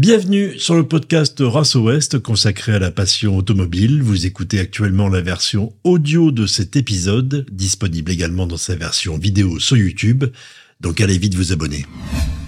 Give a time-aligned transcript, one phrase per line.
[0.00, 4.02] Bienvenue sur le podcast Race Ouest consacré à la passion automobile.
[4.02, 9.58] Vous écoutez actuellement la version audio de cet épisode, disponible également dans sa version vidéo
[9.58, 10.24] sur YouTube,
[10.80, 11.84] donc allez vite vous abonner.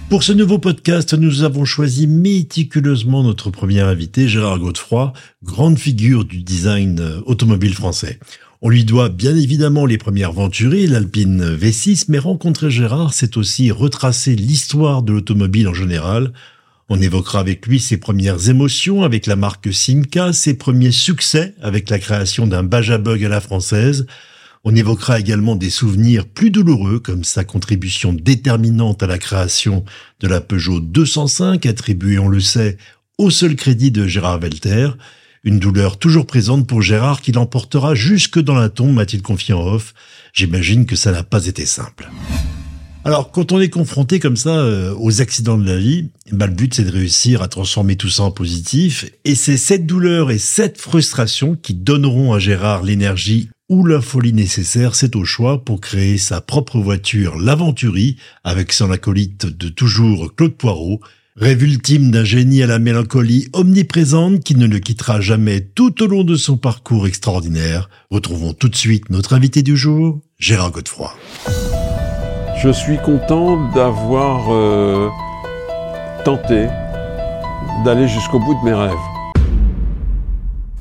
[0.09, 5.13] Pour ce nouveau podcast, nous avons choisi méticuleusement notre premier invité, Gérard Godefroy,
[5.43, 8.17] grande figure du design automobile français.
[8.63, 13.69] On lui doit bien évidemment les premières Venturi, l'Alpine V6, mais rencontrer Gérard, c'est aussi
[13.69, 16.33] retracer l'histoire de l'automobile en général,
[16.95, 21.89] on évoquera avec lui ses premières émotions avec la marque Simca, ses premiers succès avec
[21.89, 24.05] la création d'un Bajabug à la française.
[24.63, 29.83] On évoquera également des souvenirs plus douloureux comme sa contribution déterminante à la création
[30.19, 32.77] de la Peugeot 205 attribuée, on le sait,
[33.17, 34.89] au seul crédit de Gérard Velter.
[35.43, 39.65] Une douleur toujours présente pour Gérard qui l'emportera jusque dans la tombe, m'a-t-il confié en
[39.65, 39.95] off.
[40.31, 42.07] J'imagine que ça n'a pas été simple.
[43.05, 46.53] Alors, quand on est confronté comme ça euh, aux accidents de la vie, bah, le
[46.53, 49.05] but c'est de réussir à transformer tout ça en positif.
[49.25, 54.31] Et c'est cette douleur et cette frustration qui donneront à Gérard l'énergie ou la folie
[54.31, 60.33] nécessaire, c'est au choix pour créer sa propre voiture, l'Aventurie, avec son acolyte de toujours
[60.35, 61.01] Claude Poirot,
[61.35, 66.07] rêve ultime d'un génie à la mélancolie omniprésente qui ne le quittera jamais tout au
[66.07, 67.89] long de son parcours extraordinaire.
[68.11, 71.13] Retrouvons tout de suite notre invité du jour, Gérard Godefroy.
[72.55, 75.09] Je suis content d'avoir euh,
[76.23, 76.67] tenté
[77.83, 78.93] d'aller jusqu'au bout de mes rêves.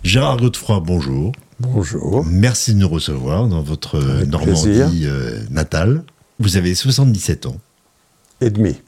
[0.04, 1.32] Gérard Godefroy, bonjour.
[1.58, 2.24] Bonjour.
[2.26, 6.04] Merci de nous recevoir dans votre Normandie euh, natale.
[6.38, 7.56] Vous avez 77 ans.
[8.40, 8.80] Et demi.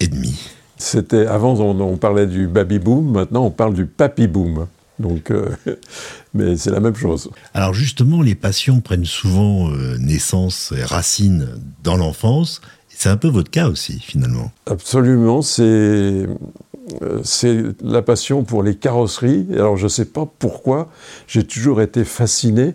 [0.00, 0.38] Et demi.
[0.76, 4.66] C'était avant on, parlait du baby boom, maintenant on parle du papy boom.
[4.98, 5.50] Donc, euh,
[6.34, 7.30] mais c'est la même chose.
[7.54, 11.48] Alors justement, les passions prennent souvent euh, naissance et racines
[11.82, 12.60] dans l'enfance.
[12.88, 14.50] C'est un peu votre cas aussi, finalement.
[14.66, 15.62] Absolument, c'est
[17.02, 19.46] euh, c'est la passion pour les carrosseries.
[19.52, 20.88] Alors je ne sais pas pourquoi,
[21.26, 22.74] j'ai toujours été fasciné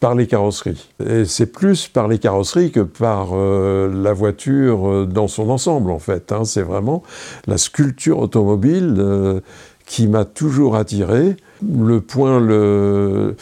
[0.00, 0.90] par les carrosseries.
[1.06, 6.30] Et c'est plus par les carrosseries que par la voiture dans son ensemble, en fait.
[6.30, 6.44] Hein.
[6.44, 7.02] C'est vraiment
[7.46, 9.40] la sculpture automobile
[9.86, 11.36] qui m'a toujours attiré.
[11.72, 13.36] Le point le,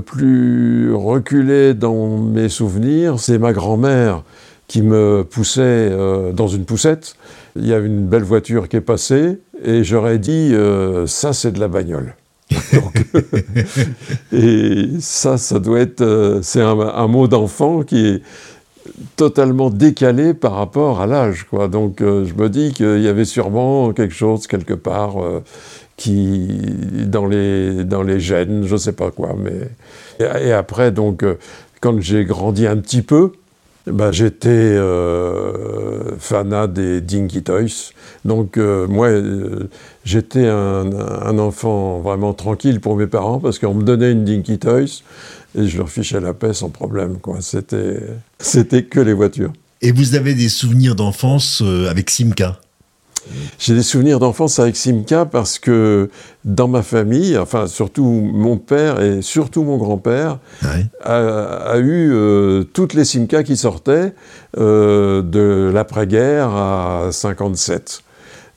[0.00, 4.22] plus reculé dans mes souvenirs, c'est ma grand-mère
[4.68, 7.14] qui me poussait euh, dans une poussette.
[7.56, 11.52] Il y a une belle voiture qui est passée et j'aurais dit euh, ça c'est
[11.52, 12.14] de la bagnole.
[14.32, 18.22] et ça, ça doit être, euh, c'est un, mot d'enfant qui est
[19.16, 21.46] totalement décalé par rapport à l'âge.
[21.70, 25.16] Donc, je me dis qu'il y avait sûrement quelque chose quelque part
[25.96, 26.48] qui
[27.06, 29.36] dans les dans les gènes, je sais pas quoi.
[29.38, 29.68] Mais
[30.20, 31.34] et, après donc euh,
[31.80, 33.32] quand j'ai grandi un petit peu,
[33.86, 37.92] bah, j'étais euh, fanat des Dinky Toys.
[38.24, 39.08] Donc euh, moi,
[40.04, 44.58] j'étais un, un, enfant vraiment tranquille pour mes parents parce qu'on me donnait une Dinky
[44.58, 45.02] Toys
[45.58, 47.18] et je leur fichais la paix sans problème.
[47.40, 49.52] C'était que les voitures.
[49.80, 52.60] Et vous avez des souvenirs d'enfance avec Simca
[53.58, 56.10] j'ai des souvenirs d'enfance avec Simca parce que
[56.44, 60.38] dans ma famille, enfin surtout mon père et surtout mon grand-père,
[61.04, 64.14] a, eu euh, toutes les Simca qui sortaient
[64.58, 68.02] euh, de l'après-guerre à 57.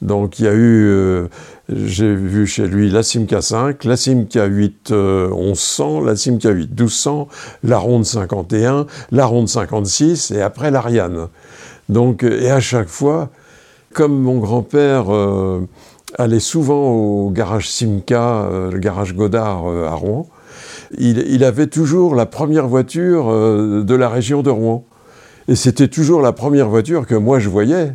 [0.02, 1.28] Donc il y a eu, euh,
[1.70, 7.28] j'ai vu chez lui la Simca 5, la Simca 8 1100, la Simca 8 1200,
[7.64, 11.28] la Ronde 51, la Ronde 56 et après l'Ariane.
[11.88, 13.30] Donc, et à chaque fois,
[13.96, 15.68] comme mon grand-père euh,
[16.18, 20.28] allait souvent au garage Simca, euh, le garage Godard euh, à Rouen,
[20.98, 24.86] il, avait toujours la première voiture de la région de Rouen.
[25.48, 27.94] Et c'était toujours la première voiture que moi je voyais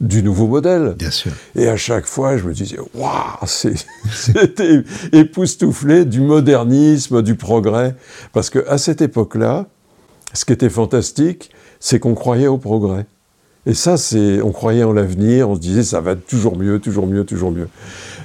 [0.00, 0.94] du nouveau modèle.
[0.98, 1.32] Bien sûr.
[1.54, 7.94] Et à chaque fois, je me disais, waouh, c'était époustouflé du modernisme, du progrès.
[8.32, 9.66] Parce qu'à cette époque-là,
[10.34, 11.50] ce qui était fantastique,
[11.80, 13.06] c'est qu'on croyait au progrès.
[13.66, 16.78] Et ça, c'est, on croyait en l'avenir, on se disait ça va être toujours mieux,
[16.80, 17.68] toujours mieux, toujours mieux.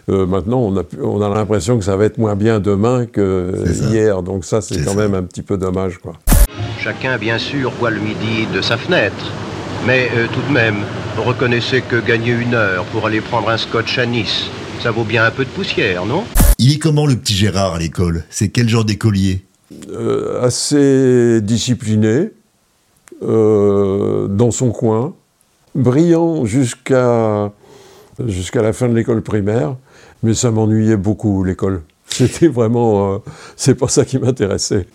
[0.10, 3.54] Euh, maintenant, on a, on a l'impression que ça va être moins bien demain que
[3.90, 6.14] hier, donc ça, c'est quand même un petit peu dommage, quoi.
[6.82, 9.32] Chacun, bien sûr, voit le midi de sa fenêtre,
[9.88, 10.78] mais euh, tout de même,
[11.18, 14.48] reconnaissez que gagner une heure pour aller prendre un scotch à Nice,
[14.84, 16.26] ça vaut bien un peu de poussière, non?
[16.58, 18.26] Il est comment le petit Gérard à l'école?
[18.30, 19.46] C'est quel genre d'écolier?
[19.90, 22.32] Euh, Assez discipliné,
[23.22, 25.14] dans son coin
[25.76, 27.52] brillant jusqu'à
[28.28, 29.76] jusqu'à la fin de l'école primaire,
[30.24, 31.82] mais ça m'ennuyait beaucoup l'école.
[32.10, 33.18] C'était vraiment, euh,
[33.56, 34.88] c'est pas ça qui m'intéressait.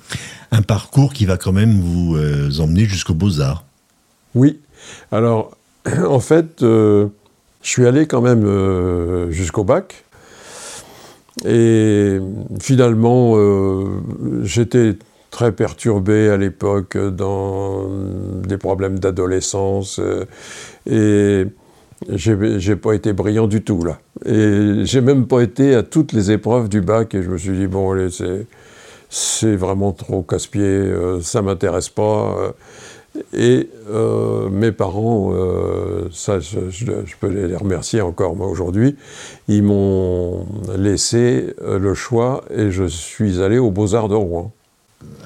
[0.51, 3.65] Un parcours qui va quand même vous euh, emmener jusqu'aux beaux arts.
[4.35, 4.61] Oui.
[5.13, 5.57] Alors,
[6.07, 7.07] en fait, euh,
[7.63, 10.05] Je suis allé quand même jusqu'au bac.
[11.47, 12.19] Et
[12.61, 13.37] finalement,
[14.43, 14.97] j'étais
[15.35, 17.89] très perturbé à l'époque dans
[18.47, 20.01] des problèmes d'adolescence.
[20.89, 21.45] et
[22.09, 23.99] j'ai pas été brillant du tout là.
[24.25, 27.57] Et j'ai même pas été à toutes les épreuves du bac et je me suis
[27.57, 28.11] dit bon allez
[29.09, 32.37] c'est vraiment trop casse-pied, euh, ça m'intéresse pas.
[32.39, 32.53] Euh.
[33.33, 35.33] et euh, mes parents,
[36.13, 38.95] ça je, peux les remercier encore moi aujourd'hui,
[39.49, 40.47] ils m'ont
[40.79, 44.53] laissé le choix et je suis allé aux Beaux-Arts de Rouen.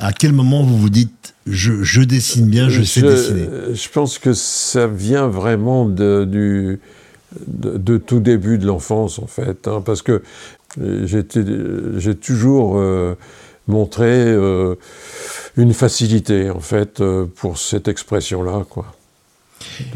[0.01, 4.33] À quel moment vous vous dites je, dessine bien, je sais dessiner Je pense que
[4.33, 6.79] ça vient vraiment de, du,
[7.47, 9.67] de, tout début de l'enfance, en fait.
[9.69, 10.23] Hein, parce que
[10.77, 13.15] j'ai toujours euh,
[13.67, 14.75] montré euh,
[15.57, 18.95] une facilité, en fait, euh, pour cette expression-là, quoi.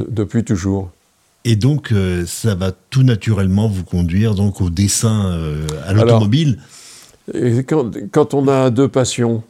[0.09, 0.91] depuis toujours.
[1.45, 1.93] Et donc,
[2.27, 5.37] ça va tout naturellement vous conduire donc au dessin
[5.85, 6.61] à l'automobile?
[7.67, 9.43] Quand, quand on a deux passions,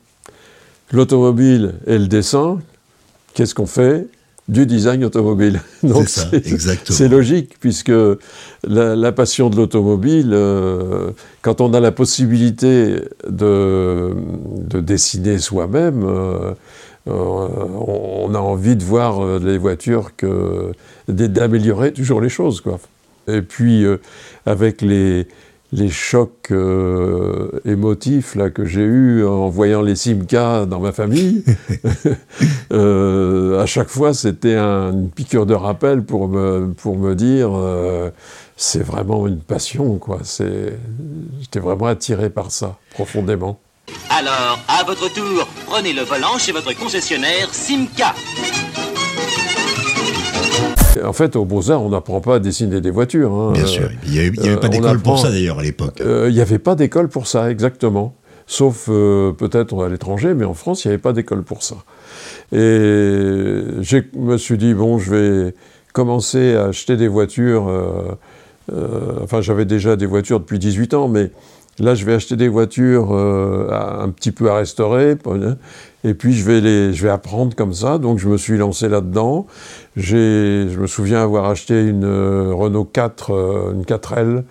[0.92, 2.58] l'automobile et le dessin,
[3.34, 4.06] qu'est-ce qu'on fait
[4.48, 5.60] du design automobile?
[5.80, 6.96] C'est ça, exactement.
[6.96, 7.92] C'est logique, puisque
[8.64, 11.10] la, passion de l'automobile, euh,
[11.40, 12.96] quand on a la possibilité
[13.28, 14.14] de,
[14.68, 16.52] de dessiner soi-même, euh,
[17.08, 20.72] euh, on, a envie de voir les voitures, que,
[21.08, 22.60] d'améliorer toujours les choses.
[22.60, 22.78] Quoi.
[23.28, 23.84] Et puis,
[24.46, 25.26] avec les,
[25.72, 31.44] les chocs euh, émotifs là, que j'ai eus en voyant les Simca dans ma famille,
[32.72, 38.10] euh, à chaque fois c'était une piqûre de rappel pour me, pour me dire euh,
[38.56, 39.98] c'est vraiment une passion.
[39.98, 40.20] quoi.
[41.40, 43.58] J'étais vraiment attiré par ça, profondément.
[44.10, 48.14] Alors, à votre tour, prenez le volant chez votre concessionnaire Simca.
[51.04, 53.32] En fait, aux Beaux-Arts, on n'apprend pas à dessiner des voitures.
[53.32, 53.52] Hein.
[53.52, 53.90] Bien sûr.
[54.06, 56.00] Il n'y avait, pas euh, d'école pour ça d'ailleurs à l'époque.
[56.00, 58.14] Euh, il n'y avait pas d'école pour ça, exactement.
[58.46, 61.76] Sauf euh, peut-être à l'étranger, mais en France, il n'y avait pas d'école pour ça.
[62.52, 65.54] Et je me suis dit, bon, je vais
[65.92, 67.70] commencer à acheter des voitures.
[69.22, 71.30] enfin, j'avais déjà des voitures depuis 18 ans, mais
[71.78, 75.16] Là, je vais acheter des voitures un petit peu à restaurer,
[76.04, 77.98] et puis je vais, les, je vais apprendre comme ça.
[77.98, 79.46] Donc je me suis lancé là-dedans.
[79.96, 84.42] Je me souviens avoir acheté une euh, Renault 4, euh, une 4L,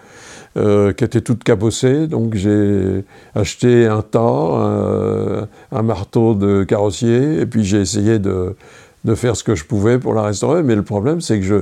[0.57, 2.07] euh, qui était toute cabossée.
[2.07, 3.03] Donc j'ai
[3.35, 4.19] acheté un tas,
[5.71, 8.55] un, marteau de carrossier, et puis j'ai essayé de,
[9.03, 10.63] de, faire ce que je pouvais pour la restaurer.
[10.63, 11.55] Mais le problème, c'est que je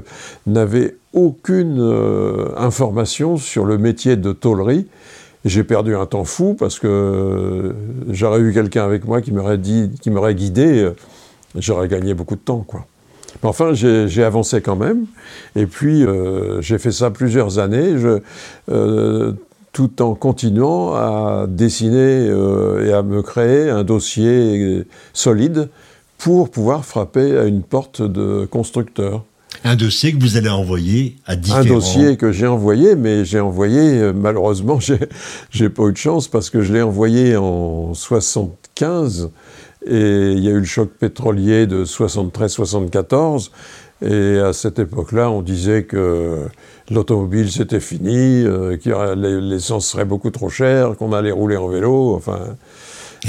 [0.45, 1.81] n'avais aucune
[2.57, 4.85] information sur le métier de tôlerie.
[5.45, 7.73] J'ai perdu un temps fou parce que
[8.09, 10.91] j'aurais eu quelqu'un avec moi qui m'aurait dit, qui m'aurait guidé,
[11.55, 12.85] j'aurais gagné beaucoup de temps, quoi.
[13.43, 15.05] Mais enfin, j'ai avancé quand même,
[15.55, 17.95] et puis euh, j'ai fait ça plusieurs années,
[18.69, 19.33] euh,
[19.71, 25.69] tout en continuant à dessiner euh, et à me créer un dossier solide
[26.17, 29.23] pour pouvoir frapper à une porte de constructeur.
[29.63, 31.61] Un dossier que vous allez envoyer à différents...
[31.61, 34.79] Un dossier que j'ai envoyé, mais j'ai envoyé, euh, malheureusement,
[35.51, 39.31] j'ai pas eu de chance parce que je l'ai envoyé en 75
[39.85, 43.49] et il y a eu le choc pétrolier de 73-74
[44.01, 46.47] et à cette époque-là, on disait que
[46.89, 52.15] l'automobile c'était fini, euh, que l'essence serait beaucoup trop chère, qu'on allait rouler en vélo,
[52.15, 52.55] enfin...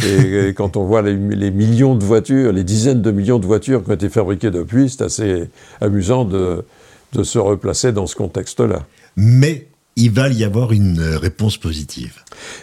[0.05, 1.17] Et, quand on voit les,
[1.51, 5.03] millions de voitures, les dizaines de millions de voitures qui ont été fabriquées depuis, c'est
[5.03, 6.65] assez amusant de,
[7.13, 8.87] de se replacer dans ce contexte-là.
[9.17, 9.67] Mais
[9.97, 12.15] il va y avoir une réponse positive.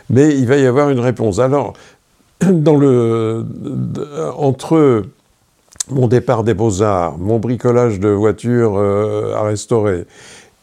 [0.10, 1.40] Mais il va y avoir une réponse.
[1.40, 1.74] Alors,
[2.42, 3.46] dans le,
[4.38, 5.04] entre
[5.90, 10.06] mon départ des beaux-arts, mon bricolage de voitures euh, à restaurer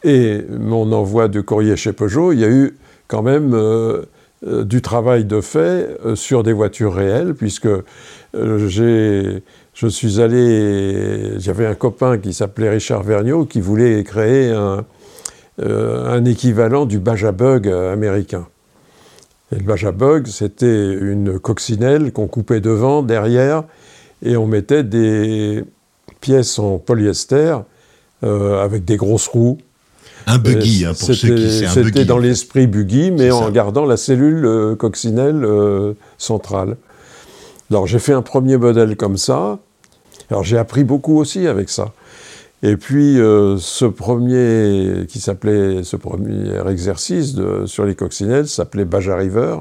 [0.03, 4.03] et mon envoi de courrier chez Peugeot, il y a eu quand même euh,
[4.45, 9.41] du travail de fait euh, sur des voitures réelles, puisque euh,
[9.73, 14.85] je suis allé, j'avais un copain qui s'appelait Richard Vergniaud qui voulait créer un,
[15.61, 18.47] un équivalent du Bajabug américain.
[19.51, 23.63] Et le Bajabug, c'était une coccinelle qu'on coupait devant, derrière,
[24.23, 25.63] et on mettait des
[26.21, 27.57] pièces en polyester
[28.21, 29.59] avec des grosses roues
[30.27, 33.97] un buggy, hein, pour ceux qui c'est C'était dans l'esprit buggy, mais en gardant la
[33.97, 36.77] cellule euh, coccinelle euh, centrale.
[37.69, 39.59] Alors j'ai fait un premier modèle comme ça.
[40.29, 41.93] Alors j'ai appris beaucoup aussi avec ça.
[42.63, 48.85] Et puis euh, ce premier qui s'appelait ce premier exercice de, sur les coccinelles s'appelait
[48.85, 49.57] Baja River.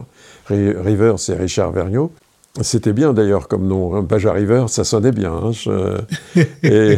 [0.49, 2.13] River c'est Richard Vergniaud.
[2.61, 4.03] C'était bien d'ailleurs comme nom, hein.
[4.03, 5.33] Baja River, ça sonnait bien.
[5.33, 5.97] Hein,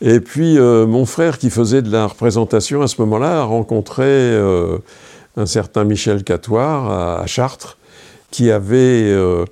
[0.00, 4.04] et, puis euh, mon frère qui faisait de la représentation à ce moment-là a rencontré
[4.04, 4.78] euh,
[5.36, 7.78] un certain Michel Catoire à, Chartres
[8.32, 9.44] qui avait euh,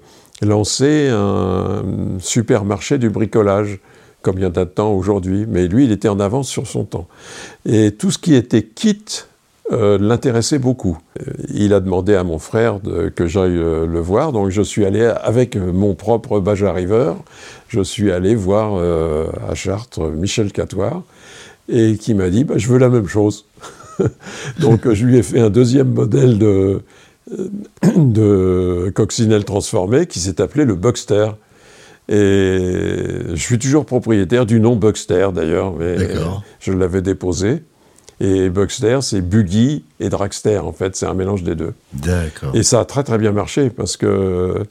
[0.42, 1.84] lancé un
[2.18, 3.78] supermarché du bricolage
[4.20, 6.84] comme il y a de temps aujourd'hui, mais lui il était en avance sur son
[6.84, 7.06] temps.
[7.66, 9.04] Et tout ce qui était kit
[9.72, 10.98] euh, l'intéressait beaucoup.
[11.48, 12.80] Il a demandé à mon frère
[13.16, 17.14] que j'aille euh, le voir, donc je suis allé avec mon propre Baja River,
[17.68, 21.02] je suis allé voir euh, à Chartres Michel Catoire,
[21.70, 23.46] et qui m'a dit bah, Je veux la même chose.
[24.60, 26.82] donc je lui ai fait un deuxième modèle de,
[27.96, 31.28] de coccinelle transformé qui s'est appelé le Buckster.
[32.10, 32.98] Et
[33.30, 35.96] je suis toujours propriétaire du nom Buckster d'ailleurs, mais
[36.60, 37.62] je l'avais déposé.
[38.20, 41.74] Et Buckster, c'est Buggy et Dragster, en fait, c'est un mélange des deux.
[41.92, 42.54] D'accord.
[42.54, 44.64] Et ça a très très bien marché parce que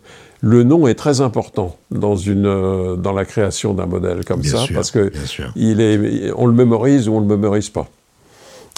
[0.43, 4.65] le nom est très important dans, une, euh, dans la création d'un modèle comme ça,
[4.73, 5.09] parce que
[5.55, 7.87] il est, on le mémorise ou on ne le mémorise pas.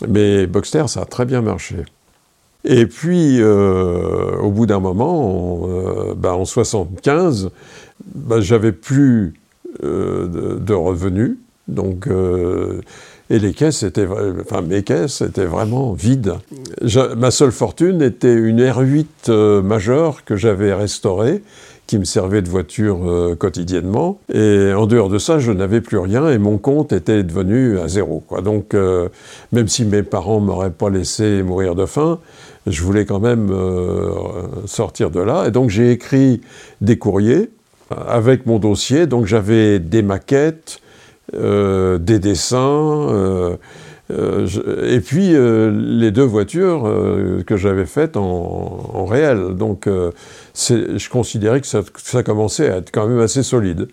[0.07, 1.77] Mais Buckster, ça a très bien marché.
[2.65, 7.49] Et puis, euh, au bout d'un moment, euh, bah, en 75,
[8.13, 9.33] bah, j'avais plus
[9.81, 12.07] de, de, revenus, donc
[13.29, 14.07] et les caisses étaient,
[14.41, 16.35] enfin mes caisses étaient vraiment vides.
[17.17, 21.41] ma seule fortune était une R8 euh, majeure que j'avais restaurée,
[21.87, 24.19] qui me servait de voiture euh, quotidiennement.
[24.31, 27.87] Et en dehors de ça, je n'avais plus rien et mon compte était devenu à
[27.87, 28.23] zéro.
[28.43, 29.09] Donc, euh,
[29.51, 32.19] même si mes parents m'auraient pas laissé mourir de faim,
[32.67, 33.51] je voulais quand même
[34.65, 35.45] sortir de là.
[35.47, 36.41] Et donc, j'ai écrit
[36.81, 37.51] des courriers
[37.91, 39.05] avec mon dossier.
[39.05, 40.81] Donc, j'avais des maquettes,
[41.33, 43.57] euh, des dessins, euh,
[44.11, 44.47] euh,
[44.87, 46.83] et puis les deux voitures
[47.47, 49.55] que j'avais faites en, réel.
[49.55, 53.87] Donc je considérais que ça, ça, commençait à être quand même assez solide.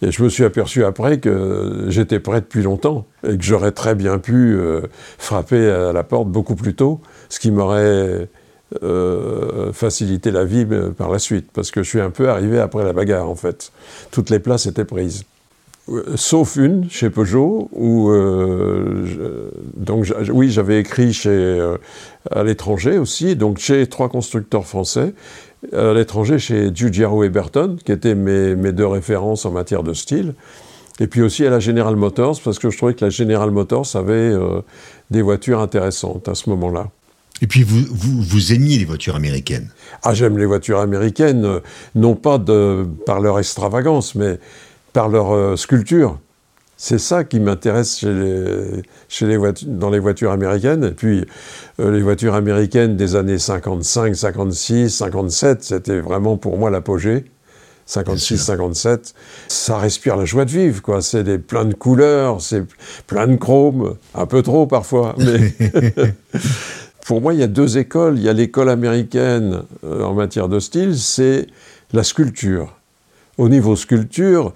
[0.00, 3.94] Et je me suis aperçu après que j'étais prêt depuis longtemps et que j'aurais très
[3.94, 4.58] bien pu
[5.18, 8.28] frapper à la porte beaucoup plus tôt, ce qui m'aurait
[9.74, 12.94] facilité la vie par la suite, parce que je suis un peu arrivé après la
[12.94, 13.72] bagarre en fait.
[14.10, 15.24] Toutes les places étaient prises.
[15.88, 21.76] Euh, sauf une chez Peugeot où euh, donc oui j'avais écrit chez euh,
[22.30, 25.12] à l'étranger aussi donc chez trois constructeurs français
[25.72, 29.92] à l'étranger chez Giugiaro et Burton qui étaient mes, mes, deux références en matière de
[29.92, 30.34] style
[31.00, 33.96] et puis aussi à la General Motors parce que je trouvais que la General Motors
[33.96, 34.32] avait
[35.10, 36.90] des voitures intéressantes à ce moment-là.
[37.40, 39.70] Et puis vous, vous, vous aimiez les voitures américaines?
[40.04, 41.60] Ah j'aime les voitures américaines
[41.96, 44.38] non pas de, par leur extravagance mais
[44.92, 46.18] par leur euh, sculpture.
[46.76, 50.84] C'est ça qui m'intéresse chez les, chez les dans les voitures américaines.
[50.84, 51.24] Et puis,
[51.78, 57.24] euh, les voitures américaines des années 55, 56, 57, c'était vraiment pour moi l'apogée.
[57.86, 59.14] 56, 57,
[59.48, 61.02] ça respire la joie de vivre, quoi.
[61.02, 62.64] C'est des plein de couleurs, c'est
[63.06, 65.14] plein de chrome, un peu trop parfois.
[65.18, 65.54] Mais
[67.06, 68.14] pour moi, il y a deux écoles.
[68.16, 71.46] Il y a l'école américaine euh, en matière de style, c'est
[71.92, 72.76] la sculpture.
[73.38, 74.52] Au niveau sculpture,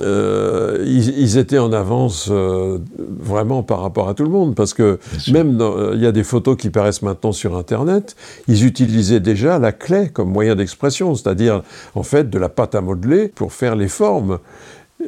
[0.00, 4.98] euh, ils, étaient en avance euh, vraiment par rapport à tout le monde, parce que
[5.32, 8.14] même euh, il y a des photos qui paraissent maintenant sur Internet,
[8.48, 11.62] ils utilisaient déjà la clé comme moyen d'expression, c'est-à-dire
[11.94, 14.38] en fait de la pâte à modeler pour faire les formes.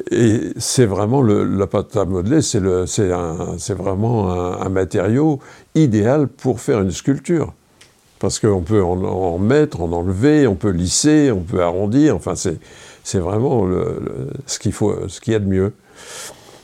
[0.09, 5.39] Et c'est vraiment le, la pâte à modeler, c'est vraiment un, matériau
[5.75, 7.53] idéal pour faire une sculpture.
[8.19, 12.35] Parce qu'on peut en, en, mettre, en enlever, on peut lisser, on peut arrondir, enfin
[12.35, 12.59] c'est
[13.03, 13.67] c'est vraiment
[14.45, 15.73] ce qu'il faut, ce qu'il y a de mieux.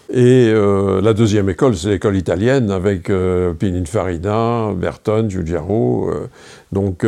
[0.09, 6.09] Et euh, la deuxième école, c'est l'école italienne avec euh, Pininfarina, Berton, Giugiaro.
[6.09, 6.29] Euh,
[6.71, 7.05] donc,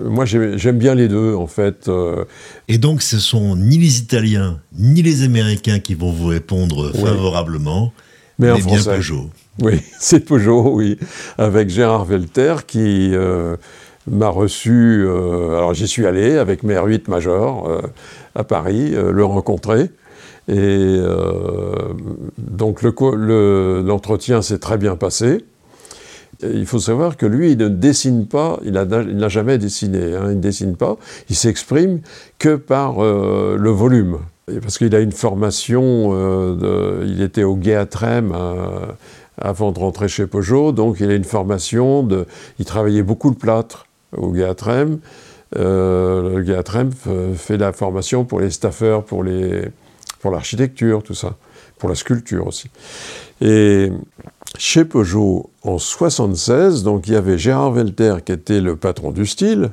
[0.00, 1.90] moi, j'aime bien les deux, en fait.
[2.68, 7.92] Et donc, ce sont ni les Italiens, ni les Américains qui vont vous répondre favorablement,
[8.38, 9.28] mais, mais bien Peugeot.
[9.60, 10.98] Oui, c'est Peugeot, oui,
[11.36, 13.12] avec Gérard Velter qui
[14.10, 15.06] m'a reçu.
[15.06, 17.82] alors, j'y suis allé avec mes R8 Major
[18.34, 19.90] à Paris, euh, le rencontrer.
[20.48, 21.74] Et euh,
[22.38, 25.44] donc l'entretien s'est très bien passé.
[26.42, 30.36] il faut savoir que lui, il ne dessine pas, il n'a jamais dessiné, hein, il
[30.36, 30.96] ne dessine pas,
[31.28, 32.00] il s'exprime
[32.38, 34.18] que par euh, le volume.
[34.62, 36.12] Parce qu'il a une formation,
[37.06, 37.84] il était au Gué
[39.38, 42.08] avant de rentrer chez Peugeot, donc il a une formation,
[42.58, 44.52] il travaillait beaucoup le plâtre au Gué
[45.56, 46.92] euh, le gars Tremp
[47.36, 51.36] fait la formation pour les staffeurs, pour l'architecture, tout ça,
[51.78, 52.70] pour la sculpture aussi.
[53.40, 53.90] Et
[54.58, 59.26] chez Peugeot, en 76, donc il y avait Gérard Velter qui était le patron du
[59.26, 59.70] style,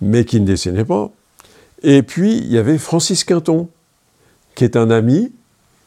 [0.00, 1.10] mais qui ne dessinait pas.
[1.82, 3.68] Et puis, il y avait Francis Quinton,
[4.54, 5.32] qui est un ami,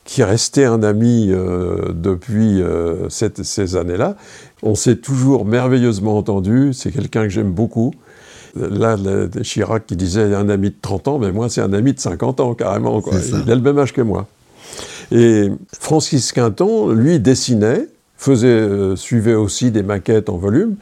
[0.06, 4.16] qui est resté un ami euh, depuis euh, ces années-là.
[4.64, 7.94] On s'est toujours merveilleusement entendu, c'est quelqu'un que j'aime beaucoup.
[8.56, 8.98] Là,
[9.44, 12.40] Chirac qui disait un ami de 30 ans, mais moi c'est un ami de 50
[12.40, 13.02] ans carrément.
[13.46, 14.28] Il a le même âge que moi.
[15.12, 20.76] Et Francis Quinton, lui, dessinait, faisait, euh, suivait aussi des maquettes en volume,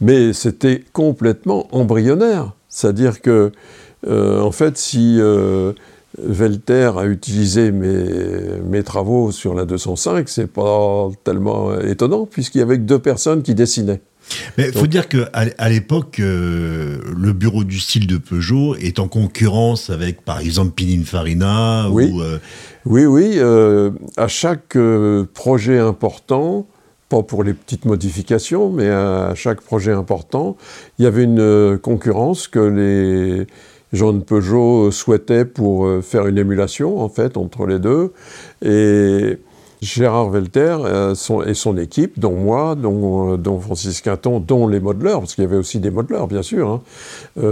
[0.00, 2.52] mais c'était complètement embryonnaire.
[2.68, 3.52] C'est-à-dire que,
[4.06, 5.20] en fait, si
[6.16, 12.76] Velter a utilisé mes, travaux sur la 205, c'est pas tellement étonnant, puisqu'il y avait
[12.76, 14.00] que deux personnes qui dessinaient.
[14.56, 19.08] Mais il faut dire qu'à l'époque, euh, le bureau du style de Peugeot est en
[19.08, 22.10] concurrence avec, par exemple, Pininfarina oui.
[22.12, 22.22] ou...
[22.22, 22.38] Euh,
[22.86, 23.34] oui, oui.
[23.36, 24.76] Euh, à chaque
[25.34, 26.66] projet important,
[27.08, 30.56] pas pour les petites modifications, mais à chaque projet important,
[30.98, 33.46] il y avait une concurrence que les
[33.92, 38.12] Jean Peugeot souhaitait pour faire une émulation, en fait, entre les deux.
[38.62, 39.38] Et
[39.82, 41.14] Gérard Velter euh,
[41.46, 45.44] et son équipe, dont moi, dont, euh, dont, Francis Quinton, dont les modeleurs, parce qu'il
[45.44, 46.82] y avait aussi des modeleurs, bien sûr, hein,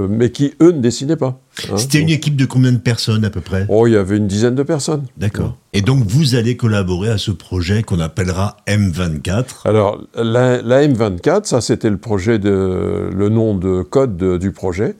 [0.09, 1.41] mais qui, eux, ne dessinaient pas.
[1.71, 1.77] Hein.
[1.77, 3.67] C'était une équipe de combien de personnes, à peu près?
[3.69, 5.05] Oh, il y avait une dizaine de personnes.
[5.17, 5.57] D'accord.
[5.73, 11.45] Et donc, vous allez collaborer à ce projet qu'on appellera M24 Alors, la, la M24,
[11.45, 14.97] ça, c'était le projet de, le nom de code du projet.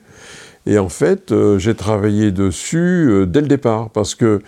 [0.67, 4.41] Et en fait, euh, j'ai travaillé dessus euh, dès le départ, parce que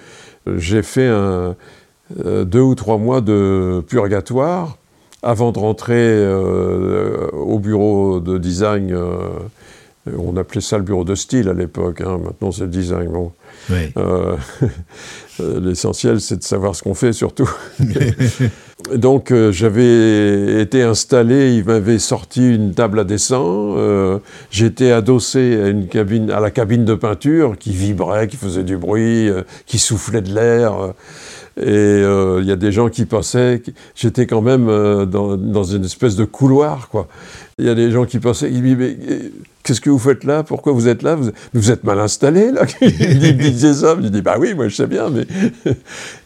[0.48, 1.56] euh, j'ai fait un,
[2.18, 4.78] deux ou trois mois de purgatoire
[5.22, 6.28] avant de rentrer
[7.34, 8.98] au bureau de design.
[10.18, 13.10] on appelait ça le bureau de style à l'époque, hein, maintenant c'est le design.
[13.10, 13.32] Bon.
[15.40, 17.50] L'essentiel, c'est de savoir ce qu'on fait surtout.
[18.96, 24.20] Donc euh, j'avais été installé, il m'avait sorti une table à dessin, euh,
[24.52, 28.78] j'étais adossé à, une cabine, à la cabine de peinture qui vibrait, qui faisait du
[28.78, 30.94] bruit, euh, qui soufflait de l'air.
[31.62, 32.02] Et
[32.42, 33.62] il y a des gens qui passaient,
[33.96, 34.66] j'étais quand même
[35.06, 37.08] dans, dans, une espèce de couloir, quoi.
[37.58, 38.50] Il y a des gens qui passaient,
[39.70, 40.42] Qu'est-ce que vous faites là?
[40.42, 41.16] Pourquoi vous êtes là?
[41.54, 43.96] Vous, êtes mal installé là Il disait ça.
[44.02, 45.12] Je dis bah oui, moi je sais bien.
[45.12, 45.28] Mais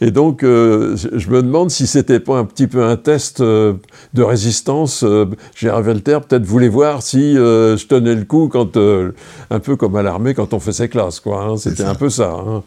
[0.00, 3.74] et donc euh, je me demande si c'était pas un petit peu un test euh,
[4.14, 5.04] de résistance.
[5.04, 9.96] Euh, Gérard Velter peut-être voulait voir si je tenais le coup quand un peu comme
[9.96, 11.42] à l'armée quand on fait ses classes quoi.
[11.42, 11.58] Hein.
[11.58, 12.32] c'était un peu ça.
[12.32, 12.62] Hein.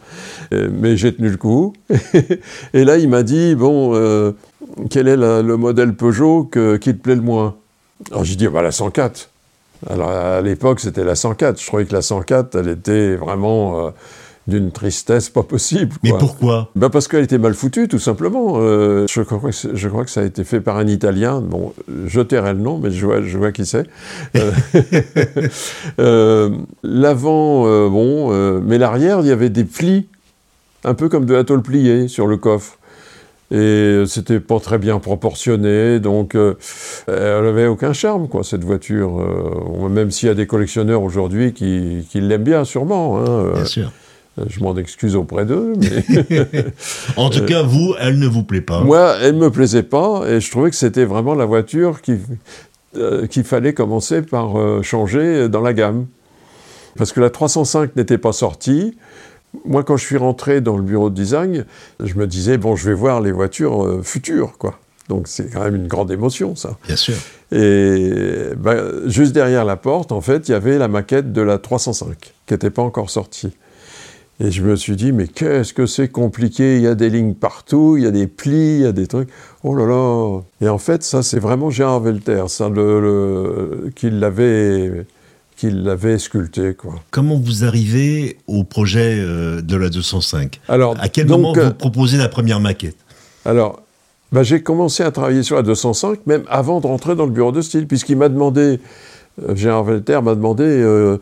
[0.52, 1.72] mais j'ai tenu le coup.
[2.72, 4.32] et là il m'a dit bon
[4.90, 7.56] quel est le modèle Peugeot qui te plaît le moins?
[8.12, 9.28] Alors j'ai dit bah la 104.
[9.88, 11.60] Alors à l'époque, c'était la 104.
[11.60, 13.90] Je trouvais que la 104, elle était vraiment euh,
[14.46, 15.94] d'une tristesse pas possible.
[16.02, 16.70] Mais pourquoi?
[16.74, 18.54] Ben Parce qu'elle était mal foutue, tout simplement.
[18.56, 21.40] Euh, je, crois que je crois que ça a été fait par un Italien.
[21.40, 21.72] Bon,
[22.06, 23.86] je tairai le nom, mais je vois, je vois qui c'est.
[25.98, 26.50] Euh,
[26.82, 30.08] l'avant, bon, mais l'arrière, il y avait des plis,
[30.84, 32.77] un peu comme de la tôle pliée sur le coffre
[33.50, 36.54] et c'était pas très bien proportionné, donc euh,
[37.06, 39.20] elle avait aucun charme, quoi, cette voiture.
[39.20, 43.18] Euh, même s'il y a des collectionneurs aujourd'hui qui, qui l'aiment bien, sûrement.
[43.18, 43.92] Hein, euh, bien sûr.
[44.48, 45.72] Je m'en excuse auprès d'eux.
[47.16, 48.82] en tout cas, vous, elle ne vous plaît pas.
[48.82, 52.18] Moi, elle ne me plaisait pas, et je trouvais que c'était vraiment la voiture qui,
[53.30, 56.06] qu'il fallait commencer par changer dans la gamme.
[56.96, 58.96] Parce que la 305 n'était pas sortie,
[59.64, 61.64] moi, quand je suis rentré dans le bureau de design,
[62.00, 64.78] je me disais, bon, je vais voir les voitures euh, futures, quoi.
[65.08, 66.76] Donc c'est quand même une grande émotion, ça.
[66.86, 67.14] Bien sûr.
[67.50, 71.58] Et ben, juste derrière la porte, en fait, il y avait la maquette de la
[71.58, 73.52] 305, qui n'était pas encore sortie.
[74.40, 77.34] Et je me suis dit, mais qu'est-ce que c'est compliqué, il y a des lignes
[77.34, 79.30] partout, il y a des plis, il y a des trucs.
[79.64, 85.06] Oh là là Et en fait, ça, c'est vraiment Gérard Velter, ça, le, qui l'avait
[85.58, 86.74] qu'il l'avait sculpté.
[86.74, 86.94] Quoi.
[87.10, 91.70] Comment vous arrivez au projet euh, de la 205 Alors, À quel moment vous euh,
[91.70, 92.96] proposez la première maquette?
[93.44, 93.82] Alors,
[94.30, 97.50] bah, j'ai commencé à travailler sur la 205 même avant de rentrer dans le bureau
[97.50, 98.78] de style, puisqu'il m'a demandé,
[99.42, 101.18] euh, Gérard Velter m'a demandé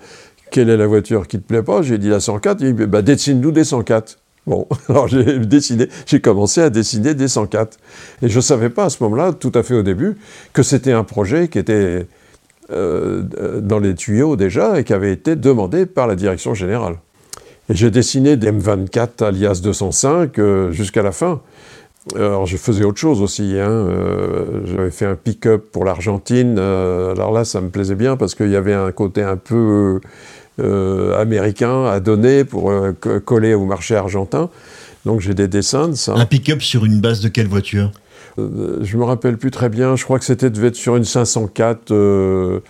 [0.51, 1.81] quelle est la voiture qui te plaît pas.
[1.81, 2.61] J'ai dit la 104.
[2.61, 4.19] Il m'a dit bah, dessine-nous des 104.
[4.47, 7.79] Bon, alors j'ai dessiné, j'ai commencé à dessiner des 104.
[8.21, 10.19] Et je ne savais pas à ce moment-là, tout à fait au début,
[10.53, 12.07] que c'était un projet qui était
[12.73, 13.23] euh,
[13.61, 16.97] dans les tuyaux déjà et qui avait été demandé par la direction générale.
[17.71, 21.41] J'ai dessiné des M24 alias 205 euh, jusqu'à la fin.
[22.17, 23.57] Alors je faisais autre chose aussi.
[23.57, 23.71] Hein.
[23.71, 26.59] Euh, j'avais fait un pick-up pour l'Argentine.
[26.59, 30.01] alors là, ça me plaisait bien parce qu'il y avait un côté un peu
[30.59, 32.73] américain à donner pour
[33.25, 34.51] coller au marché argentin.
[35.05, 36.15] Donc j'ai des dessins de ça.
[36.15, 37.93] Un pick-up sur une base de quelle voiture?
[38.39, 41.05] Euh, je me rappelle plus très bien, je crois que c'était devait être sur une
[41.05, 42.61] 504 euh,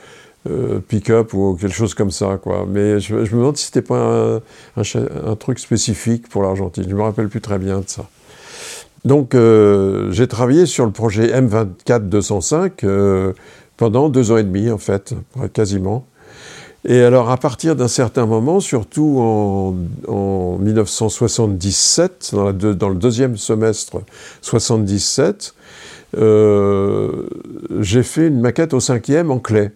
[0.89, 2.39] pick-up ou quelque chose comme ça.
[2.69, 4.41] Mais je, me demande si c'était pas
[4.77, 6.85] un, truc spécifique pour l'Argentine.
[6.89, 8.07] Je me rappelle plus très bien de ça.
[9.05, 13.35] Donc, j'ai travaillé sur le projet M24-205
[13.77, 15.15] pendant deux ans et demi, en fait,
[15.53, 16.07] quasiment.
[16.89, 19.75] Et alors, à partir d'un certain moment, surtout en,
[20.59, 24.03] 1977, dans, le deuxième semestre
[24.43, 25.53] 77,
[26.17, 27.25] euh,
[27.81, 29.71] j'ai fait une maquette au cinquième en clé.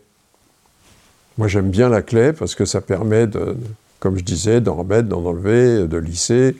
[1.37, 3.57] Moi, j'aime bien la clé parce que ça permet, de,
[3.99, 6.55] comme je disais, d'en remettre, d'en enlever, de lisser.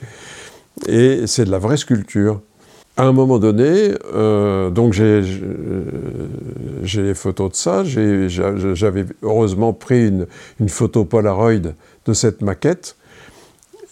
[0.89, 2.41] Et c'est de la vraie sculpture
[2.97, 5.23] à un moment donné, euh, donc j'ai
[6.83, 7.83] les photos de ça.
[7.85, 11.73] J'avais heureusement pris une, photo Polaroid
[12.07, 12.97] de cette maquette.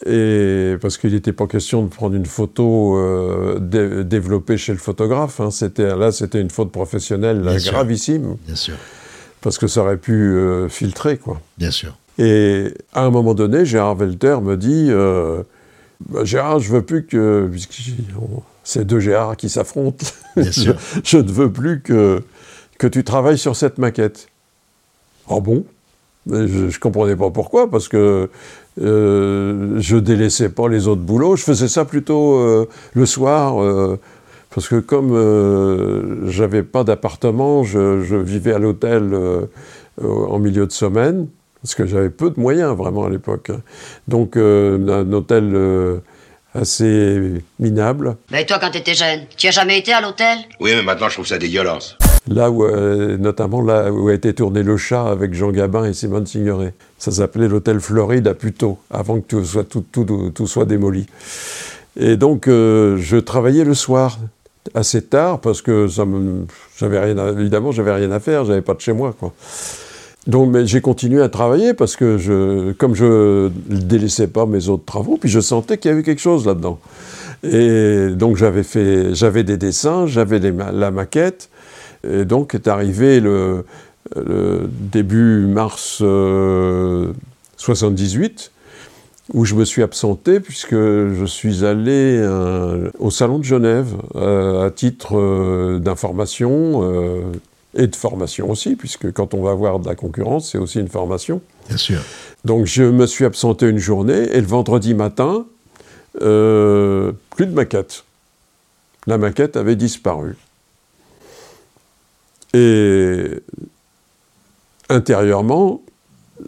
[0.07, 3.59] Et parce qu'il n'était pas question de prendre une photo euh,
[4.05, 5.41] développée chez le photographe.
[5.41, 5.49] Hein.
[5.79, 8.37] Là, c'était une faute professionnelle gravissime.
[8.47, 8.77] Bien sûr.
[9.41, 11.41] Parce que ça aurait pu euh, filtrer, quoi.
[11.57, 11.97] Bien sûr.
[12.19, 14.91] Et à un moment donné, Gérard Welter me dit
[16.09, 17.49] bah, Gérard, je veux plus que
[18.69, 20.05] c'est deux Gérard qui s'affrontent.
[20.37, 22.23] je, ne veux plus que,
[22.79, 24.29] que tu travailles sur cette maquette.
[25.31, 25.65] Ah bon?
[26.31, 28.29] Je ne comprenais pas pourquoi, parce que
[28.83, 31.35] euh, je délaissais pas les autres boulots.
[31.35, 33.99] Je faisais ça plutôt euh, le soir, euh,
[34.55, 39.19] parce que comme euh, j'avais pas d'appartement, je, je, vivais à l'hôtel
[40.03, 41.29] en milieu de semaine,
[41.63, 43.51] parce que j'avais peu de moyens vraiment à l'époque.
[44.09, 46.03] Donc un hôtel
[46.59, 48.17] assez minable.
[48.31, 50.39] Mais toi, quand t'étais jeune, tu as jamais été à l'hôtel?
[50.61, 51.97] Oui, mais maintenant je trouve ça dégueulasse.
[52.29, 55.95] Là où, euh, notamment là où a été tourné Le Chat avec Jean Gabin et
[55.95, 56.75] Simone Signoret.
[56.99, 61.07] Ça s'appelait l'hôtel Floride à Puteaux, avant que tout soit, tout, tout, soit démoli.
[61.99, 64.19] Et donc, euh, je travaillais le soir,
[64.75, 68.75] assez tard, parce que ça me, j'avais rien, évidemment, j'avais rien à faire, j'avais pas
[68.75, 69.33] de chez moi, quoi.
[70.29, 74.85] Donc, mais j'ai continué à travailler parce que comme je ne délaissais pas mes autres
[74.85, 76.79] travaux, puis je sentais qu'il y avait quelque chose là-dedans.
[77.43, 81.49] Et donc j'avais fait, j'avais des dessins, j'avais la maquette,
[82.07, 83.65] et donc est arrivé le,
[84.93, 86.03] début mars
[87.57, 88.51] 78
[89.35, 93.95] euh, où je me suis absenté puisque je suis allé euh, au salon de Genève
[94.15, 96.83] euh, à titre d'information
[97.79, 100.89] et de formation aussi, puisque quand on va avoir de la concurrence, c'est aussi une
[100.89, 101.41] formation.
[101.69, 102.01] Bien sûr.
[102.45, 105.47] Donc je me suis absenté une journée, et le vendredi matin,
[106.21, 108.05] euh, plus de maquette.
[109.07, 110.37] La maquette avait disparu.
[112.53, 113.31] Et
[114.89, 115.81] intérieurement,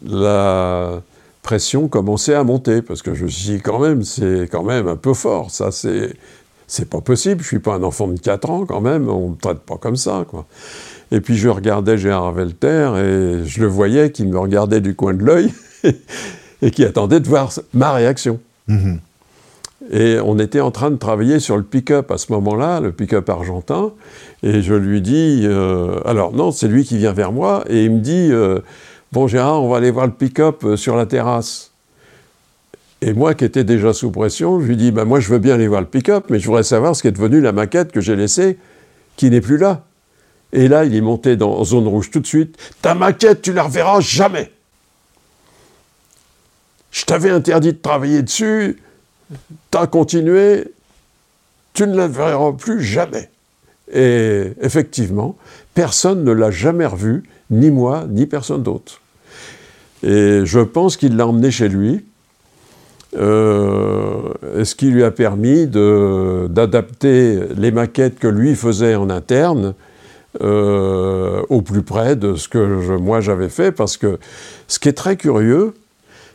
[0.03, 1.03] la
[1.43, 4.89] pression commençait à monter, parce que je me suis dit, quand même, c'est quand même
[4.89, 6.13] un peu fort, ça, c'est...
[6.73, 9.37] C'est pas possible, je suis pas un enfant de 4 ans quand même, on me
[9.37, 10.47] traite pas comme ça, quoi.
[11.13, 15.15] Et puis je regardais Gérard Velter et je le voyais qui me regardait du coin
[15.15, 15.53] de l'œil
[16.63, 18.39] et qui attendait de voir ma réaction.
[18.69, 19.01] Mhm.
[19.91, 23.29] Et on était en train de travailler sur le pick-up à ce moment-là, le pick-up
[23.31, 23.93] argentin,
[24.43, 27.93] et je lui dis, euh, alors non, c'est lui qui vient vers moi, et il
[27.93, 28.61] me dit, euh,
[29.11, 31.73] bon Gérard, on va aller voir le pick-up euh, sur la terrasse.
[33.01, 35.55] Et moi, qui étais déjà sous pression, je lui dis, bah, moi je veux bien
[35.55, 38.03] aller voir le pick-up, mais je voudrais savoir ce qui est devenu la maquette que
[38.03, 38.59] j'ai laissée,
[39.17, 39.85] qui n'est plus là.
[40.53, 42.57] Et là, il est monté dans zone rouge tout de suite.
[42.83, 44.51] Ta maquette, tu la reverras jamais.
[46.91, 48.83] Je t'avais interdit de travailler dessus,
[49.71, 50.65] t'as continué,
[51.73, 53.31] tu ne la verras plus jamais.
[53.93, 55.37] Et effectivement,
[55.75, 59.01] personne ne l'a jamais revue, ni moi, ni personne d'autre.
[60.03, 62.05] Et je pense qu'il l'a emmené chez lui,
[63.17, 64.33] euh,
[64.63, 69.75] ce qui lui a permis d'adapter les maquettes que lui faisait en interne
[70.41, 74.19] euh, au plus près de ce que moi j'avais fait, parce que
[74.69, 75.75] ce qui est très curieux,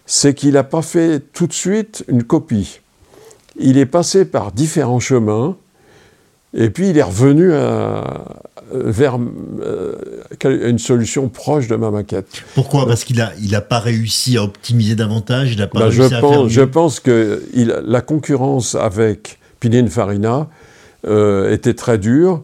[0.05, 2.81] c'est qu'il n'a pas fait tout de suite une copie.
[3.57, 5.55] Il est passé par différents chemins,
[6.53, 7.51] et puis il est revenu
[8.73, 9.17] vers
[9.61, 9.93] euh,
[10.43, 12.27] une solution proche de ma maquette.
[12.55, 12.87] Pourquoi?
[12.87, 16.09] Parce qu'il n'a il a pas réussi à optimiser davantage, il a pas ben, réussi
[16.09, 20.47] je à pense, faire Je pense que la concurrence avec Pininfarina
[21.07, 22.43] euh, était très dure.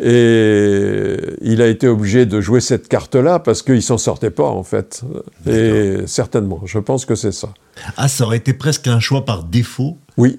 [0.00, 4.62] Et il a été obligé de jouer cette carte-là parce qu'il s'en sortait pas, en
[4.62, 5.02] fait.
[5.46, 7.48] Et certainement, je pense que c'est ça.
[7.96, 9.96] Ah, ça aurait été presque un choix par défaut?
[10.16, 10.38] Oui.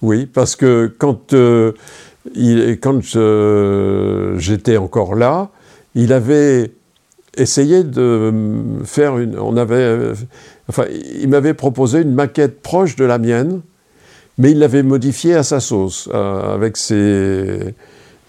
[0.00, 1.72] Oui, parce que quand, euh,
[2.34, 5.50] il, quand euh, j'étais encore là,
[5.96, 6.70] il avait
[7.36, 8.32] essayé de
[8.84, 9.38] faire une.
[9.38, 10.12] On avait,
[10.68, 10.84] enfin,
[11.20, 13.60] il m'avait proposé une maquette proche de la mienne,
[14.38, 17.74] mais il l'avait modifiée à sa sauce, euh, avec ses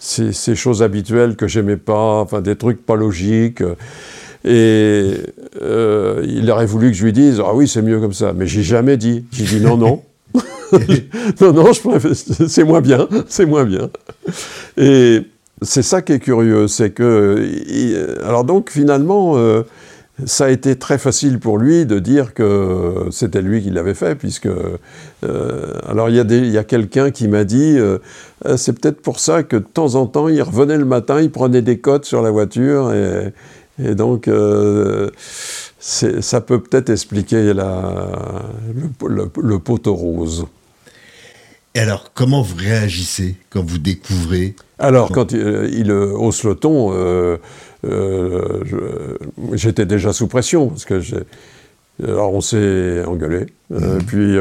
[0.00, 3.62] ces, choses habituelles que j'aimais pas, enfin des trucs pas logiques.
[4.44, 5.12] Et
[5.62, 8.32] il aurait voulu que je lui dise Ah oui, c'est mieux comme ça.
[8.34, 9.24] Mais j'ai jamais dit.
[9.30, 10.02] J'ai dit non, non.
[11.40, 11.72] non, non,
[12.48, 13.90] c'est moins bien, c'est moins bien.
[14.76, 15.22] Et
[15.62, 18.18] c'est ça qui est curieux, c'est que.
[18.24, 19.62] Alors donc, finalement, euh,
[20.26, 24.14] ça a été très facile pour lui de dire que c'était lui qui l'avait fait,
[24.14, 24.46] puisque.
[24.46, 27.98] Euh, alors, il y a, quelqu'un qui m'a dit euh,
[28.56, 31.62] c'est peut-être pour ça que de temps en temps, il revenait le matin, il prenait
[31.62, 33.32] des cotes sur la voiture, et,
[33.82, 34.28] et donc
[35.80, 38.04] ça peut peut-être expliquer la,
[39.06, 40.46] le, le, poteau rose.
[41.74, 46.96] Et alors, comment vous réagissez quand vous découvrez Alors, quand il, hausse le ton, euh,
[46.96, 47.38] euh,
[49.52, 51.00] j'étais déjà sous pression, parce que
[52.02, 53.46] alors on s'est engueulé.
[53.72, 54.04] Euh, mhm.
[54.04, 54.36] puis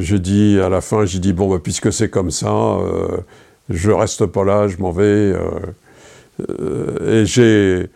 [0.00, 2.78] j'ai dit à la fin, j'ai dit bon, bah, puisque c'est comme ça,
[3.68, 5.34] je reste pas là, je m'en vais.
[7.06, 7.88] et j'ai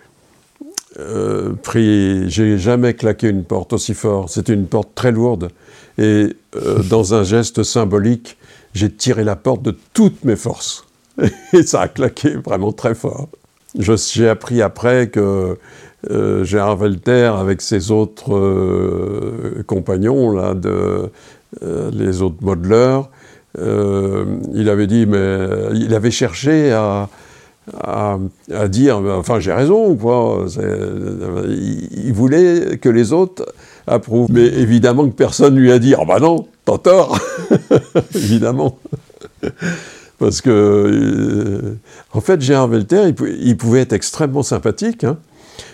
[0.99, 4.29] euh, pris, j'ai jamais claqué une porte aussi fort.
[4.29, 5.51] C'était une porte très lourde.
[5.99, 8.37] Et euh, dans un geste symbolique,
[8.75, 10.87] j'ai tiré la porte de toutes mes forces.
[11.53, 13.29] Et ça a claqué vraiment très fort.
[13.79, 15.57] J'ai appris après que
[16.11, 21.11] euh, Gérard Velter, avec ses autres euh, compagnons, là, de,
[21.93, 23.11] les autres modeleurs,
[23.59, 27.09] il avait dit, mais il avait cherché à,
[28.69, 30.47] dire, enfin j'ai raison quoi.
[31.47, 33.45] Il, voulait que les autres
[33.87, 34.31] approuvent.
[34.33, 37.19] Mais évidemment que personne lui a dit, ah bah non, t'as tort,
[38.15, 38.79] évidemment.
[40.23, 41.75] Parce que, euh,
[42.13, 45.17] en fait, Gérard Velter, il, pouvait être extrêmement sympathique, hein,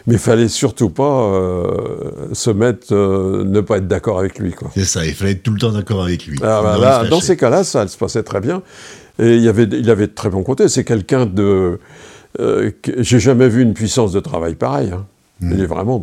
[0.07, 4.55] mais il fallait surtout pas euh, se mettre, euh, ne pas être d'accord avec lui.
[4.75, 6.39] C'est ça, il fallait être tout le temps d'accord avec lui.
[6.43, 8.63] Ah, bah dans ces cas-là, ça se passait très bien.
[9.19, 10.69] Et il, avait, il avait de très bons côtés.
[10.69, 11.79] C'est quelqu'un de.
[12.41, 14.93] Euh, j'ai jamais vu une puissance de travail pareille.
[14.95, 15.05] Hein.
[15.41, 15.53] Mm.
[15.53, 16.03] Il est vraiment.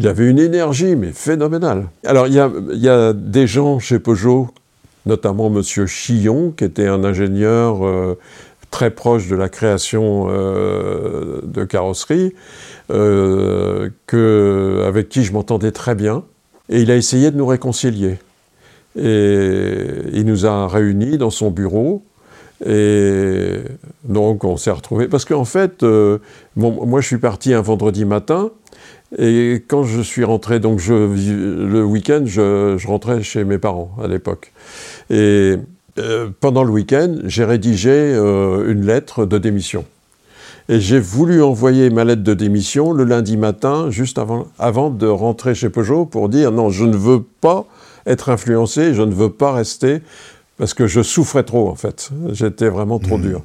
[0.00, 1.86] Il avait une énergie, mais phénoménale.
[2.04, 4.48] Alors, il y a, il y a des gens chez Peugeot,
[5.08, 5.62] notamment M.
[5.86, 8.16] Chillon, qui était un ingénieur euh,
[8.70, 12.34] très proche de la création euh, de carrosserie,
[12.88, 16.24] que, avec qui je m'entendais très bien.
[16.68, 18.18] Et il a essayé de nous réconcilier.
[18.96, 19.76] Et
[20.12, 22.04] il nous a réunis dans son bureau.
[22.64, 23.58] Et
[24.04, 25.08] donc on s'est retrouvés.
[25.08, 26.18] Parce qu'en fait, euh,
[26.56, 28.50] moi je suis parti un vendredi matin.
[29.16, 34.06] Et quand je suis rentré, donc je, le week-end, je, rentrais chez mes parents à
[34.06, 34.52] l'époque.
[35.08, 35.56] Et
[35.98, 39.84] euh, pendant le week-end, j'ai rédigé euh, une lettre de démission.
[40.68, 45.06] Et j'ai voulu envoyer ma lettre de démission le lundi matin, juste avant, avant de
[45.06, 47.64] rentrer chez Peugeot, pour dire non, je ne veux pas
[48.04, 50.02] être influencé, je ne veux pas rester
[50.58, 52.10] parce que je souffrais trop en fait.
[52.32, 53.22] J'étais vraiment trop mmh.
[53.22, 53.42] dur.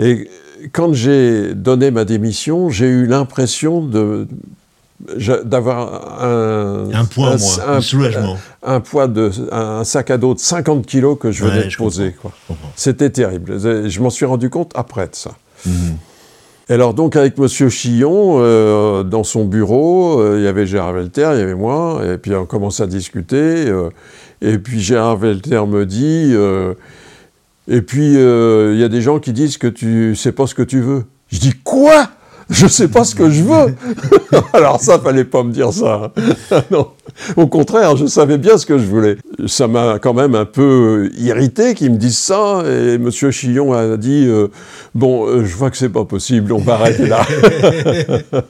[0.00, 0.28] Et
[0.72, 4.26] quand j'ai donné ma démission, j'ai eu l'impression de
[5.44, 7.34] d'avoir un, un poids
[7.66, 11.66] un, soulagement, un, poids de un sac à dos de 50 kilos que je venais
[11.66, 12.14] de poser.
[12.76, 13.58] C'était terrible.
[13.58, 15.32] Je m'en suis rendu compte après de ça.
[15.66, 15.70] Mmh
[16.68, 21.30] alors donc avec Monsieur Chillon, euh, dans son bureau, euh, il y avait Gérard Velter,
[21.34, 23.90] il y avait moi, et puis on commence à discuter, euh,
[24.40, 26.34] et puis Gérard Velter me dit,
[27.68, 30.62] et puis il y a des gens qui disent que tu sais pas ce que
[30.62, 31.04] tu veux.
[31.30, 32.08] Je dis quoi?
[32.50, 33.74] Je sais pas ce que je veux.
[34.52, 36.12] Alors ça, fallait pas me dire ça.
[36.70, 36.88] non.
[37.36, 39.16] Au contraire, je savais bien ce que je voulais.
[39.46, 42.62] Ça m'a quand même un peu irrité qu'ils me disent ça.
[42.66, 43.10] Et M.
[43.10, 44.48] Chillon a dit euh,
[44.94, 47.26] Bon, euh, je vois que c'est pas possible, on va arrêter là.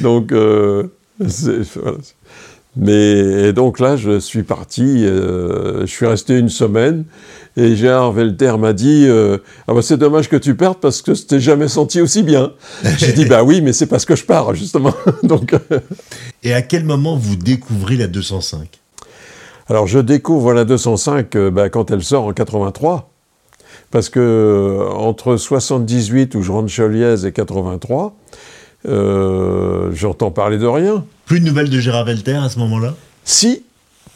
[0.00, 0.88] Donc, euh,
[2.76, 7.04] mais donc là, je suis parti, je suis resté une semaine.
[7.56, 9.36] Et Gérard Velter m'a dit euh,
[9.68, 12.52] ah bah c'est dommage que tu perdes parce que je t'ai jamais senti aussi bien.
[12.96, 14.94] J'ai dit bah oui, mais c'est parce que je pars justement.
[15.22, 15.52] Donc.
[15.52, 15.80] Euh.
[16.42, 18.80] Et à quel moment vous découvrez la 205
[19.68, 23.10] Alors je découvre la 205 euh, bah, quand elle sort en 83.
[23.90, 28.16] Parce que entre 78 où je rentre chez Oliez et 83,
[28.84, 31.04] j'entends parler de rien.
[31.26, 32.94] Plus de nouvelles de Gérard Velter à ce moment-là?
[33.24, 33.62] Si.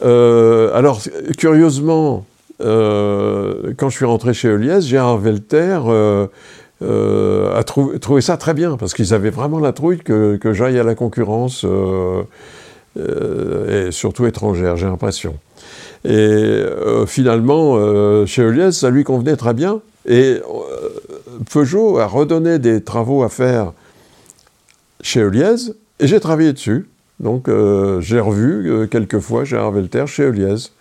[0.01, 1.01] alors
[1.37, 2.25] curieusement,
[2.61, 6.27] euh, quand je suis rentré chez Elias, Gérard Velter euh,
[6.81, 10.83] euh, a trouvé ça très bien, parce qu'ils avaient vraiment la trouille que, j'aille à
[10.83, 11.65] la concurrence,
[12.95, 15.35] et surtout étrangère, j'ai l'impression.
[16.05, 16.63] Et
[17.07, 19.81] finalement, chez Elias, ça lui convenait très bien.
[20.07, 20.37] Et
[21.51, 23.73] Peugeot a redonné des travaux à faire
[25.01, 26.87] chez Elias, et j'ai travaillé dessus.
[27.19, 27.49] Donc
[27.99, 30.71] j'ai revu quelques fois Gérard Velter chez Elias.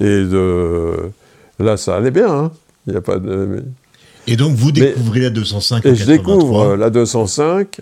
[0.00, 1.10] Et de...
[1.58, 2.28] là, ça allait bien.
[2.28, 2.52] Hein.
[2.86, 3.62] Il a pas de...
[4.28, 7.80] Et donc vous découvrez la 205 en Et je découvre la 205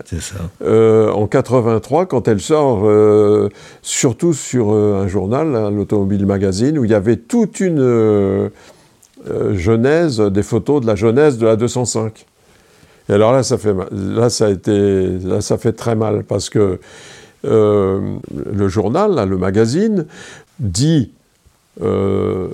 [0.61, 3.49] euh, en 83 quand elle sort, euh,
[3.81, 8.51] surtout sur euh, un journal, hein, l'Automobile Magazine, où il y avait toute une
[9.53, 12.27] genèse, des photos de la genèse de la 205.
[13.09, 16.49] Et alors là, ça fait, là, ça a été, là, ça fait très mal parce
[16.49, 16.79] que
[17.43, 20.07] le journal, le magazine,
[20.59, 21.11] dit
[21.79, 22.49] dans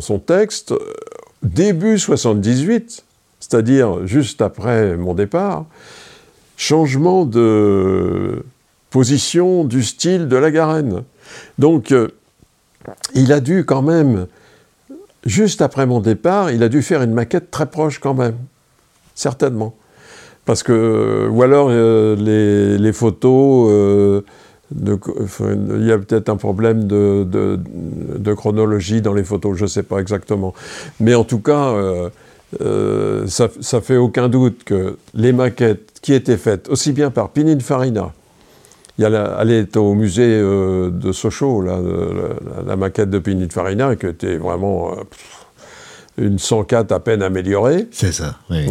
[0.00, 0.74] son texte
[1.44, 3.04] début 78,
[3.38, 5.66] c'est-à-dire juste après mon départ,
[6.56, 8.42] changement de
[8.90, 11.02] position du style de la Garenne.
[11.58, 12.08] Donc, euh,
[13.14, 14.26] il a dû quand même,
[15.26, 18.36] juste après mon départ, il a dû faire une maquette très proche quand même,
[19.14, 19.74] certainement.
[20.44, 24.20] Parce que, ou alors euh, les, photos, euh,
[24.74, 30.00] il y a peut-être un problème de, chronologie dans les photos, je ne sais pas
[30.00, 30.52] exactement.
[31.00, 31.74] Mais en tout cas,
[32.60, 37.30] euh, ça, ça fait aucun doute que les maquettes qui étaient faites aussi bien par
[37.30, 38.12] Pininfarina,
[38.98, 44.36] il y a elle est au musée de Sochaux, la, maquette de Pininfarina, qui était
[44.36, 44.94] vraiment
[46.18, 47.88] une 104 à peine améliorée.
[47.90, 48.66] C'est ça, oui.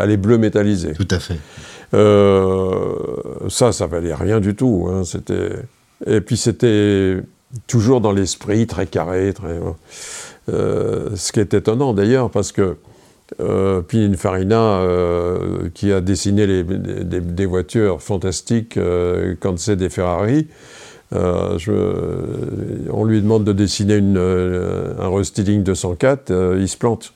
[0.00, 0.92] elle est bleue métallisée.
[0.94, 1.38] Tout à fait.
[1.94, 2.94] Euh,
[3.48, 4.88] ça, ça valait rien du tout.
[4.90, 5.52] Hein, c'était...
[6.06, 7.18] Et puis c'était
[7.66, 9.58] toujours dans l'esprit, très carré, très...
[10.48, 12.76] Euh, ce qui est étonnant d'ailleurs, parce que
[13.40, 18.78] euh, Pininfarina, euh, qui a dessiné les, des voitures fantastiques
[19.40, 20.48] quand c'est des Ferrari,
[21.12, 27.12] je, on lui demande de dessiner une, un restyling 204, il se plante.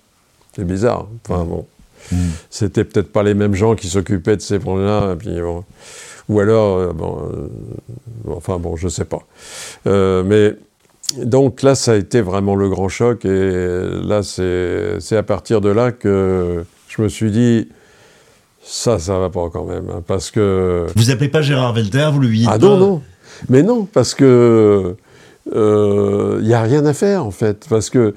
[0.54, 1.06] C'est bizarre.
[1.24, 1.66] Enfin bon.
[2.10, 2.30] Hmm.
[2.50, 5.16] C'était peut-être pas les mêmes gens qui s'occupaient de ces problèmes-là.
[6.28, 9.20] ou alors, euh, bon, euh, enfin bon, je sais pas.
[9.86, 10.56] Euh, mais
[11.24, 13.24] donc là, ça a été vraiment le grand choc.
[13.24, 13.50] Et
[14.02, 17.68] là, c'est à partir de là que je me suis dit,
[18.62, 19.88] ça, ça va pas quand même.
[19.90, 20.86] Hein, parce que.
[20.96, 23.02] Vous appelez pas Gérard Velter, vous lui dites Ah non, non.
[23.48, 24.94] Mais non, parce que.
[25.44, 28.14] Il n'y a rien à faire en fait, parce que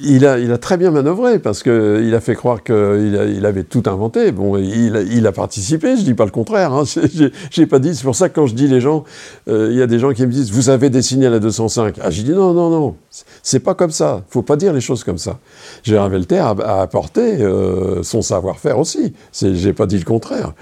[0.00, 3.64] il a, il a très bien manœuvré parce qu'il a fait croire qu'il il avait
[3.64, 4.30] tout inventé.
[4.32, 6.72] Bon, il, il a participé, je dis pas le contraire.
[6.72, 6.84] Hein.
[7.50, 7.94] J'ai pas dit.
[7.94, 9.04] C'est pour ça que quand je dis les gens,
[9.48, 11.96] euh, il y a des gens qui me disent vous avez dessiné la 205.
[12.00, 12.96] Ah, j'ai dit non, non, non.
[13.42, 14.22] C'est pas comme ça.
[14.28, 15.38] Faut pas dire les choses comme ça.
[15.82, 19.14] Gérard Velter a, a apporté euh, son savoir-faire aussi.
[19.32, 20.52] J'ai pas dit le contraire.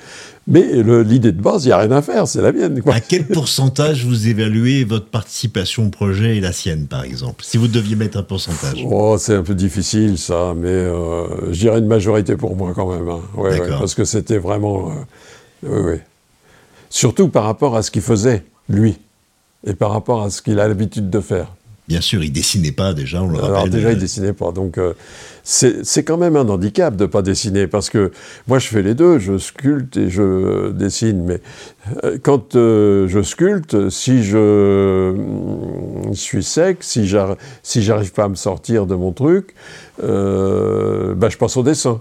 [0.46, 2.82] Mais l'idée de base, il n'y a rien à faire, c'est la mienne.
[2.86, 7.42] À quel pourcentage vous évaluez votre participation au projet et la sienne, par exemple?
[7.44, 11.60] Si vous deviez mettre un pourcentage oh, C'est un peu difficile, ça, mais euh, je
[11.60, 13.08] dirais une majorité pour moi quand même.
[13.08, 13.20] Hein.
[13.78, 14.92] parce que c'était vraiment.
[15.64, 15.98] Euh, oui,
[16.90, 18.98] Surtout par rapport à ce qu'il faisait, lui,
[19.66, 21.48] et par rapport à ce qu'il a l'habitude de faire.
[21.86, 23.54] Bien sûr, il dessinait pas déjà, on le rappelle.
[23.54, 24.52] Alors déjà, il dessinait pas.
[24.52, 24.94] Donc euh,
[25.42, 28.10] c'est quand même un handicap de pas dessiner parce que
[28.48, 31.22] moi, je fais les deux, je sculpte et je dessine.
[31.24, 31.40] Mais
[32.02, 35.14] euh, quand euh, je sculpte, si je,
[36.14, 39.54] suis sec, si j'arrive si pas à me sortir de mon truc,
[39.98, 42.00] bah, je passe au dessin.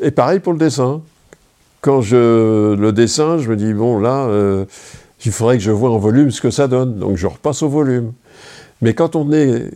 [0.00, 1.02] Et pareil pour le dessin.
[1.82, 4.28] Quand je le dessin, je me dis bon là,
[5.26, 6.96] il faudrait que je vois en volume ce que ça donne.
[6.96, 8.12] Donc je repasse au volume.
[8.82, 9.70] Mais quand on est,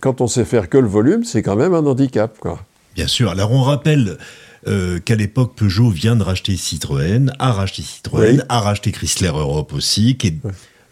[0.00, 2.60] quand on sait faire que le volume, c'est quand même un handicap, quoi.
[2.94, 3.30] Bien sûr.
[3.30, 4.18] Alors on rappelle
[4.68, 9.72] euh, qu'à l'époque Peugeot vient de racheter Citroën, a racheté Citroën, a racheté Chrysler Europe
[9.72, 10.36] aussi, qui est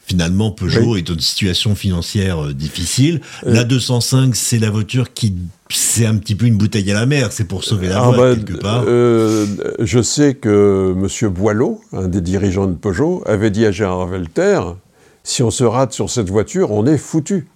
[0.07, 3.21] finalement Peugeot est dans une situation financière euh, difficile.
[3.47, 3.53] Euh.
[3.55, 5.35] La 205, c'est la voiture qui
[5.69, 8.35] c'est un petit peu une bouteille à la mer, c'est pour sauver la ah bah,
[8.35, 8.85] quelque part.
[8.85, 11.31] je sais que M.
[11.31, 14.61] Boileau, un des dirigeants de Peugeot, avait dit à Gérard Velter
[15.25, 17.49] si on se rate sur cette voiture, on est foutu.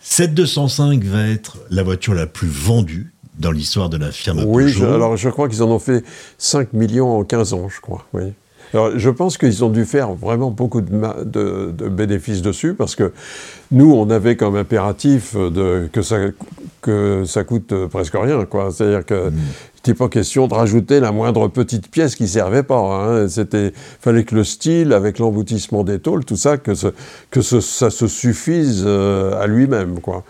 [0.00, 4.64] Cette 205 va être la voiture la plus vendue dans l'histoire de la firme oui,
[4.64, 4.86] Peugeot.
[4.86, 6.04] Oui, alors je crois qu'ils en ont fait
[6.38, 8.06] 5 millions en 15 ans, je crois.
[8.12, 8.32] Oui.
[8.74, 13.12] Alors, je pense qu'ils ont dû faire vraiment beaucoup de, bénéfices dessus parce que
[13.70, 16.18] nous, on avait comme impératif de, que, ça,
[16.82, 18.46] que ça coûte presque rien.
[18.70, 19.38] C'est-à-dire que mm
[19.78, 22.78] n'était pas question de rajouter la moindre petite pièce qui servait pas.
[22.78, 23.28] Hein.
[23.28, 26.72] C'était, fallait que le style, avec l'emboutissement des tôles, tout ça, que,
[27.30, 30.24] que ça se suffise euh, à lui-même, quoi.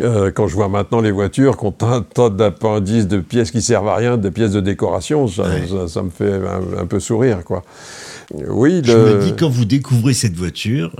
[0.00, 3.60] Euh, quand je vois maintenant les voitures qui ont un tas d'appendices, de pièces qui
[3.60, 5.44] servent à rien, de pièces de décoration, ça,
[6.02, 6.40] me fait
[6.78, 7.62] un, peu sourire, quoi.
[8.48, 10.94] Oui, Je me dis, quand vous découvrez cette voiture,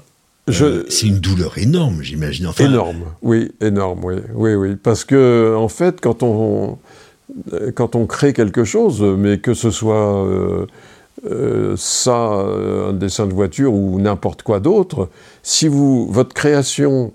[0.51, 2.49] euh, c'est une douleur énorme, j'imagine.
[2.49, 2.67] Enfin...
[2.67, 4.77] Énorme, oui, énorme, oui, oui, oui.
[4.77, 6.79] Parce que, en fait, quand on,
[7.75, 10.67] quand on crée quelque chose, mais que ce soit euh,
[11.31, 15.09] euh, ça, un dessin de voiture ou n'importe quoi d'autre,
[15.43, 17.13] si vous, votre création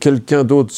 [0.00, 0.74] quelqu'un d'autre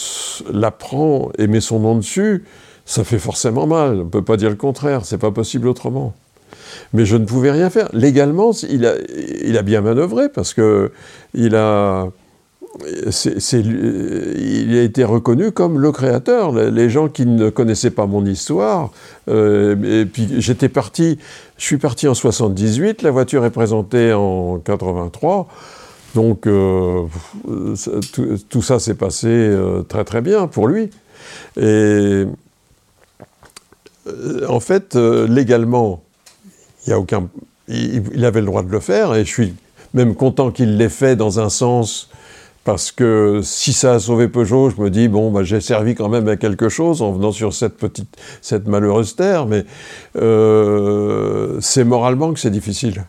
[0.52, 2.44] la prend et met son nom dessus,
[2.84, 3.94] ça fait forcément mal.
[3.94, 6.14] On ne peut pas dire le contraire, c'est pas possible autrement.
[6.92, 7.88] Mais je ne pouvais rien faire.
[7.92, 8.94] Légalement, il a,
[9.44, 10.92] il a bien manœuvré parce que
[11.34, 12.08] il a,
[12.80, 16.52] il a été reconnu comme le créateur.
[16.52, 18.90] Les gens qui ne connaissaient pas mon histoire,
[19.28, 21.18] euh, et puis j'étais parti,
[21.58, 25.48] je suis parti en 78, la voiture est présentée en 83.
[26.14, 27.06] Donc euh,
[28.48, 30.90] tout, ça s'est passé euh, très très bien pour lui.
[31.60, 32.24] Et
[34.48, 36.02] en fait, légalement,
[36.86, 39.54] il, avait le droit de le faire, et je suis
[39.94, 42.10] même content qu'il l'ait fait dans un sens
[42.64, 46.08] parce que si ça a sauvé Peugeot, je me dis, bon, bah, j'ai servi quand
[46.08, 49.64] même à quelque chose en venant sur cette petite, cette malheureuse terre, mais
[50.16, 53.04] euh, c'est moralement que c'est difficile.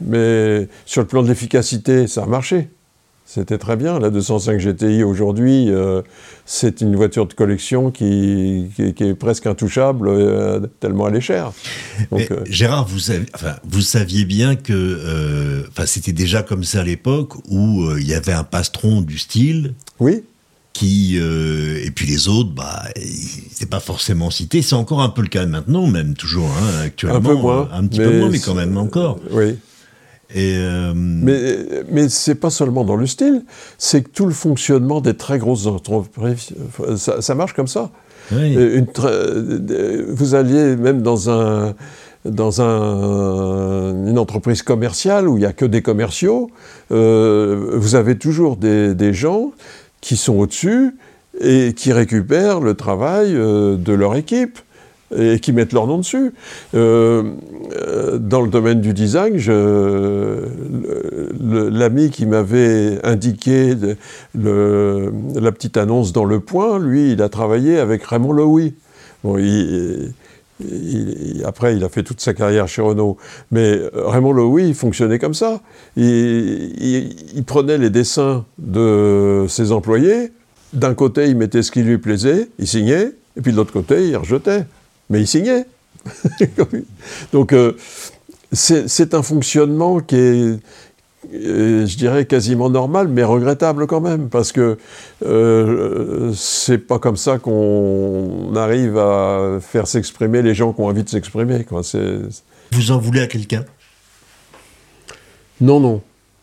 [0.00, 2.68] Mais sur le plan de l'efficacité, ça a marché.
[3.32, 4.00] C'était très bien.
[4.00, 6.02] La 205 GTI aujourd'hui, euh,
[6.46, 11.52] c'est une voiture de collection qui, est presque intouchable euh, tellement elle est chère.
[12.12, 12.98] Euh, Gérard, vous,
[13.68, 18.42] vous saviez bien que c'était déjà comme ça à l'époque où il y avait un
[18.42, 19.74] pastron du style.
[20.00, 20.24] Oui.
[20.72, 22.82] Qui, et puis les autres, bah,
[23.52, 24.60] c'est pas forcément cité.
[24.60, 27.18] C'est encore un peu le cas maintenant, même toujours hein, actuellement.
[27.18, 27.68] Un peu moins.
[27.72, 29.20] Un petit peu moins, mais quand même encore.
[29.30, 29.56] Oui.
[30.36, 33.42] Euh, mais mais c'est pas seulement dans le style,
[33.78, 36.54] c'est que tout le fonctionnement des très grosses entreprises,
[36.96, 37.90] ça, marche comme ça.
[38.30, 38.86] Une
[40.08, 41.74] vous alliez même dans un
[42.24, 46.50] dans un, une entreprise commerciale où il n'y a que des commerciaux,
[46.92, 49.52] euh, vous avez toujours des, des, gens
[50.02, 50.96] qui sont au-dessus
[51.40, 54.58] et qui récupèrent le travail euh, de leur équipe
[55.16, 56.32] et qui mettent leur nom dessus.
[56.74, 57.22] Euh,
[57.72, 59.36] euh, dans le domaine du design,
[61.40, 63.74] l'ami qui m'avait indiqué
[64.34, 68.74] la petite annonce dans Le Point, lui, il a travaillé avec Raymond Lowy.
[69.24, 69.36] Bon,
[71.44, 73.16] après, il a fait toute sa carrière chez Renault.
[73.50, 75.60] Mais Raymond Lowy, il fonctionnait comme ça.
[75.96, 80.32] Il prenait les dessins de ses employés.
[80.72, 84.06] D'un côté, il mettait ce qui lui plaisait, il signait, et puis de l'autre côté,
[84.08, 84.66] il rejetait
[85.10, 85.66] mais il signait.
[87.32, 87.72] Donc euh,
[88.52, 90.58] c'est un fonctionnement qui est,
[91.34, 94.78] euh, je dirais, quasiment normal, mais regrettable quand même, parce que
[95.26, 101.04] euh, c'est pas comme ça qu'on arrive à faire s'exprimer les gens qui ont envie
[101.04, 101.66] de s'exprimer.
[102.72, 103.64] Vous en voulez à quelqu'un?
[105.60, 106.00] Non, non.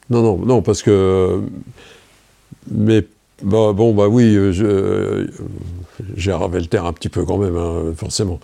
[0.10, 1.42] Non, non, non, parce que
[2.72, 3.06] mes
[3.44, 5.28] bah, bon, bah oui, euh,
[6.02, 8.40] euh, le terre un petit peu quand même, hein, forcément.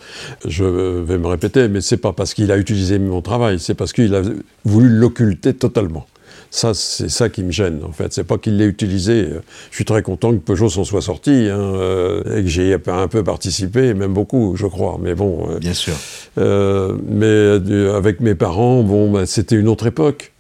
[0.46, 3.94] Je vais me répéter, mais c'est pas parce qu'il a utilisé mon travail, c'est parce
[3.94, 4.22] qu'il a
[4.66, 6.08] voulu l'occulter totalement.
[6.50, 8.14] Ça, c'est ça qui me gêne, en fait.
[8.14, 9.28] C'est pas qu'il l'ait utilisé.
[9.72, 12.78] Je suis très content que Peugeot s'en soit sorti, hein, euh, et que j'y ai
[12.88, 15.00] un peu participé, même beaucoup, je crois.
[15.02, 15.58] Mais bon.
[15.60, 15.96] Bien sûr.
[16.38, 20.33] mais avec mes parents, bon, bah, c'était une autre époque.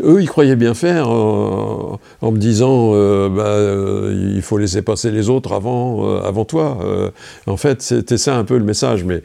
[0.00, 5.10] Eux, ils croyaient bien faire en, me disant euh, bah, euh, il faut laisser passer
[5.10, 7.12] les autres avant, euh, avant toi.
[7.46, 9.22] en fait, c'était ça un peu le message, mais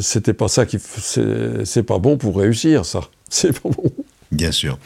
[0.00, 0.78] c'était pas ça qui.
[0.78, 3.00] C'est pas bon pour réussir, ça.
[3.32, 3.90] C'est pas bon.
[4.30, 4.78] Bien sûr.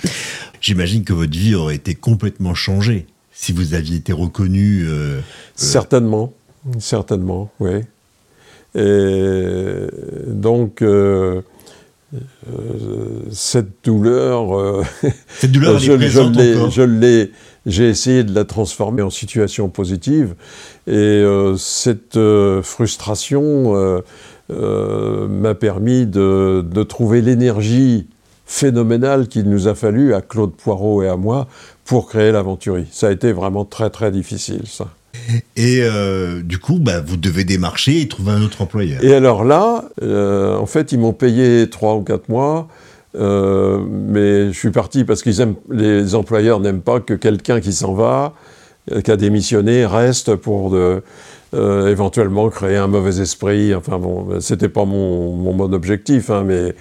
[0.60, 4.86] J'imagine que votre vie aurait été complètement changée si vous aviez été reconnu.
[5.56, 6.32] Certainement,
[6.78, 7.80] certainement, oui.
[8.76, 9.86] Et
[10.28, 10.82] donc.
[12.14, 12.18] Euh,
[13.32, 14.84] cette douleur, euh,
[15.28, 17.32] cette douleur je, je l'ai,
[17.66, 20.36] j'ai essayé de la transformer en situation positive,
[20.86, 22.18] et euh, cette
[22.62, 24.02] frustration
[24.48, 28.06] m'a permis de, de trouver l'énergie
[28.46, 31.48] phénoménale qu'il nous a fallu à Claude Poirot et à moi
[31.84, 32.86] pour créer l'aventurie.
[32.92, 34.86] Ça a été vraiment très très difficile, ça.
[35.56, 39.02] Et euh, du coup, bah, vous devez démarcher et trouver un autre employeur.
[39.02, 42.68] Et alors là, euh, en fait, ils m'ont payé trois ou quatre mois.
[43.18, 45.30] Euh, mais je suis parti parce que
[45.70, 48.34] les employeurs n'aiment pas que quelqu'un qui s'en va,
[49.02, 50.76] qui a démissionné, reste pour
[51.54, 53.74] éventuellement créer un mauvais esprit.
[53.74, 56.74] Enfin bon, c'était pas mon, mon objectif, hein, mais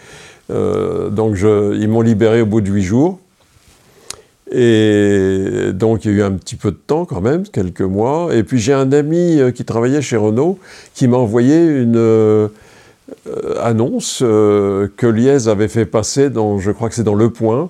[0.49, 3.19] donc ils m'ont libéré au bout de huit jours.
[4.51, 8.29] Et donc il y a eu un petit peu de temps quand même, quelques mois.
[8.33, 10.59] Et puis j'ai un ami euh, qui travaillait chez Renault
[10.93, 12.47] qui m'a envoyé une euh,
[13.61, 17.69] annonce euh, que Liez avait fait passer dans, je crois que c'est dans Le Point,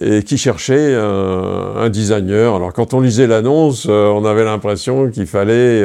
[0.00, 2.56] et qui cherchait un, designer.
[2.56, 5.84] Alors quand on lisait l'annonce, on avait l'impression qu'il fallait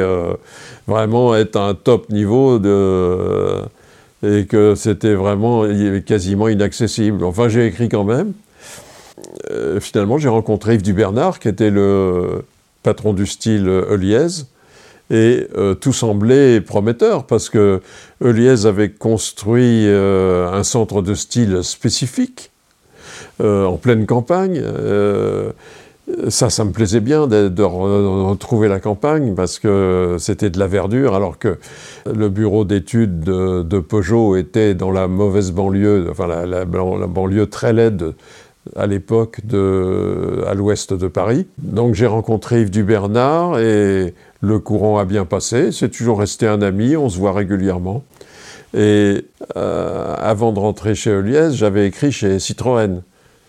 [0.88, 2.58] vraiment être à un top niveau
[4.24, 5.64] et que c'était vraiment
[6.04, 7.22] quasiment inaccessible.
[7.22, 8.32] Enfin j'ai écrit quand même.
[9.80, 12.44] Finalement, j'ai rencontré Yves Dubernard, qui était le
[12.82, 14.44] patron du style Eliez,
[15.10, 15.48] et
[15.80, 17.80] tout semblait prometteur parce que
[18.24, 22.50] Eliez avait construit un centre de style spécifique
[23.40, 24.62] en pleine campagne.
[26.28, 31.14] Ça, ça me plaisait bien de, retrouver la campagne parce que c'était de la verdure,
[31.14, 31.58] alors que
[32.12, 38.14] le bureau d'études de, Peugeot était dans la mauvaise banlieue, enfin la, banlieue très laide
[38.76, 41.46] à l'époque à l'ouest de Paris.
[41.58, 45.72] Donc j'ai rencontré Yves Dubernard et le courant a bien passé.
[45.72, 48.04] C'est toujours resté un ami, on se voit régulièrement.
[48.74, 49.24] Et
[49.56, 53.02] euh, avant de rentrer chez Eliès, j'avais écrit chez Citroën.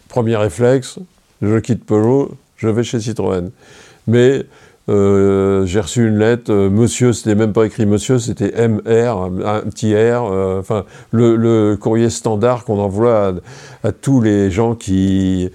[0.09, 0.97] Premier réflexe,
[1.41, 3.51] je quitte Peugeot, je vais chez Citroën.
[4.07, 4.45] Mais
[4.91, 9.61] euh, j'ai reçu une lettre, euh, monsieur, c'était même pas écrit monsieur, c'était MR, un,
[9.61, 13.35] petit R, euh, enfin, le, courrier standard qu'on envoie
[13.83, 15.49] à, tous les gens qui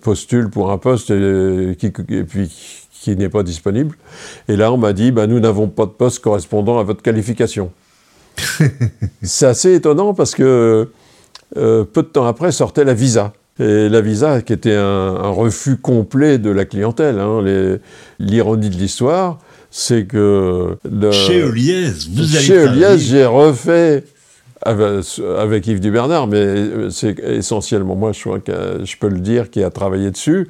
[0.00, 3.96] postulent pour un poste et, qui, puis qui n'est pas disponible.
[4.48, 7.72] Et là, on m'a dit, bah, nous n'avons pas de poste correspondant à votre qualification.
[9.22, 10.88] C'est assez étonnant parce que
[11.54, 13.32] peu de temps après sortait la visa.
[13.60, 17.18] Et la visa, qui était un, refus complet de la clientèle.
[17.18, 17.42] Hein.
[18.18, 19.38] L'ironie de l'histoire,
[19.70, 20.76] c'est que...
[21.12, 24.04] chez Eliez, vous avez Chez Eliez, j'ai refait
[24.62, 29.62] avec, Yves Dubernard, mais c'est essentiellement moi, je, crois que, je peux le dire, qui
[29.62, 30.48] a travaillé dessus.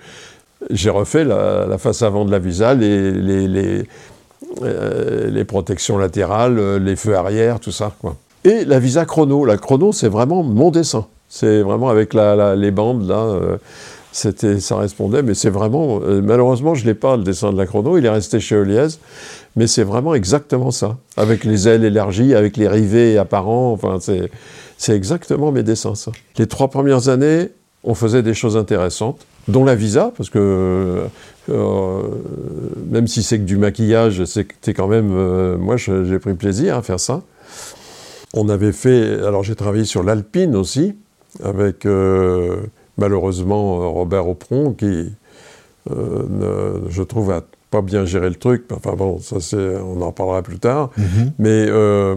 [0.71, 3.85] J'ai refait la, face avant de la visa, les, les, les,
[4.63, 7.95] euh, les, protections latérales, les feux arrière, tout ça.
[8.01, 8.17] Quoi.
[8.45, 9.45] Et la visa chrono.
[9.45, 11.07] La chrono, c'est vraiment mon dessin.
[11.33, 13.57] C'est vraiment avec les bandes, là, euh,
[14.13, 17.97] ça répondait, mais c'est vraiment, euh, malheureusement, je n'ai pas le dessin de la chrono,
[17.97, 18.89] il est resté chez Eliez,
[19.55, 24.29] mais c'est vraiment exactement ça, avec les ailes élargies, avec les rivets apparents, enfin, c'est,
[24.77, 26.11] c'est exactement mes dessins, ça.
[26.37, 27.51] Les trois premières années,
[27.85, 31.05] on faisait des choses intéressantes, dont la visa, parce que
[31.49, 32.03] euh,
[32.91, 36.99] même si c'est que du maquillage, c'était quand même, moi, j'ai pris plaisir à faire
[36.99, 37.23] ça.
[38.35, 40.95] On avait fait, alors j'ai travaillé sur l'Alpine aussi,
[41.43, 42.57] avec euh,
[42.99, 45.13] malheureusement Robert Aupron qui,
[45.91, 48.65] euh, je trouve, a pas bien géré le truc.
[48.73, 50.91] Enfin bon, ça on en parlera plus tard.
[50.97, 51.33] Mhm.
[51.39, 52.17] Mais euh,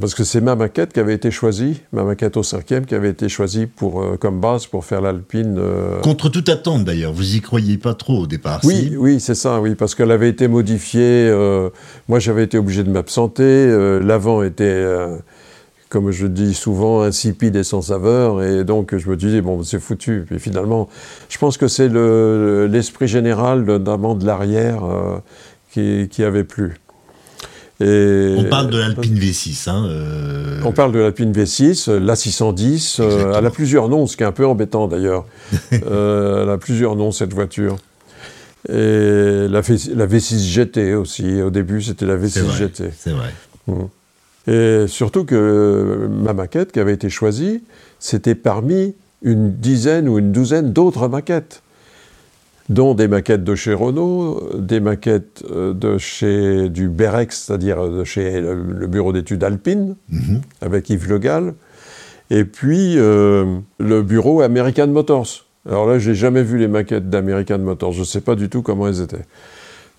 [0.00, 3.10] parce que c'est ma maquette qui avait été choisie, ma maquette au cinquième qui avait
[3.10, 5.58] été choisie pour, comme base pour faire l'Alpine.
[6.02, 8.60] Contre toute attente d'ailleurs, vous y croyez pas trop au départ.
[8.64, 11.32] Oui, oui, c'est ça, oui, parce qu'elle avait été modifiée.
[12.08, 14.00] moi, j'avais été obligé de m'absenter.
[14.02, 14.84] L'avant était
[15.90, 18.42] comme je dis souvent, insipide et sans saveur.
[18.42, 20.22] Et donc, je me disais, bon, c'est foutu.
[20.24, 20.88] Puis finalement,
[21.28, 25.18] je pense que c'est l'esprit général, notamment de l'arrière, euh,
[25.72, 26.76] qui, avait plu.
[27.80, 29.68] Et on parle de l'Alpine V6.
[29.68, 30.60] Hein, euh.
[30.64, 33.00] On parle de l'Alpine V6, la 610.
[33.00, 35.26] Euh, elle a plusieurs noms, ce qui est un peu embêtant d'ailleurs.
[35.72, 37.78] elle a plusieurs noms, cette voiture.
[38.68, 41.42] Et la, V6 GT aussi.
[41.42, 42.90] Au début, c'était la V6 GT.
[42.96, 43.34] C'est vrai.
[43.66, 43.86] Mmh.
[44.50, 47.62] Et surtout que ma maquette qui avait été choisie,
[48.00, 51.62] c'était parmi une dizaine ou une douzaine d'autres maquettes,
[52.68, 58.02] dont des maquettes de chez Renault, des maquettes euh, de chez du Berex, c'est-à-dire de
[58.02, 60.40] chez le, bureau d'études Alpine, mhm.
[60.60, 61.54] avec Yves Le Gall,
[62.30, 65.46] et puis euh, le bureau American Motors.
[65.68, 68.62] Alors là, j'ai jamais vu les maquettes d'American Motors, je ne sais pas du tout
[68.62, 69.26] comment elles étaient.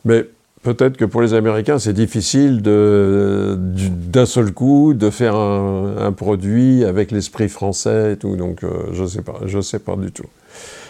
[0.04, 0.26] Mais
[0.64, 7.12] peut-être que pour les Américains, c'est difficile d'un seul coup de faire un, produit avec
[7.12, 8.36] l'esprit français et tout.
[8.36, 10.26] Donc, euh, je ne sais pas, je sais pas du tout.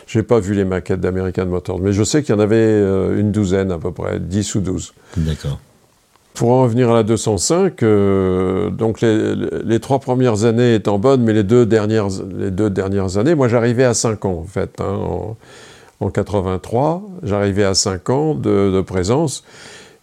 [0.07, 2.55] Je n'ai pas vu les maquettes d'American Motors, mais je sais qu'il y en avait
[2.57, 4.93] euh, une douzaine à peu près, 10 ou 12.
[5.17, 5.59] D'accord.
[6.33, 11.33] Pour en revenir à la 205, euh, donc les, trois premières années étant bonnes, mais
[11.33, 12.07] les deux dernières,
[12.37, 14.79] les deux dernières années, moi j'arrivais à 5 ans en fait.
[14.79, 15.37] Hein, en
[16.09, 19.43] 83, j'arrivais à 5 ans de, présence,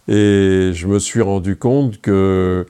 [0.07, 2.65] et je me suis rendu compte que,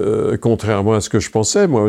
[0.00, 1.88] euh, contrairement à ce que je pensais, moi,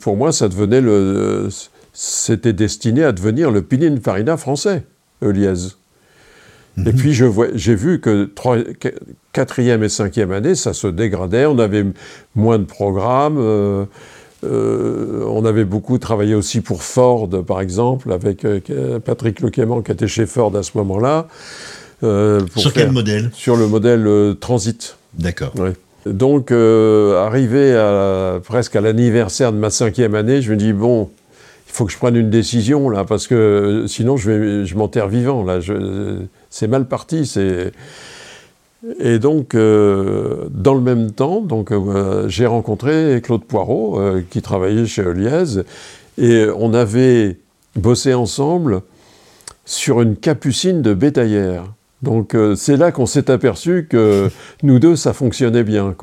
[0.00, 1.48] pour moi, ça devenait le,
[1.92, 4.84] c'était destiné à devenir le Pininfarina français,
[5.22, 5.52] Eliez.
[6.76, 6.92] Et mhm.
[6.94, 8.58] puis j'ai vu que 3,
[9.32, 11.84] 4e et 5e année, ça se dégradait, on avait
[12.34, 13.38] moins de programmes.
[13.38, 13.84] Euh,
[14.44, 19.92] euh, on avait beaucoup travaillé aussi pour Ford, par exemple, avec euh, Patrick Lequément qui
[19.92, 21.28] était chez Ford à ce moment-là.
[22.02, 24.96] Euh, sur quel modèle Sur le modèle Transit.
[25.14, 25.52] D'accord.
[26.06, 31.10] Donc, arrivé à, presque à l'anniversaire de ma cinquième année, je me dis, bon,
[31.68, 35.08] il faut que je prenne une décision, là, parce que sinon, je, vais, je m'enterre
[35.08, 35.60] vivant, là.
[36.50, 37.72] c'est mal parti, c'est...
[39.00, 44.42] Et donc, euh, dans le même temps, donc, euh, j'ai rencontré Claude Poirot, euh, qui
[44.42, 45.62] travaillait chez Eliez,
[46.18, 47.38] et on avait
[47.76, 48.82] bossé ensemble
[49.64, 51.64] sur une capucine de bétaillère.
[52.02, 54.28] Donc c'est là qu'on s'est aperçu que
[54.62, 55.96] nous deux, ça fonctionnait bien.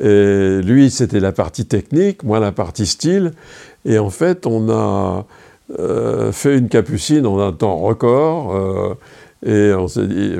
[0.00, 3.32] Lui, c'était la partie technique, moi la partie style.
[3.84, 5.26] Et en fait, on a
[6.32, 8.96] fait une capucine en un temps record.
[9.46, 10.32] Et on s'est dit,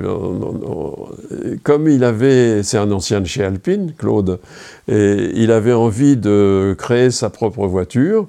[1.62, 4.40] comme il avait, c'est un ancien de chez Alpine, Claude,
[4.88, 8.26] et il avait envie de créer sa propre voiture.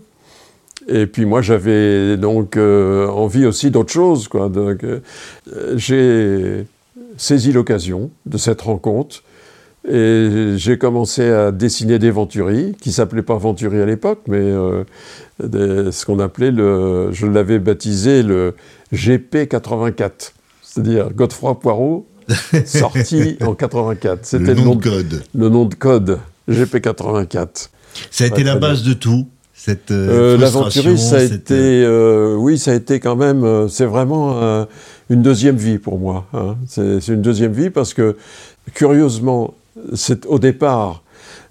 [0.88, 4.28] Et puis moi, j'avais donc euh, envie aussi d'autre chose.
[4.28, 4.52] Quoi.
[4.56, 5.00] Euh,
[5.76, 6.66] j'ai
[7.18, 9.24] saisi l'occasion de cette rencontre
[9.88, 14.84] et j'ai commencé à dessiner des Venturi, qui s'appelaient pas Venturi à l'époque, mais euh,
[15.40, 18.56] ce qu'on appelait le, je l'avais baptisé le
[18.94, 20.34] GP84,
[20.70, 22.08] c'est-à-dire Godefroy Poirot,
[22.66, 24.20] sorti en 84.
[24.26, 25.24] C'était le nom de code.
[25.34, 27.70] Le nom de code, GP84.
[28.12, 32.58] Ça a été la base de tout cette euh, euh ça a été, euh, oui,
[32.58, 34.66] ça a été quand même, euh, c'est vraiment
[35.10, 36.28] une deuxième vie pour moi.
[36.34, 36.56] Hein.
[36.66, 38.16] C'est une deuxième vie parce que,
[38.74, 39.54] curieusement,
[40.28, 41.04] au départ,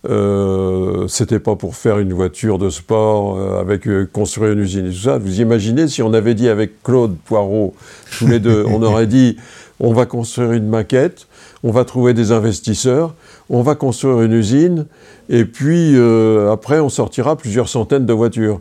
[0.09, 5.01] euh, c'était pas pour faire une voiture de sport avec construire une usine et tout
[5.01, 5.19] ça.
[5.19, 7.75] Vous imaginez si on avait dit avec Claude Poirot,
[8.19, 9.37] tous les deux, on aurait dit
[9.81, 11.27] on va construire une maquette,
[11.63, 13.15] on va trouver des investisseurs,
[13.51, 14.87] on va construire une usine,
[15.29, 18.61] et puis euh, après on sortira plusieurs centaines de voitures.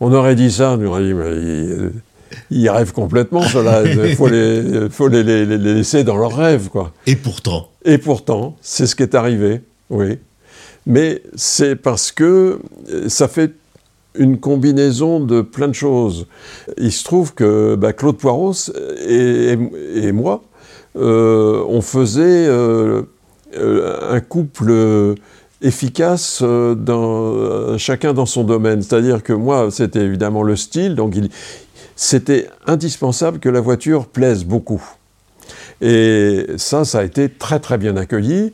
[0.00, 1.92] On aurait dit ça, on aurait dit, mais
[2.50, 3.82] ils, rêvent complètement, cela.
[4.08, 6.92] Il faut, les, faut les, laisser dans leurs rêves, quoi.
[7.06, 9.60] Et pourtant Et pourtant, c'est ce qui est arrivé,
[9.90, 10.18] oui.
[10.86, 12.58] Mais c'est parce que
[13.08, 13.52] ça fait
[14.14, 16.26] une combinaison de plein de choses.
[16.76, 18.70] Il se trouve que bah, Claude Poiros
[19.06, 20.42] et, moi,
[20.96, 23.02] euh, on faisait euh,
[24.10, 25.16] un couple
[25.62, 28.82] efficace euh, euh, chacun dans son domaine.
[28.82, 31.14] C'est-à-dire que moi, c'était évidemment le style, donc
[31.96, 34.82] c'était indispensable que la voiture plaise beaucoup.
[35.80, 38.52] Et ça, ça a été très très bien accueilli.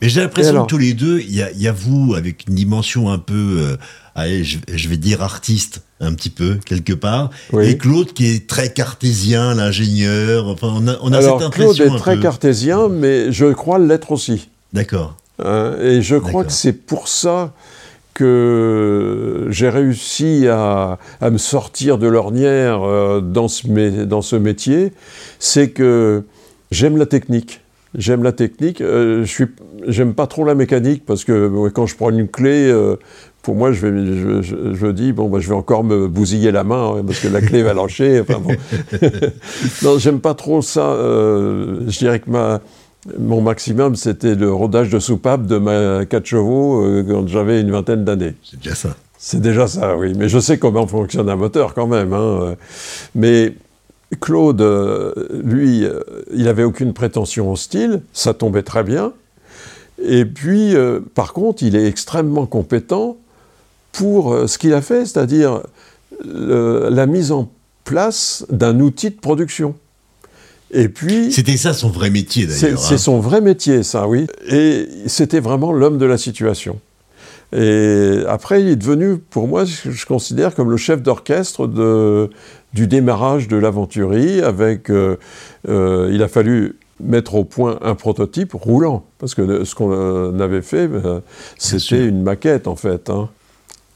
[0.00, 3.18] Mais j'ai l'impression que tous les deux, il y, a vous avec une dimension un
[3.18, 3.76] peu, euh,
[4.14, 8.72] allez, je, vais dire artiste, un petit peu, quelque part, et Claude qui est très
[8.72, 11.72] cartésien, l'ingénieur, enfin on a, on a cette impression.
[11.72, 14.48] Claude est très cartésien, mais je crois l'être aussi.
[14.74, 15.16] D'accord.
[15.42, 17.54] Hein, et je crois que c'est pour ça
[18.16, 23.66] que j'ai réussi à, me sortir de l'ornière euh, dans, ce,
[24.04, 24.92] dans ce métier,
[25.38, 26.24] c'est que
[26.70, 27.60] j'aime la technique.
[27.96, 28.80] J'aime la technique.
[28.80, 29.46] Euh, je suis,
[29.86, 32.96] j'aime pas trop la mécanique parce que quand je prends une clé, euh,
[33.42, 36.96] pour moi, je, vais, je, dis bon, bah, je vais encore me bousiller la main
[36.96, 38.20] hein, parce que la clé va lâcher.
[38.28, 38.54] Enfin, bon.
[39.82, 40.94] non, j'aime pas trop ça.
[40.98, 42.60] je dirais que ma
[43.18, 47.70] mon maximum, c'était le rodage de soupape de ma 4 chevaux euh, quand j'avais une
[47.70, 48.34] vingtaine d'années.
[48.42, 48.96] C'est déjà ça.
[49.18, 50.12] C'est déjà ça, oui.
[50.16, 52.12] Mais je sais comment fonctionne un moteur quand même.
[52.12, 52.54] Hein.
[53.14, 53.54] Mais
[54.20, 56.00] Claude, euh, lui, euh,
[56.32, 59.12] il n'avait aucune prétention au style, ça tombait très bien.
[60.02, 60.74] Et puis,
[61.14, 63.16] par contre, il est extrêmement compétent
[63.92, 65.62] pour ce qu'il a fait, c'est-à-dire
[66.22, 67.50] la mise en
[67.84, 69.74] place d'un outil de production.
[70.70, 71.32] Et puis.
[71.32, 72.78] C'était ça son vrai métier d'ailleurs.
[72.78, 72.98] C'est hein.
[72.98, 74.26] son vrai métier, ça, oui.
[74.48, 76.78] Et c'était vraiment l'homme de la situation.
[77.52, 81.68] Et après, il est devenu, pour moi, je considère comme le chef d'orchestre
[82.72, 84.40] du démarrage de l'aventurie.
[84.42, 85.16] Avec, euh,
[85.68, 90.62] euh, il a fallu mettre au point un prototype roulant, parce que ce qu'on avait
[90.62, 90.88] fait,
[91.58, 93.10] c'était une maquette en fait.
[93.10, 93.28] Hein.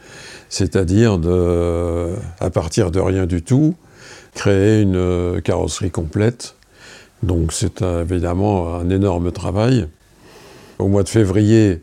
[0.51, 1.19] c'est-à-dire
[2.41, 3.77] à partir de rien du tout,
[4.35, 6.55] créer une carrosserie complète.
[7.23, 9.89] Donc c'est évidemment un énorme travail.
[10.79, 11.81] Au mois de février,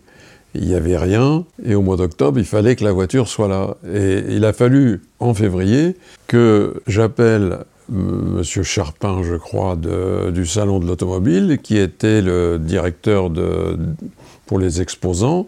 [0.55, 3.75] il n'y avait rien, et au mois d'octobre, il fallait que la voiture soit là.
[3.91, 5.95] Et il a fallu, en février,
[6.27, 7.59] que j'appelle
[7.91, 8.41] M.
[8.43, 13.31] Charpin, je crois, du Salon de l'Automobile, qui était le directeur
[14.45, 15.47] pour les exposants,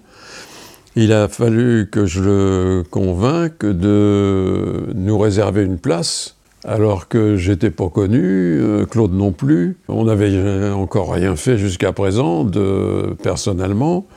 [0.98, 7.70] Il a fallu que je le convainque de nous réserver une place, alors que j'étais
[7.70, 9.78] pas connu, euh, Claude non plus.
[9.88, 14.08] On n'avait encore rien fait jusqu'à présent, de, personnellement.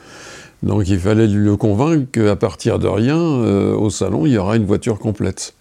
[0.63, 4.57] Donc il fallait le convaincre qu'à partir de rien, euh, au salon, il y aura
[4.57, 5.55] une voiture complète.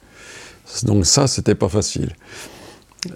[0.83, 2.13] Donc ça, c'était pas facile.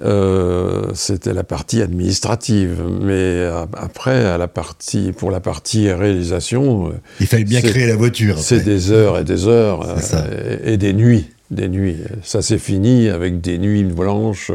[0.04, 6.92] Euh, c'était la partie administrative, mais après, à la partie, pour la partie réalisation, euh,
[7.20, 8.38] il fallait bien créer la voiture.
[8.40, 9.82] C'est des heures et des heures
[10.14, 11.98] euh, et, des nuits, des nuits.
[12.24, 14.52] Ça s'est fini avec des nuits blanches.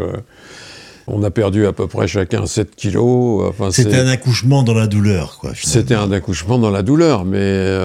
[1.08, 3.44] On a perdu à peu près chacun 7 kilos.
[3.48, 5.52] Enfin, c'était un accouchement dans la douleur, quoi.
[5.54, 7.78] C'était un accouchement dans la douleur, mais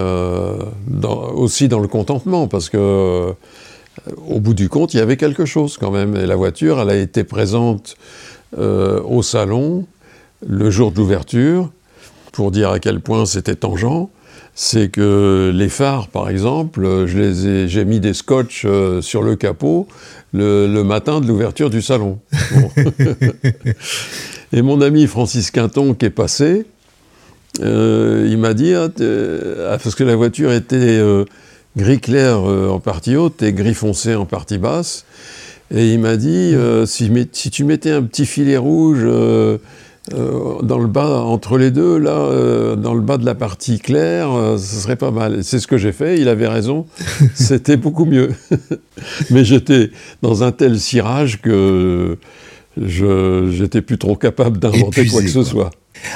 [1.03, 3.33] aussi dans le contentement, parce que
[4.27, 6.15] au bout du compte, il y avait quelque chose quand même.
[6.15, 7.95] Et la voiture, elle a été présente
[8.57, 9.85] euh, au salon
[10.47, 11.69] le jour de l'ouverture,
[12.31, 14.07] pour dire à quel point c'était tangent.
[14.53, 19.87] C'est que les phares, par exemple, j'ai mis des scotch euh, sur le capot
[20.33, 22.19] le, matin de l'ouverture du salon.
[24.53, 26.65] Et mon ami Francis Quinton qui est passé,
[27.61, 30.99] euh, il m'a dit, ah, ah, parce que la voiture était
[31.77, 35.05] gris clair euh, en partie haute et gris foncé en partie basse.
[35.73, 37.09] Et il m'a dit, euh, si,
[37.49, 39.07] tu mettais un petit filet rouge
[40.13, 44.29] euh, dans le bas, entre les deux, là, dans le bas de la partie claire,
[44.57, 45.43] ce serait pas mal.
[45.43, 46.87] C'est ce que j'ai fait, il avait raison,
[47.35, 48.31] c'était beaucoup mieux.
[49.29, 49.91] Mais j'étais
[50.21, 52.17] dans un tel cirage que
[52.77, 55.71] je j'étais plus trop capable d'inventer quoi que ce soit.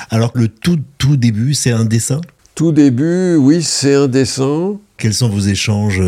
[0.09, 2.21] Alors le tout, tout début, c'est un dessin?
[2.55, 4.79] Tout début, oui, c'est un dessin.
[4.97, 6.01] Quels sont vos échanges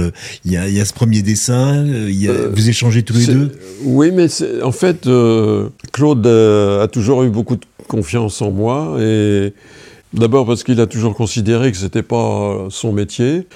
[0.45, 3.51] il y, a, ce premier dessin, il euh, vous échangez tous les deux?
[3.83, 4.27] Oui, mais
[4.63, 8.95] en fait, euh, Claude euh, a toujours eu beaucoup de confiance en moi.
[9.01, 9.53] Et
[10.13, 13.47] d'abord parce qu'il a toujours considéré que ce n'était pas son métier.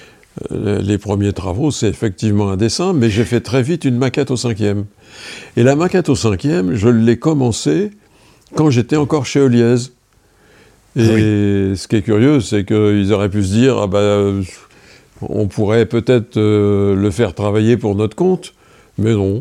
[0.50, 4.38] Les premiers travaux, c'est effectivement un dessin, mais j'ai fait très vite une maquette au
[4.38, 4.86] cinquième.
[5.58, 7.92] Et la maquette au cinquième, je l'ai commencée
[8.56, 9.76] quand j'étais encore chez Oliez.
[10.96, 14.44] Et ah ce qui est curieux, c'est qu'ils auraient pu se dire, ah ben,
[15.22, 18.54] on pourrait peut-être euh, le faire travailler pour notre compte,
[18.98, 19.40] mais non.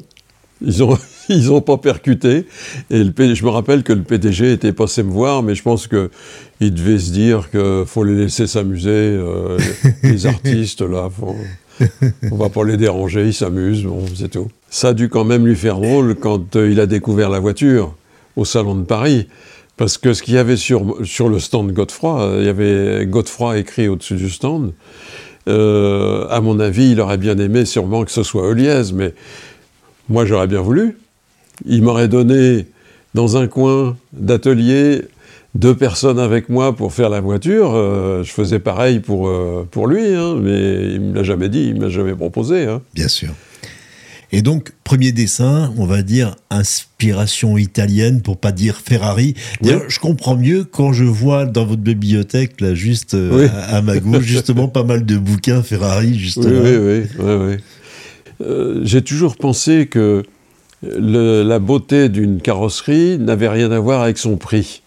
[0.63, 0.99] Ils n'ont
[1.31, 2.47] ils ont pas percuté.
[2.91, 5.89] Et le, je me rappelle que le PDG était passé me voir, mais je pense
[5.89, 9.59] qu'il devait se dire qu'il faut les laisser s'amuser, euh,
[10.03, 11.09] les artistes, là.
[12.31, 14.49] on va pas les déranger, ils s'amusent, bon, c'est tout.
[14.69, 17.95] Ça a dû quand même lui faire drôle quand euh, il a découvert la voiture
[18.37, 19.29] au Salon de Paris.
[19.77, 23.57] Parce que ce qu'il y avait sur, sur le stand Godefroy, il y avait Godefroy
[23.57, 24.75] écrit au-dessus du stand.
[25.49, 29.15] Euh, à mon avis, il aurait bien aimé sûrement que ce soit Oliez, mais
[30.09, 30.99] moi j'aurais bien voulu.
[31.67, 32.67] Il m'aurait donné
[33.15, 35.03] dans un coin d'atelier
[35.55, 37.73] deux personnes avec moi pour faire la voiture.
[37.75, 41.49] Euh, je faisais pareil pour, euh, pour lui, hein, mais il ne me l'a jamais
[41.49, 42.67] dit, il ne me l'a jamais proposé.
[42.67, 42.83] Hein.
[42.95, 43.31] Bien sûr.
[44.33, 49.35] Et donc, premier dessin, on va dire inspiration italienne, pour pas dire Ferrari.
[49.63, 54.25] je comprends mieux quand je vois dans votre bibliothèque, là, juste euh, à, ma gauche,
[54.25, 56.61] justement, pas mal de bouquins Ferrari, justement.
[56.63, 57.57] Oui, oui, oui.
[58.43, 60.23] Euh, j'ai toujours pensé que
[60.83, 64.83] la beauté d'une carrosserie n'avait rien à voir avec son prix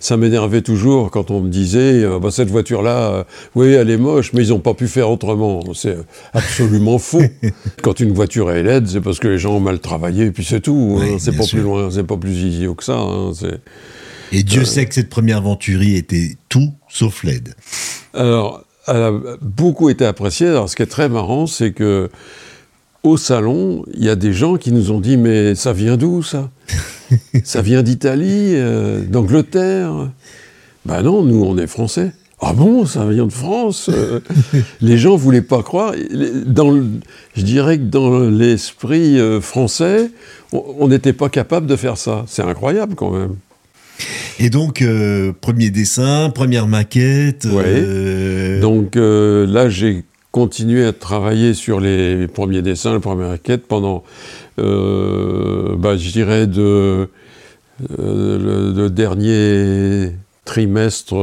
[0.00, 3.24] ça m'énervait toujours quand on me disait euh, bah, cette voiture-là, euh,
[3.54, 5.62] oui, elle est moche, mais ils n'ont pas pu faire autrement.
[5.74, 5.98] C'est
[6.32, 7.22] absolument faux.
[7.82, 10.44] Quand une voiture est laide, c'est parce que les gens ont mal travaillé, et puis
[10.44, 10.98] c'est tout.
[11.00, 11.16] Hein.
[11.18, 12.98] c'est pas plus loin, c'est pas plus idiot que ça.
[12.98, 13.32] Hein.
[14.32, 17.54] et Dieu euh, sait que cette première venturie était tout sauf laide.
[18.14, 20.48] Alors, elle a beaucoup été appréciée.
[20.48, 22.08] Alors, ce qui est très marrant, c'est que
[23.02, 26.22] au salon, il y a des gens qui nous ont dit Mais ça vient d'où
[26.22, 26.50] ça
[27.44, 30.10] Ça vient d'Italie, euh, d'Angleterre
[30.84, 32.12] Ben non, nous on est français.
[32.42, 34.20] Ah bon, ça vient de France euh,
[34.80, 35.92] Les gens voulaient pas croire.
[36.46, 36.74] Dans
[37.36, 40.10] je dirais que dans l'esprit euh, français,
[40.52, 42.24] on n'était pas capable de faire ça.
[42.26, 43.36] C'est incroyable quand même.
[44.38, 44.82] Et donc,
[45.42, 47.46] premier dessin, première maquette.
[47.52, 48.60] Oui.
[48.62, 54.04] Donc là, j'ai continué à travailler sur les premiers dessins, les premières maquettes pendant,
[54.58, 57.08] euh, bah, je dirais, de,
[57.98, 60.12] euh, le, dernier
[60.44, 61.14] trimestre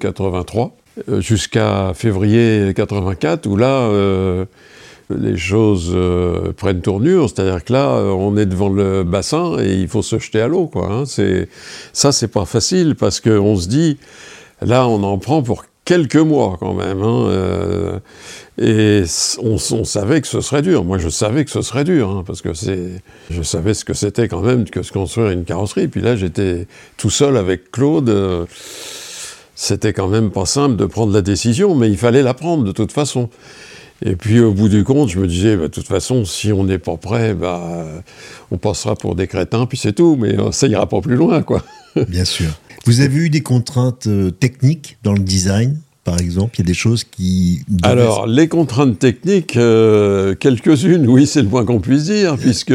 [0.00, 0.76] 83
[1.08, 3.88] euh, jusqu'à février 84, où là,
[5.10, 5.96] les choses
[6.56, 10.40] prennent tournure, c'est-à-dire que là, on est devant le bassin et il faut se jeter
[10.40, 10.90] à l'eau, quoi.
[10.90, 11.04] Hein.
[11.06, 11.48] C'est,
[11.92, 13.96] ça, c'est pas facile parce qu'on se dit,
[14.60, 17.02] là, on en prend pour quelques mois quand même.
[17.02, 17.98] Hein, euh,
[18.60, 19.04] et
[19.42, 20.84] on, savait que ce serait dur.
[20.84, 22.50] Moi, je savais que ce serait dur, hein, parce que
[23.30, 25.88] je savais ce que c'était quand même que se construire une carrosserie.
[25.88, 26.66] Puis là, j'étais
[26.98, 28.10] tout seul avec Claude.
[28.10, 28.44] Euh,
[29.54, 32.72] c'était quand même pas simple de prendre la décision, mais il fallait la prendre de
[32.72, 33.30] toute façon.
[34.04, 36.64] Et puis au bout du compte, je me disais, bah, de toute façon, si on
[36.64, 37.62] n'est pas prêt, bah,
[38.50, 41.42] on passera pour des crétins, puis c'est tout, mais euh, ça ira pas plus loin,
[41.42, 41.62] quoi.
[42.08, 42.50] Bien sûr.
[42.88, 46.54] Vous avez eu des contraintes euh, techniques dans le design par exemple?
[46.56, 47.60] Il y a des choses qui...
[47.82, 52.72] Alors, les contraintes techniques, euh, quelques-unes, oui, c'est le moins qu'on puisse dire, puisque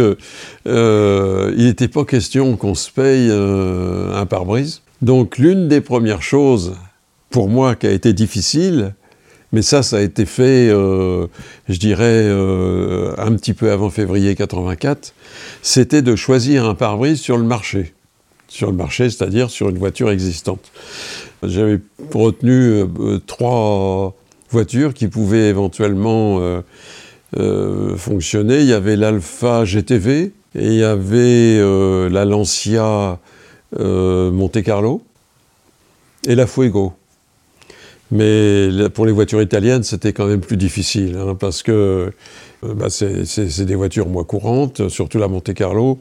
[0.66, 4.82] il n'était pas question qu'on se paye un pare-brise.
[5.02, 6.76] Donc, l'une des premières choses,
[7.32, 8.94] pour moi, qui a été difficile,
[9.54, 11.28] mais ça, ça a été fait, euh,
[11.70, 15.14] je dirais, euh, un petit peu avant février 84.
[15.62, 17.94] C'était de choisir un pare-brise sur le marché.
[18.54, 20.72] Sur le marché, c'est-à-dire sur une voiture existante.
[21.42, 21.80] J'avais
[22.14, 24.14] retenu euh, trois
[24.52, 26.62] voitures qui pouvaient éventuellement
[27.98, 28.60] fonctionner.
[28.60, 31.58] Il y avait l'Alpha GTV il y avait
[32.12, 33.18] la Lancia
[33.80, 35.02] Monte Carlo
[36.28, 36.94] et la Fuego.
[38.14, 42.12] Mais pour les voitures italiennes, c'était quand même plus difficile, hein, parce que
[42.64, 45.98] euh, bah, c'est des voitures moins courantes, surtout la Monte Carlo.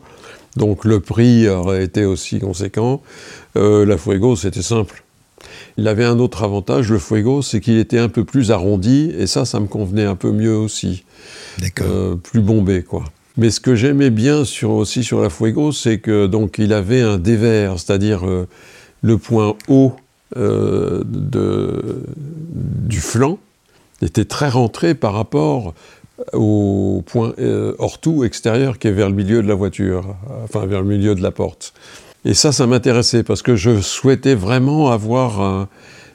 [0.56, 3.02] Donc le prix aurait été aussi conséquent.
[3.56, 5.02] Euh, la Fuego, c'était simple.
[5.76, 9.26] Il avait un autre avantage, le Fuego, c'est qu'il était un peu plus arrondi, et
[9.26, 11.04] ça, ça me convenait un peu mieux aussi.
[11.58, 11.86] D'accord.
[11.90, 13.04] Euh, plus bombé, quoi.
[13.38, 17.00] Mais ce que j'aimais bien sur, aussi sur la Fuego, c'est que donc il avait
[17.00, 18.24] un dévers, c'est-à-dire
[19.00, 19.94] le point haut
[20.36, 23.38] euh, du flanc
[24.00, 25.74] était très rentré par rapport
[26.32, 30.82] au point euh, hors-tout extérieur qui est vers le milieu de la voiture, enfin vers
[30.82, 31.72] le milieu de la porte.
[32.24, 35.66] Et ça, ça m'intéressait parce que je souhaitais vraiment avoir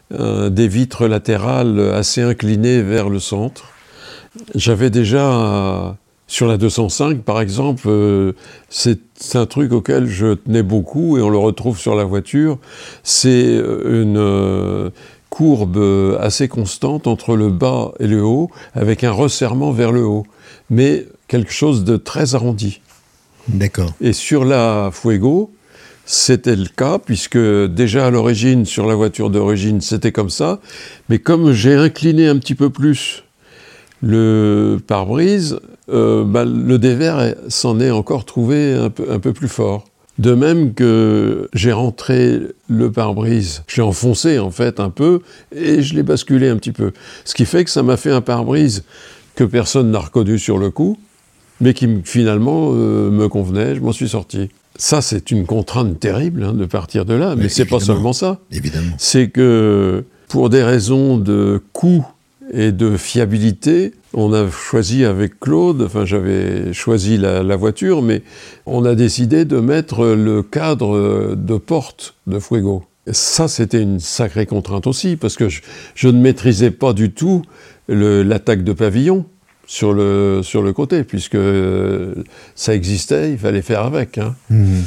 [0.10, 3.74] des vitres latérales assez inclinées vers le centre.
[4.56, 5.98] J'avais déjà
[6.28, 8.34] sur la 205, par exemple, euh,
[8.70, 9.00] c'est
[9.36, 12.60] un truc auquel je tenais beaucoup et on le retrouve sur la voiture.
[13.04, 14.92] C'est euh, une
[15.38, 20.26] courbe assez constante entre le bas et le haut, avec un resserrement vers le haut,
[20.72, 22.82] mais quelque chose de très arrondi.
[23.48, 23.94] D'accord.
[24.02, 25.52] Et sur la Fuego,
[26.06, 30.60] c'était le cas, puisque déjà à l'origine, sur la voiture d'origine, c'était comme ça,
[31.08, 33.24] mais comme j'ai incliné un petit peu plus
[34.02, 35.60] le pare-brise,
[35.90, 39.86] euh, bah, le dévers s'en est encore trouvé un peu, un peu plus fort.
[40.20, 45.22] De même que j'ai rentré le pare-brise, je l'ai enfoncé en fait un peu
[45.56, 46.92] et je l'ai basculé un petit peu.
[47.24, 48.84] Ce qui fait que ça m'a fait un pare-brise
[49.36, 50.98] que personne n'a reconnu sur le coup,
[51.62, 54.50] mais qui finalement euh, me convenait, je m'en suis sorti.
[54.76, 58.40] Ça, c'est une contrainte terrible hein, de partir de là, mais, c'est pas seulement ça.
[58.52, 58.94] Évidemment.
[58.98, 62.06] C'est que pour des raisons de coût
[62.52, 63.94] et de fiabilité.
[64.14, 68.24] On a choisi avec Claude, enfin j'avais choisi la, voiture, mais
[68.66, 72.84] on a décidé de mettre le cadre de porte de Fuego.
[73.12, 77.42] ça, c'était une sacrée contrainte aussi, parce que je, ne maîtrisais pas du tout
[77.90, 79.26] l'attaque de pavillon
[79.66, 81.38] sur le, sur le côté, puisque
[82.56, 84.18] ça existait, il fallait faire avec.
[84.18, 84.36] Hein.
[84.50, 84.82] Mmh.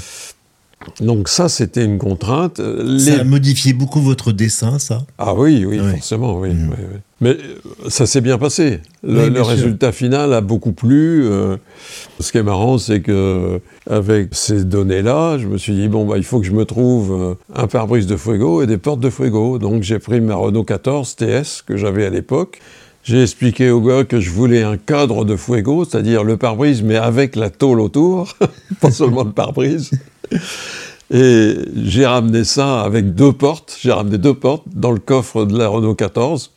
[1.00, 2.60] Donc ça, c'était une contrainte.
[2.98, 5.02] Ça a modifié beaucoup votre dessin, ça?
[5.18, 6.50] Ah oui, oui, forcément, oui.
[6.50, 6.70] Mmh.
[7.20, 8.80] Mais euh, ça s'est bien passé.
[9.02, 11.24] Le, résultat final a beaucoup plu.
[11.24, 11.56] Euh.
[12.18, 16.16] ce qui est marrant, c'est que avec ces données-là, je me suis dit bon bah
[16.16, 19.10] il faut que je me trouve euh, un pare-brise de Fuego et des portes de
[19.10, 19.58] Fuego.
[19.58, 22.60] Donc j'ai pris ma Renault 14 TS que j'avais à l'époque.
[23.02, 26.96] J'ai expliqué au gars que je voulais un cadre de Fuego, c'est-à-dire le pare-brise mais
[26.96, 28.36] avec la tôle autour,
[28.80, 29.90] pas seulement le pare-brise.
[31.12, 33.76] Et j'ai ramené ça avec deux portes.
[33.80, 36.52] J'ai ramené deux portes dans le coffre de la Renault 14.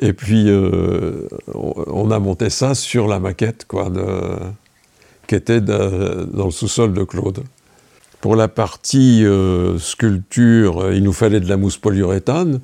[0.00, 3.88] Et puis, euh, on a monté ça sur la maquette, quoi,
[5.28, 7.44] qui était dans le sous-sol de Claude.
[8.20, 12.60] Pour la partie euh, sculpture, il nous fallait de la mousse polyuréthane.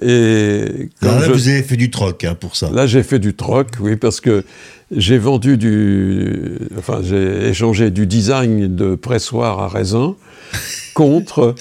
[0.00, 2.70] Et là, vous avez fait du troc hein, pour ça.
[2.70, 4.42] Là, j'ai fait du troc, oui, parce que
[4.90, 6.58] j'ai vendu du.
[6.78, 10.14] Enfin, j'ai échangé du design de pressoir à raisin
[10.94, 11.54] contre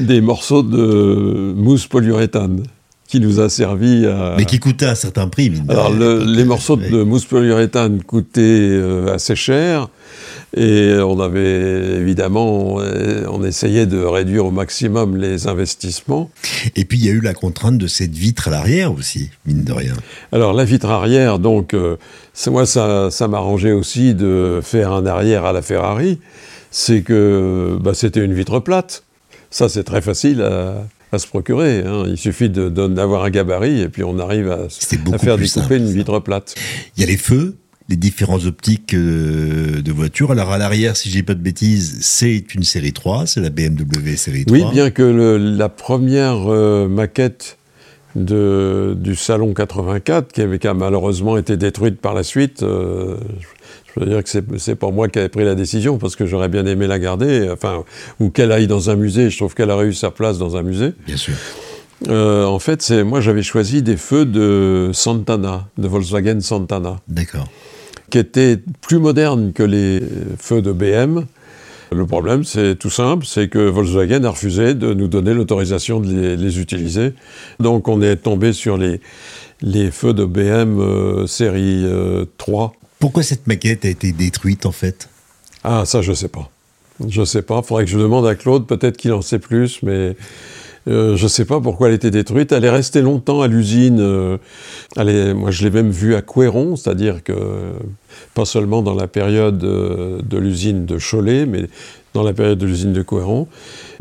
[0.00, 2.62] des, morceaux de mousse polyuréthane
[3.06, 4.36] qui nous a servi à...
[4.38, 5.52] Mais qui coûtait un certain prix.
[5.68, 9.88] Alors, les morceaux de mousse polyuréthane coûtaient euh, assez cher.
[10.54, 16.30] Et on avait évidemment, on essayait de réduire au maximum les investissements.
[16.76, 19.64] Et puis il y a eu la contrainte de cette vitre à l'arrière aussi, mine
[19.64, 19.94] de rien.
[20.30, 21.96] Alors la vitre arrière, donc, euh,
[22.48, 26.18] moi ça, ça m'arrangeait aussi de faire un arrière à la Ferrari.
[26.70, 29.04] C'est que bah, c'était une vitre plate.
[29.50, 31.82] Ça c'est très facile à, se procurer.
[31.86, 32.04] Hein.
[32.08, 34.66] Il suffit d'avoir un gabarit et puis on arrive à,
[35.12, 36.54] à faire découper une vitre plate.
[36.96, 37.56] Il y a les feux,
[37.88, 40.30] les différentes optiques euh, de voitures.
[40.30, 44.16] Alors à l'arrière, si j'ai pas de bêtises, c'est une série 3, c'est la BMW
[44.16, 44.58] série 3.
[44.58, 47.58] Oui, bien que la première euh, maquette
[48.14, 53.16] de, du Salon 84, qui, avait, qui, a malheureusement été détruite par la suite, euh,
[53.94, 56.48] je veux dire que c'est pas moi qui avais pris la décision, parce que j'aurais
[56.48, 57.84] bien aimé la garder, enfin,
[58.20, 59.30] ou qu'elle aille dans un musée.
[59.30, 60.92] Je trouve qu'elle aurait eu sa place dans un musée.
[61.06, 61.34] Bien sûr.
[62.08, 66.96] Euh, en fait, moi j'avais choisi des feux de Santana, de Volkswagen Santana.
[67.08, 67.48] D'accord.
[68.12, 70.02] Qui étaient plus modernes que les
[70.38, 71.24] feux de BM.
[71.90, 76.34] Le problème, c'est tout simple, c'est que Volkswagen a refusé de nous donner l'autorisation de
[76.34, 77.14] les, utiliser.
[77.58, 79.00] Donc on est tombé sur les,
[79.62, 81.86] les feux de BM euh, série
[82.36, 82.64] 3.
[82.64, 85.08] Euh, Pourquoi cette maquette a été détruite en fait?
[85.64, 86.50] Ah, ça je sais pas.
[87.08, 89.82] Je sais pas, il faudrait que je demande à Claude, peut-être qu'il en sait plus,
[89.82, 90.16] mais
[90.88, 92.52] euh, je ne sais pas pourquoi elle était détruite.
[92.52, 93.98] Elle est restée longtemps à l'usine.
[94.00, 94.38] Euh,
[94.96, 97.32] moi, je l'ai même vue à Couéron, c'est-à-dire que
[98.34, 101.68] pas seulement dans la période euh, de l'usine de Cholet, mais
[102.14, 103.46] dans la période de l'usine de Couéron.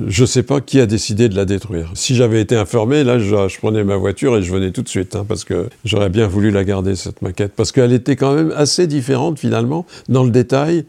[0.05, 1.91] Je ne sais pas qui a décidé de la détruire.
[1.93, 5.15] Si j'avais été informé, là, je, prenais ma voiture et je venais tout de suite,
[5.15, 8.53] hein, parce que j'aurais bien voulu la garder, cette maquette, parce qu'elle était quand même
[8.55, 10.86] assez différente, finalement, dans le détail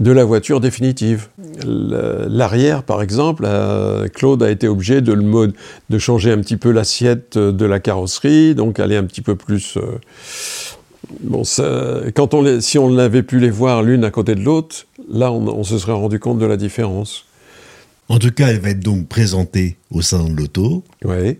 [0.00, 1.28] de la voiture définitive.
[1.64, 5.52] L'arrière, par exemple, euh, Claude a été obligé de, le
[5.90, 9.76] de changer un petit peu l'assiette de la carrosserie, donc aller un petit peu plus...
[9.76, 9.98] Euh,
[11.22, 11.42] bon,
[12.14, 15.64] quand on si on avait pu les voir l'une à côté de l'autre, là, on,
[15.64, 17.24] se serait rendu compte de la différence.
[18.08, 20.82] En tout cas, elle va être donc présentée au sein de l'auto.
[21.04, 21.38] Oui.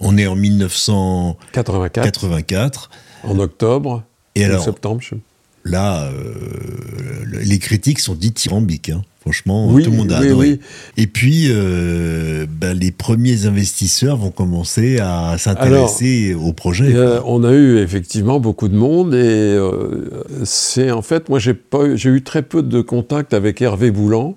[0.00, 2.90] On est en 1984.
[3.24, 4.04] En octobre.
[4.36, 5.00] Et en septembre.
[5.00, 5.16] Je
[5.64, 8.90] là, euh, les critiques sont dithyrambiques.
[8.90, 9.02] Hein.
[9.20, 10.58] Franchement, tout le monde a adoré.
[10.96, 16.94] Et puis, euh, ben, les premiers investisseurs vont commencer à s'intéresser au projet.
[17.26, 20.08] on a eu effectivement beaucoup de monde et euh,
[20.44, 24.34] c'est en fait, moi j'ai eu très peu de contact avec Hervé Boulan,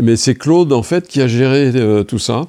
[0.00, 1.72] mais c'est Claude en fait qui a géré
[2.06, 2.46] tout ça.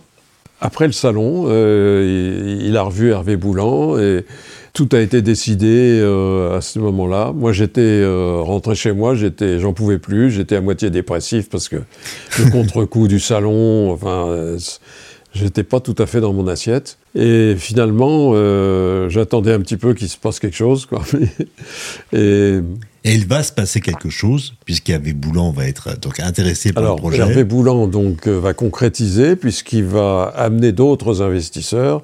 [0.62, 4.24] Après le salon, il, il, a revu Hervé Boulan et
[4.80, 7.34] tout a été décidé euh, à ce moment-là.
[7.36, 11.68] Moi, j'étais euh, rentré chez moi, j'étais, j'en pouvais plus, j'étais à moitié dépressif parce
[11.68, 11.76] que
[12.38, 14.58] le contre-coup du salon, enfin, euh,
[15.34, 16.98] j'étais pas tout à fait dans mon assiette.
[17.14, 18.32] Et finalement,
[19.10, 21.02] j'attendais un petit peu qu'il se passe quelque chose, quoi.
[22.14, 22.60] et,
[23.04, 26.96] et il va se passer quelque chose, puisqu'Hervé Boulan va être donc intéressé par le
[26.96, 27.18] projet.
[27.18, 32.04] Hervé Boulan donc, va concrétiser, puisqu'il va amener d'autres investisseurs.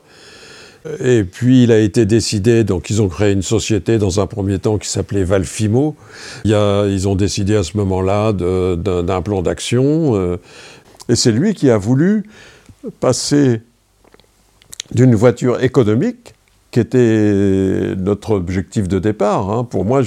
[1.04, 4.60] Et puis il a été décidé, donc ils ont créé une société dans un premier
[4.60, 5.96] temps qui s'appelait Valfimo.
[6.44, 10.16] Il ils ont décidé à ce moment-là d'un plan d'action.
[10.16, 10.38] Euh,
[11.10, 12.24] et c'est lui qui a voulu
[13.00, 13.62] passer
[14.92, 16.36] d'une voiture économique
[16.76, 19.50] qui était notre objectif de départ.
[19.50, 19.64] Hein.
[19.64, 20.02] Pour moi,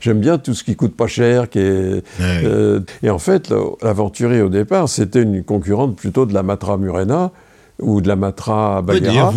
[0.00, 1.48] j'aime bien tout ce qui coûte pas cher.
[1.48, 6.42] Qui est, euh, et en fait, l'aventurier au départ, c'était une concurrente plutôt de la
[6.42, 7.30] Matra Murena,
[7.80, 9.32] ou de la Matra Bagheera.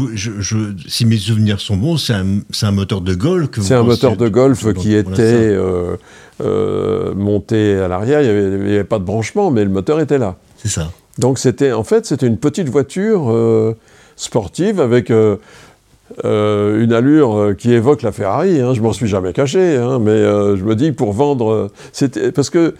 [0.87, 3.49] si mes souvenirs sont bons, c'est un, moteur de golf.
[3.61, 5.95] C'est un moteur de golf qui était euh,
[6.41, 8.21] euh, monté à l'arrière.
[8.21, 10.37] Il n'y avait, pas de branchement, mais le moteur était là.
[10.57, 10.91] C'est ça.
[11.19, 13.75] Donc c'était, en fait, c'était une petite voiture euh,
[14.15, 18.59] sportive avec une allure qui évoque la Ferrari.
[18.59, 18.73] Hein.
[18.73, 22.73] Je m'en suis jamais caché, hein, mais je me dis pour vendre, c'était parce que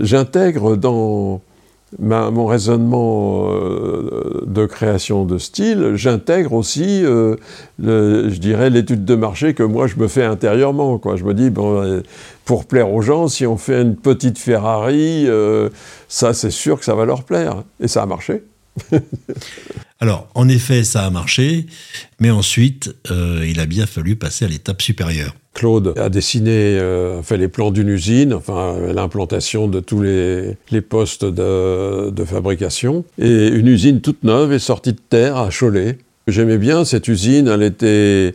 [0.00, 1.40] j'intègre dans
[1.98, 7.36] mon raisonnement euh, de création de style, j'intègre aussi, euh,
[7.78, 11.00] je dirais, l'étude de marché que moi je me fais intérieurement.
[11.16, 12.02] Je me dis, bon, euh,
[12.44, 15.26] pour plaire aux gens, si on fait une petite Ferrari,
[16.08, 17.62] ça c'est sûr que ça va leur plaire.
[17.80, 18.42] Et ça a marché.
[20.00, 21.66] Alors, en effet, ça a marché,
[22.20, 25.34] mais ensuite, il a bien fallu passer à l'étape supérieure.
[25.54, 31.24] Claude a dessiné, euh, fait les plans d'une usine, enfin l'implantation de tous les, postes
[31.24, 33.04] de, fabrication.
[33.18, 35.98] Et une usine toute neuve est sortie de terre à Cholet.
[36.26, 38.34] J'aimais bien cette usine, elle était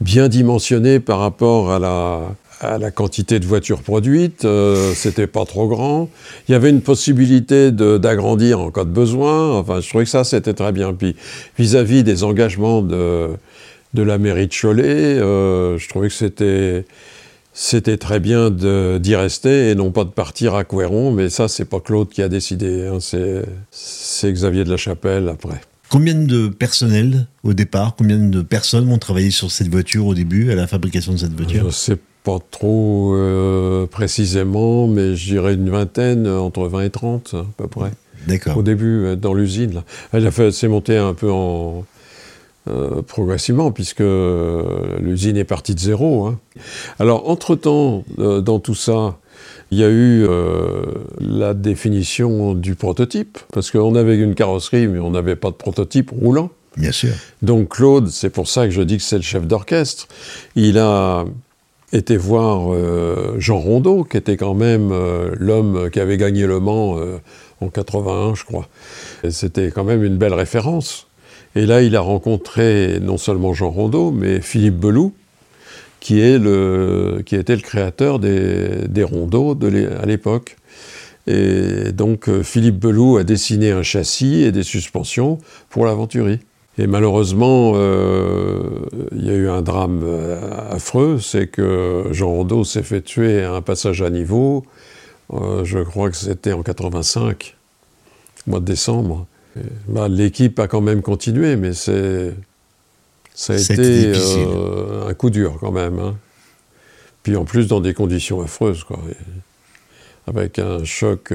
[0.00, 6.08] bien dimensionnée par rapport à la, quantité de voitures produites, euh, c'était pas trop grand.
[6.48, 10.24] Il y avait une possibilité d'agrandir en cas de besoin, enfin je trouvais que ça
[10.24, 10.94] c'était très bien.
[10.94, 11.14] Puis
[11.58, 13.28] vis-à-vis des engagements de,
[13.96, 15.18] de la mairie de Cholet.
[15.18, 16.84] Euh, je trouvais que c'était
[17.52, 21.64] c'était très bien d'y rester et non pas de partir à Couéron, mais ça, c'est
[21.64, 25.58] pas Claude qui a décidé, hein, c'est Xavier de la Chapelle après.
[25.88, 27.94] Combien de personnel au départ?
[27.96, 31.32] Combien de personnes vont travailler sur cette voiture au début, à la fabrication de cette
[31.32, 31.64] voiture?
[31.64, 37.34] Je sais pas trop euh, précisément, mais je dirais une vingtaine, entre 20 et 30
[37.34, 37.92] à peu près.
[38.26, 38.58] D'accord.
[38.58, 39.82] Au début, euh, dans l'usine.
[40.12, 41.86] Elle a fait, s'est montée un peu en,
[42.68, 46.26] euh, progressivement, puisque l'usine est partie de zéro.
[46.26, 46.38] Hein.
[46.98, 49.18] Alors, entre-temps, dans tout ça,
[49.70, 50.26] il y a eu
[51.20, 56.10] la définition du prototype, parce qu'on avait une carrosserie, mais on n'avait pas de prototype
[56.10, 56.50] roulant.
[56.76, 57.14] Bien sûr.
[57.42, 60.08] Donc Claude, c'est pour ça que je dis que c'est le chef d'orchestre.
[60.54, 61.24] Il a
[61.92, 66.60] été voir euh, Jean Rondeau, qui était quand même euh, l'homme qui avait gagné Le
[66.60, 67.18] Mans euh,
[67.60, 68.68] en 81, je crois.
[69.30, 71.05] C'était quand même une belle référence.
[71.56, 75.14] Et là, il a rencontré non seulement Jean Rondeau, mais Philippe Belou,
[76.00, 80.56] qui, est le, qui était le créateur des, des rondeaux à l'époque.
[81.26, 85.38] Et donc, Philippe Belou a dessiné un châssis et des suspensions
[85.70, 86.38] pour l'Aventuri.
[86.78, 88.60] Et malheureusement, euh,
[89.12, 93.42] il y a eu un drame euh, affreux, c'est que Jean Rondeau s'est fait tuer
[93.42, 94.62] à un passage à niveau,
[95.32, 97.56] euh, je crois que c'était en 85,
[98.46, 99.26] mois de décembre.
[99.88, 102.34] Bah, l'équipe a quand même continué, mais c'est,
[103.34, 104.12] ça a été
[105.08, 105.98] un coup dur quand même.
[105.98, 106.16] Hein.
[107.22, 109.00] Puis en plus dans des conditions affreuses, quoi.
[110.26, 111.32] avec un choc,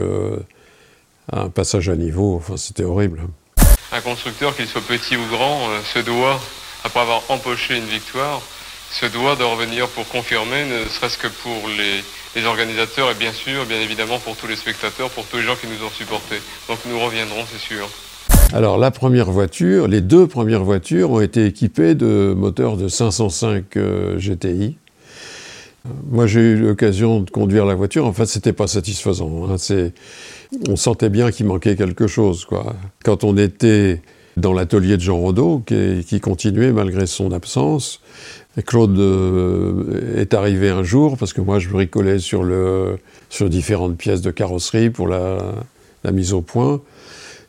[1.31, 3.21] un passage à niveau, enfin c'était horrible
[3.91, 6.39] un constructeur, qu'il soit petit ou grand, euh, se doit,
[6.83, 8.41] après avoir empoché une victoire,
[8.91, 12.03] se doit de revenir pour confirmer, ne serait-ce que pour les,
[12.45, 15.67] organisateurs et bien sûr, bien évidemment, pour tous les spectateurs, pour tous les gens qui
[15.67, 16.41] nous ont supportés.
[16.69, 17.89] Donc nous reviendrons, c'est sûr.
[18.53, 23.77] Alors la première voiture, les deux premières voitures ont été équipées de moteurs de 505
[23.77, 24.75] euh, GTI.
[26.09, 29.47] Moi j'ai eu l'occasion de conduire la voiture, en fait c'était pas satisfaisant.
[29.49, 29.55] Hein.
[30.67, 32.45] On sentait bien qu'il manquait quelque chose.
[33.05, 34.01] Quand on était
[34.35, 38.01] dans l'atelier de Jean Rondeau, qui, continuait malgré son absence,
[38.65, 42.43] Claude euh, est arrivé un jour, parce que moi je bricolais sur
[43.49, 46.81] différentes pièces de carrosserie pour la mise au point.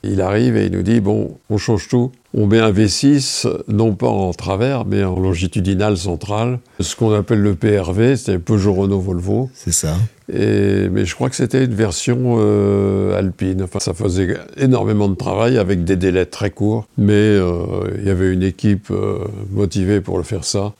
[0.05, 2.11] Il arrive et il nous dit, bon, on change tout.
[2.35, 6.59] On met un V6, non pas en travers, mais en longitudinal central.
[6.81, 9.51] Ce qu'on appelle le PRV, c'était Peugeot Renault Volvo.
[9.55, 9.95] C'est ça.
[10.33, 13.63] Et, mais je crois que c'était une version euh, alpine.
[13.63, 16.89] Enfin, ça faisait énormément de travail avec des délais très courts.
[16.99, 19.19] Mais euh, il y avait une équipe euh,
[19.51, 20.73] motivée pour le faire ça.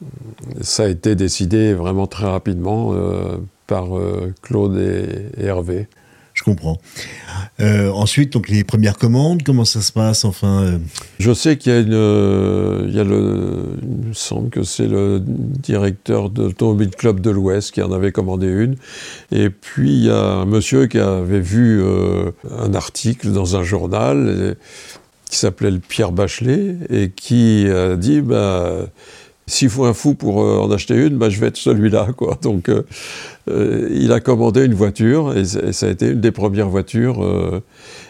[0.63, 2.95] Ça a été décidé vraiment très rapidement
[3.67, 3.89] par
[4.43, 5.87] Claude et Hervé.
[6.43, 6.81] Je comprends.
[7.61, 10.79] Euh, ensuite, donc les premières commandes, comment ça se passe enfin euh?
[11.21, 15.23] Je sais qu'il y a une, euh, il le, il me semble que c'est le
[15.25, 18.75] directeur de l'Automobile Club de l'Ouest qui en avait commandé une.
[19.31, 21.81] Et puis il y a un monsieur qui avait vu
[22.51, 24.57] un article dans un journal
[25.31, 28.89] qui s'appelait Pierre Bachelet et qui a dit bah
[29.47, 32.09] s'il faut un fou pour en acheter une, bah, je vais être celui-là.
[32.43, 32.71] Donc,
[33.49, 37.25] il a commandé une voiture, et, ça a été une des premières voitures.
[37.25, 37.61] Euh,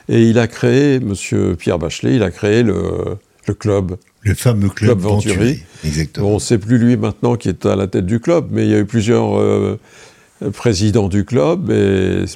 [0.08, 3.16] et il a créé, Monsieur Pierre Bachelet, il a créé le,
[3.58, 3.96] club.
[4.22, 5.62] Le fameux club, Venturi.
[5.84, 6.32] Exactement.
[6.32, 8.74] Bon, c'est plus lui maintenant qui est à la tête du club, mais il y
[8.74, 9.80] a eu plusieurs euh,
[10.52, 11.70] présidents du club,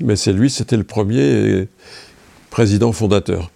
[0.00, 1.68] mais c'est lui, c'était le premier
[2.50, 3.50] président fondateur.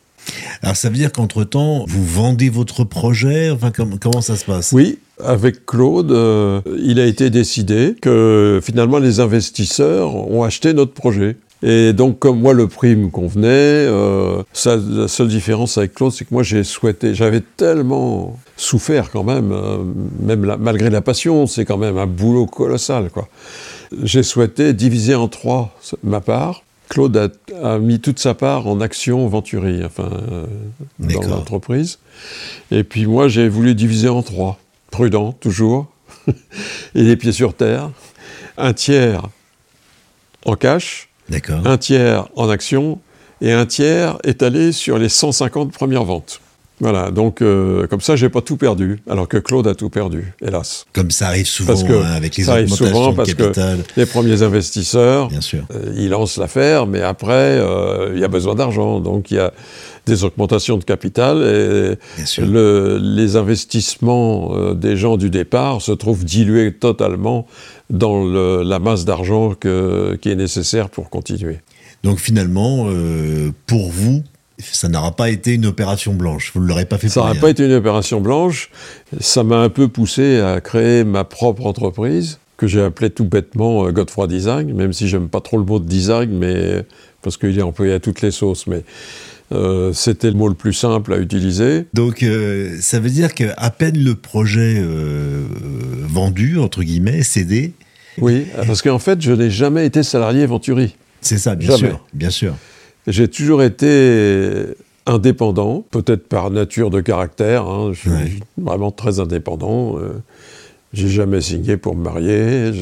[0.62, 4.72] Alors ça veut dire qu'entre-temps, vous vendez votre projet Enfin, comment ça se passe?
[4.72, 10.93] Oui, avec Claude, euh, il a été décidé que finalement les investisseurs ont acheté notre
[10.93, 11.37] projet.
[11.62, 16.24] Et donc, comme moi, le prix me convenait, euh, la seule différence avec Claude, c'est
[16.24, 19.76] que moi, j'ai souhaité, j'avais tellement souffert quand même, euh,
[20.20, 23.11] même malgré la passion, c'est quand même un boulot colossal.
[24.03, 26.62] J'ai souhaité diviser en trois ma part.
[26.91, 27.32] Claude
[27.62, 30.11] a, mis toute sa part en action Venturi, enfin,
[30.99, 32.01] dans l'entreprise.
[32.72, 34.59] Et puis moi, j'ai voulu diviser en trois.
[34.91, 35.86] Prudent toujours,
[36.26, 37.91] et les pieds sur terre,
[38.59, 39.22] un tiers
[40.45, 41.09] en cash,
[41.49, 42.99] un tiers en action,
[43.41, 46.41] et un tiers étalé sur les 150 premières ventes.
[46.81, 50.33] Voilà, donc euh, comme ça, j'ai pas tout perdu, alors que Claude a tout perdu,
[50.41, 50.87] hélas.
[50.95, 53.53] Comme ça arrive souvent hein, avec les ça arrive souvent parce Que
[53.96, 55.64] les premiers investisseurs, Bien sûr.
[55.75, 59.41] Euh, ils lancent l'affaire, mais après, euh, il y a besoin d'argent, donc il y
[59.41, 59.53] a
[60.07, 66.72] des augmentations de capital et le, les investissements des gens du départ se trouvent dilués
[66.72, 67.46] totalement
[67.91, 71.59] dans le, la masse d'argent qui est nécessaire pour continuer.
[72.03, 72.88] Donc finalement,
[73.67, 74.25] pour vous,
[74.61, 76.53] ça n'aura pas été une opération blanche.
[76.54, 78.70] Vous ne l'aurez pas fait Ça n'aura pas été une opération blanche.
[79.20, 83.87] Ça m'a un peu poussé à créer ma propre entreprise, que j'ai appelée tout bêtement
[83.87, 86.84] euh, Godefroy Design, même si j'aime pas trop le mot de design, mais
[87.22, 88.66] parce qu'il est employé à toutes les sauces.
[88.66, 88.82] Mais
[89.53, 91.87] euh, c'était le mot le plus simple à utiliser.
[91.95, 94.84] Donc, euh, ça veut dire qu'à peine le projet
[96.07, 97.72] vendu, entre guillemets, cédé.
[98.18, 100.96] Oui, parce qu'en fait, je n'ai jamais été salarié Venturi.
[101.20, 102.54] C'est ça, bien sûr, bien sûr.
[103.07, 104.67] J'ai toujours été
[105.07, 107.67] indépendant, peut-être par nature de caractère.
[107.67, 109.99] Hein, je suis vraiment très indépendant.
[109.99, 110.22] Euh,
[110.93, 112.72] j'ai jamais signé pour me marier.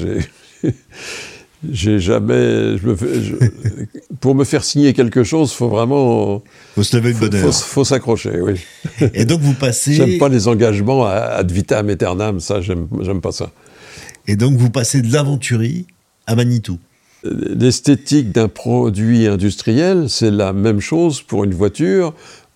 [1.71, 2.79] J'ai jamais.
[2.79, 2.97] Je me
[4.21, 6.43] pour me faire signer quelque chose, faut vraiment.
[6.75, 7.55] Faut se lever bonne heure.
[7.55, 8.55] Faut, s'accrocher, oui.
[9.15, 9.95] Et donc vous passez.
[9.95, 13.51] j'aime pas les engagements ad vitam aeternam, ça, j'aime pas ça.
[14.27, 15.87] Et donc vous passez de l'aventurie
[16.27, 16.79] à Manitou.
[17.25, 22.15] L'esthétique d'un produit industriel, c'est la même chose pour une voiture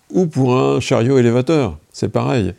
[0.09, 1.77] ou pour un chariot élévateur.
[1.91, 2.53] C'est pareil.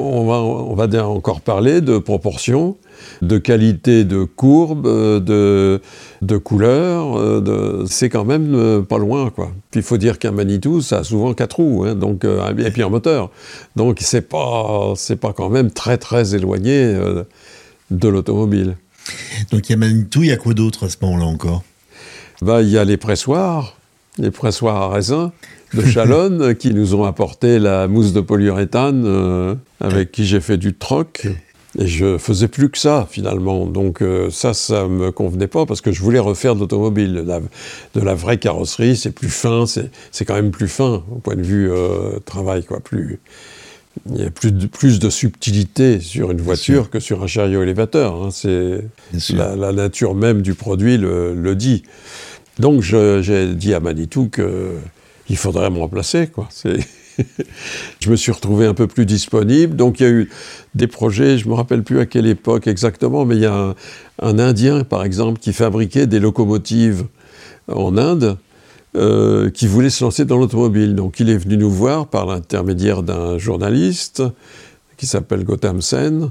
[0.00, 2.76] On va, encore parler de proportions,
[3.20, 5.80] de qualité de courbe, de,
[6.22, 7.42] de couleur.
[7.86, 9.32] C'est quand même euh, pas loin.
[9.70, 12.70] Puis il faut dire qu'un Manitou, ça a souvent quatre roues, hein, donc, euh, et
[12.70, 13.30] puis un moteur.
[13.74, 17.24] Donc c'est pas, c'est pas quand même très très éloigné euh,
[17.90, 18.76] de l'automobile.
[19.50, 21.62] Donc il y a Manitou, il y a quoi d'autre à ce moment-là encore?
[22.42, 23.76] Bah, Il y a les pressoirs,
[24.18, 25.32] les pressoirs à raisin
[25.74, 30.56] de Chalonne qui nous ont apporté la mousse de polyuréthane euh, avec qui j'ai fait
[30.56, 31.26] du troc.
[31.78, 33.66] Et je faisais plus que ça finalement.
[33.66, 37.24] Donc euh, ça, ça me convenait pas parce que je voulais refaire de l'automobile.
[37.94, 41.42] De, la, vraie carrosserie, c'est plus fin, c'est quand même plus fin au point de
[41.42, 42.80] vue euh, travail, quoi.
[42.80, 43.20] Plus,
[44.10, 47.62] il y a plus de, plus de subtilité sur une voiture que sur un chariot
[47.62, 48.14] élévateur.
[48.14, 48.28] Hein.
[48.30, 48.82] C'est
[49.34, 51.82] la, nature même du produit le, dit.
[52.58, 56.26] Donc j'ai dit à Manitou qu'il faudrait me remplacer.
[56.26, 56.48] Quoi.
[58.00, 59.76] je me suis retrouvé un peu plus disponible.
[59.76, 60.30] Donc il y a eu
[60.74, 63.54] des projets, je ne me rappelle plus à quelle époque exactement, mais il y a
[63.54, 63.74] un,
[64.20, 67.04] un Indien, par exemple, qui fabriquait des locomotives
[67.68, 68.38] en Inde
[68.96, 70.94] euh, qui voulait se lancer dans l'automobile.
[70.94, 74.22] Donc il est venu nous voir par l'intermédiaire d'un journaliste
[74.96, 76.30] qui s'appelle Gotham Sen,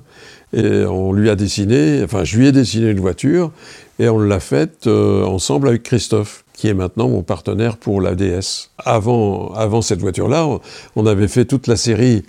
[0.53, 3.51] et on lui a dessiné, enfin je lui ai dessiné une voiture,
[3.97, 8.71] et on l'a faite euh, ensemble avec Christophe, qui est maintenant mon partenaire pour l'ADS.
[8.77, 10.47] Avant, avant cette voiture-là,
[10.95, 12.23] on avait fait toute la série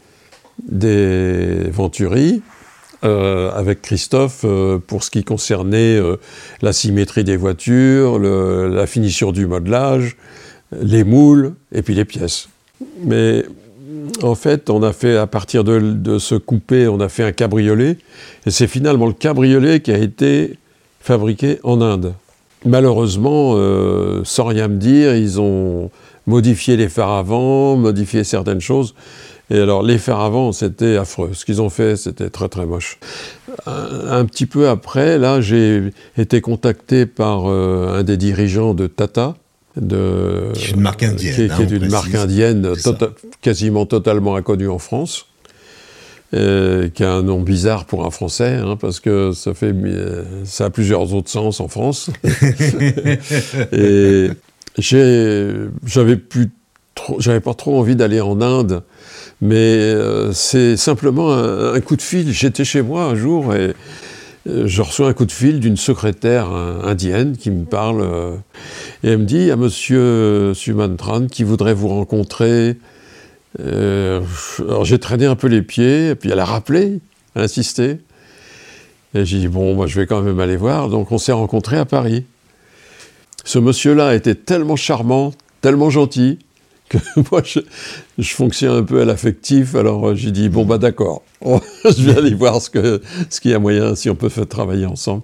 [0.69, 2.43] des Venturi,
[3.05, 6.17] euh, avec Christophe euh, pour ce qui concernait euh,
[6.63, 10.17] la symétrie des voitures, la finition du modelage,
[10.73, 12.49] les moules et puis les pièces.
[13.05, 13.45] Mais
[14.23, 17.99] en fait, on a fait, à partir de, ce coupé, on a fait un cabriolet,
[18.47, 20.59] et c'est finalement le cabriolet qui a été
[21.01, 22.15] fabriqué en Inde.
[22.65, 23.55] Malheureusement,
[24.25, 25.91] sans rien me dire, ils ont
[26.27, 28.95] modifié les phares avant, modifié certaines choses,
[29.51, 31.31] et alors, les fers avant, c'était affreux.
[31.33, 32.99] Ce qu'ils ont fait, c'était très très moche.
[33.67, 39.37] Un, petit peu après, là, j'ai été contacté par euh, un des dirigeants de Tata.
[39.77, 41.35] De, une marque indienne.
[41.35, 43.11] Qui, est une marque indienne tota-,
[43.41, 45.27] quasiment totalement inconnue en France.
[46.33, 49.75] Qui a un nom bizarre pour un Français, hein, parce que ça, fait,
[50.45, 52.11] ça a plusieurs autres sens en France.
[53.73, 54.29] et
[54.77, 56.51] j'avais plus
[57.19, 58.83] j'avais pas trop envie d'aller en Inde
[59.41, 62.33] mais euh, c'est simplement un, coup de fil.
[62.33, 63.75] J'étais chez moi un jour et
[64.49, 68.37] euh, je reçois un coup de fil d'une secrétaire indienne qui me parle euh,
[69.05, 72.77] et elle me dit à monsieur Sumantran qui voudrait vous rencontrer?
[73.59, 77.01] alors j'ai traîné un peu les pieds et puis elle a rappelé,
[77.35, 77.99] elle a insisté.
[79.15, 80.89] Et j'ai dit bon, moi je vais quand même aller voir.
[80.89, 82.25] Donc on s'est rencontrés à Paris.
[83.45, 86.39] Ce monsieur-là était tellement charmant, tellement gentil
[86.89, 86.99] que
[87.31, 89.75] moi, je, fonctionne un peu à l'affectif.
[89.75, 93.01] Alors, euh, j'ai dit, bon, bah d'accord, je vais aller voir ce qu'il
[93.31, 95.23] ce y a moyen, si on peut faire travailler ensemble.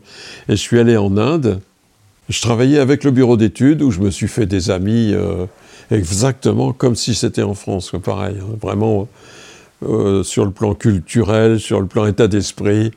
[0.49, 1.61] Et je suis allé en Inde.
[2.29, 5.45] Je travaillais avec le bureau d'études où je me suis fait des amis euh,
[5.91, 8.37] exactement comme si c'était en France, pareil.
[8.41, 9.09] Hein, vraiment,
[9.83, 12.93] euh, sur le plan culturel, sur le plan état d'esprit,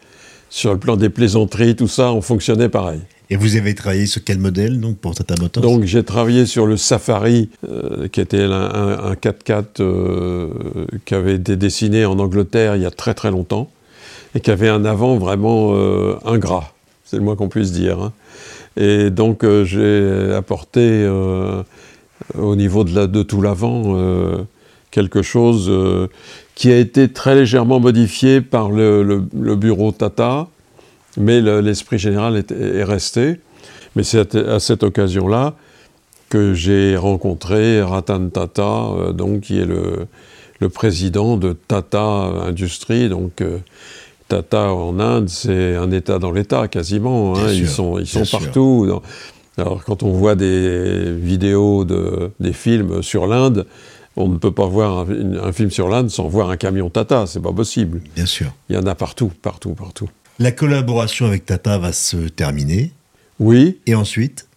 [0.50, 3.02] sur le plan des plaisanteries, tout ça, on fonctionnait pareil.
[3.30, 5.62] Et vous avez travaillé sur quel modèle donc pour Tata Motors?
[5.62, 10.50] Donc j'ai travaillé sur le Safari, euh, qui était un, 4x4 euh,
[11.04, 13.70] qui avait été dessiné en Angleterre il y a très très longtemps
[14.34, 16.74] et qui avait un avant vraiment euh, ingrat,
[17.04, 18.00] c'est le moins qu'on puisse dire.
[18.00, 18.14] Hein.
[18.78, 21.08] Et donc j'ai apporté
[22.38, 23.98] au niveau de, tout l'avant
[24.92, 25.72] quelque chose
[26.54, 30.48] qui a été très légèrement modifié par le bureau Tata
[31.18, 33.40] mais l'esprit général est, resté.
[33.96, 35.56] Mais c'est à cette occasion-là
[36.30, 40.08] que j'ai rencontré Ratan Tata, euh, donc, qui est le,
[40.70, 43.10] président de Tata Industries.
[43.10, 43.58] Donc, euh,
[44.28, 47.38] Tata en Inde, c'est un État dans l'État quasiment.
[47.38, 47.52] Hein.
[47.54, 49.02] ils sont, ils sont partout.
[49.58, 53.66] alors, quand on voit des vidéos, de, des films sur l'Inde,
[54.18, 57.26] on ne peut pas voir un, un film sur l'Inde sans voir un camion Tata,
[57.26, 58.02] c'est pas possible.
[58.16, 58.52] Bien sûr.
[58.70, 60.10] Il y en a partout, partout, partout.
[60.40, 62.92] La collaboration avec Tata va se terminer.
[63.40, 63.80] Oui.
[63.88, 64.48] Et ensuite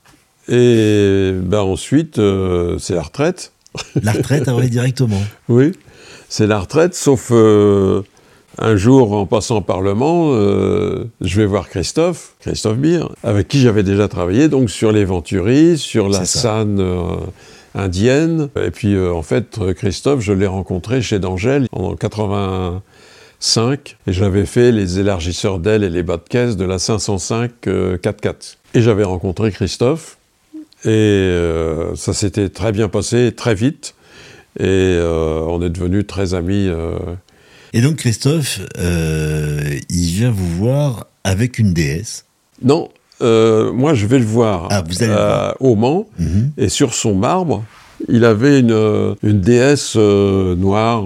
[0.49, 3.53] Et ben ensuite, euh, c'est la retraite.
[4.03, 5.23] La retraite, ah oui, directement.
[5.49, 5.73] Oui,
[6.29, 8.03] c'est la retraite, sauf euh,
[8.59, 13.49] un jour, en passant par le Mans, euh, je vais voir Christophe, Christophe Beer, avec
[13.49, 17.17] qui j'avais déjà travaillé, donc sur les Venturies, sur la euh,
[17.77, 18.49] indienne.
[18.61, 21.95] Et puis, en fait, Christophe, je l'ai rencontré chez D'Angèle en
[23.41, 27.53] 85, et j'avais fait les élargisseurs d'ailes et les bas de caisse de la 505
[27.67, 28.57] 4x4.
[28.75, 30.19] Et j'avais rencontré Christophe,
[30.85, 31.33] et
[31.97, 33.95] ça s'était très bien passé, très vite.
[34.59, 36.67] Et euh, on est devenus très amis.
[36.67, 36.99] Euh.
[37.73, 42.25] Et donc Christophe, euh, il vient vous voir avec une déesse
[42.63, 42.89] Non,
[43.21, 45.57] moi je vais le voir, ah, vous allez le voir.
[45.61, 46.51] au Mans, mhm.
[46.57, 47.65] et sur son marbre,
[48.09, 51.05] il avait une, une déesse noire,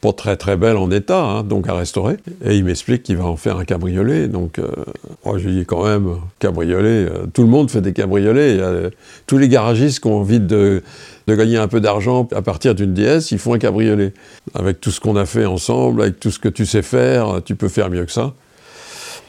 [0.00, 2.16] pas très très belle en état, hein, donc à restaurer.
[2.44, 4.28] Et il m'explique qu'il va en faire un cabriolet.
[4.28, 4.60] Donc,
[5.24, 8.58] moi je dis quand même, cabriolet, tout le monde fait des cabriolets.
[9.26, 10.82] tous les garagistes qui ont envie de
[11.26, 14.12] de gagner un peu d'argent à partir d'une DS, ils font un cabriolet.
[14.54, 17.56] Avec tout ce qu'on a fait ensemble, avec tout ce que tu sais faire, tu
[17.56, 18.34] peux faire mieux que ça.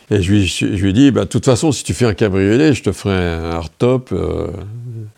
[0.09, 2.13] Et je lui, je lui ai dit, bah, de toute façon, si tu fais un
[2.13, 4.47] cabriolet, je te ferai un hardtop, euh,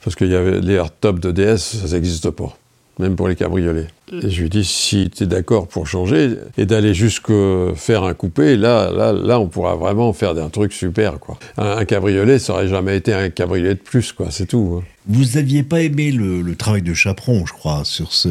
[0.03, 2.57] parce que y avait, les hardtops de DS, ça n'existe pas
[2.99, 3.87] même pour les cabriolets.
[4.11, 7.33] Et je lui dis, si tu es d'accord pour changer et d'aller jusqu'à
[7.75, 11.39] faire un coupé, là, là, là, on pourra vraiment faire un truc super, quoi.
[11.57, 14.81] Un, cabriolet, ça aurait jamais été un cabriolet de plus, quoi, c'est tout.
[14.81, 14.85] Hein.
[15.07, 18.29] Vous aviez pas aimé le, travail de Chaperon, je crois, sur, ce,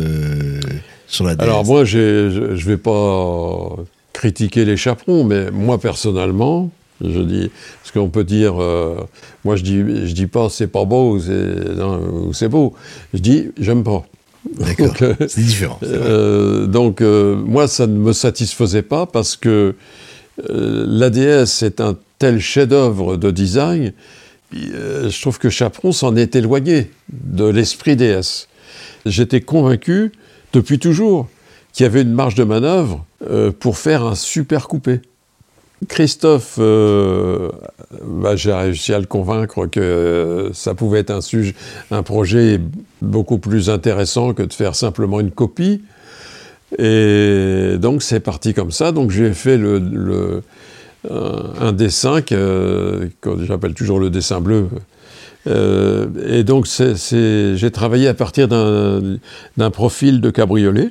[1.06, 1.42] sur la DS?
[1.42, 3.74] Alors moi, je ne vais pas
[4.18, 6.70] critiquer les chaperons, mais moi, personnellement,
[7.00, 7.50] je dis,
[7.80, 8.96] parce qu'on peut dire, euh,
[9.44, 12.74] moi je dis, je dis pas c'est pas beau ou c'est beau.
[13.14, 14.04] Je dis j'aime pas.
[14.58, 15.78] D'accord, euh, c'est différent.
[15.82, 19.74] Euh, donc, euh, moi, ça ne me satisfaisait pas parce que
[20.48, 23.92] l'ADS est un tel chef-d'œuvre de design,
[24.52, 28.46] je trouve que Chaperon s'en est éloigné de l'esprit DS.
[29.04, 30.12] J'étais convaincu,
[30.52, 31.28] depuis toujours,
[31.72, 33.04] qu'il y avait une marge de manœuvre
[33.60, 35.00] pour faire un super coupé.
[35.86, 37.50] Christophe, euh,
[38.04, 41.54] bah, j'ai réussi à le convaincre que ça pouvait être un, sujet,
[41.90, 42.60] un projet
[43.00, 45.82] beaucoup plus intéressant que de faire simplement une copie.
[46.78, 48.90] Et donc c'est parti comme ça.
[48.90, 50.42] Donc j'ai fait le,
[51.08, 53.08] un, dessin que,
[53.42, 54.68] j'appelle toujours le dessin bleu.
[55.46, 60.90] Euh, et donc j'ai travaillé à partir d'un profil de cabriolet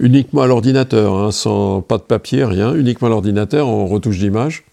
[0.00, 4.64] uniquement à l'ordinateur, hein, sans pas de papier, rien, uniquement à l'ordinateur en retouche d'image.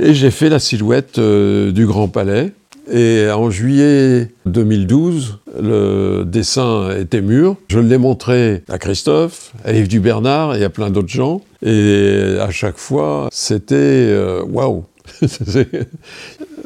[0.00, 2.52] Et j'ai fait la silhouette euh, du Grand Palais.
[2.90, 7.56] Et en juillet 2012, le dessin était mûr.
[7.68, 11.42] Je l'ai montré à Christophe, à Yves Dubernard et à plein d'autres gens.
[11.62, 14.84] Et à chaque fois, c'était euh, waouh!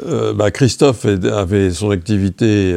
[0.06, 2.74] Euh, bah, Christophe avait son activité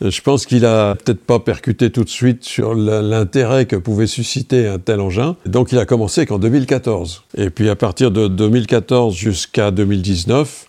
[0.00, 4.66] je pense qu'il a peut-être pas percuté tout de suite sur l'intérêt que pouvait susciter
[4.66, 5.36] un tel engin.
[5.46, 7.22] Donc il a commencé qu'en 2014.
[7.36, 10.68] Et puis à partir de 2014 jusqu'à 2019,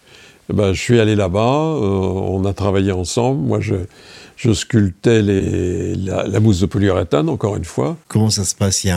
[0.50, 3.42] eh ben, je suis allé là-bas, euh, on a travaillé ensemble.
[3.42, 7.98] Moi, je, sculptais la, mousse de polyuréthane, encore une fois.
[8.08, 8.84] Comment ça se passe?
[8.84, 8.92] Il y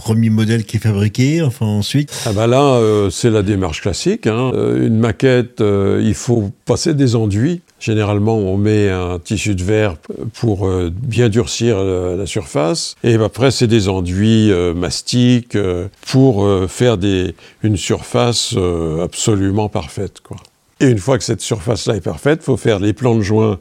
[0.00, 4.26] premier modèle qui est fabriqué, enfin ensuite Ah ben là, euh, c'est la démarche classique.
[4.26, 4.50] Hein.
[4.54, 7.60] Euh, une maquette, il faut passer des enduits.
[7.80, 9.96] Généralement, on met un tissu de verre
[10.34, 12.94] pour euh, bien durcir la, surface.
[13.02, 16.98] Et après, c'est des enduits euh, mastiques euh, pour faire
[17.62, 18.54] une surface
[19.02, 20.18] absolument parfaite.
[20.80, 23.58] Et une fois que cette surface-là est parfaite, il faut faire les plans de joint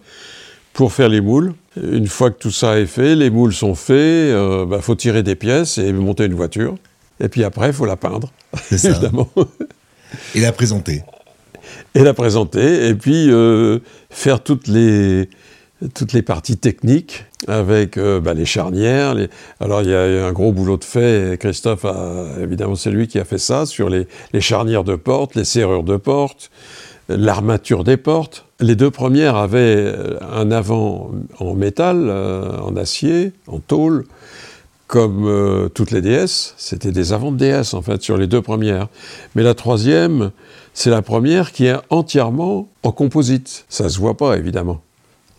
[0.74, 1.54] pour faire les moules.
[1.82, 5.24] Une fois que tout ça est fait, les moules sont faits, il bah, faut tirer
[5.24, 6.76] des pièces et monter une voiture.
[7.20, 8.32] Et puis après, il faut la peindre,
[8.72, 9.30] évidemment.
[10.34, 11.04] Et la présenter
[11.96, 13.80] et la présenter, et puis euh,
[14.10, 15.30] faire toutes les,
[15.94, 19.16] toutes les parties techniques avec euh, bah, les charnières.
[19.60, 23.20] Alors il y a un gros boulot de fait, Christophe, a, évidemment c'est lui qui
[23.20, 26.52] a fait ça, sur les, les charnières de porte, les serrures de porte,
[27.10, 28.46] l'armature des portes.
[28.60, 34.06] Les deux premières avaient un avant en métal, euh, en acier, en tôle,
[34.88, 36.56] comme toutes les DS.
[36.58, 38.88] C'était des avants de DS en fait sur les deux premières.
[39.36, 40.32] Mais la troisième,
[40.74, 43.66] c'est la première qui est entièrement en composite.
[43.70, 44.82] Ça ne se voit pas, évidemment.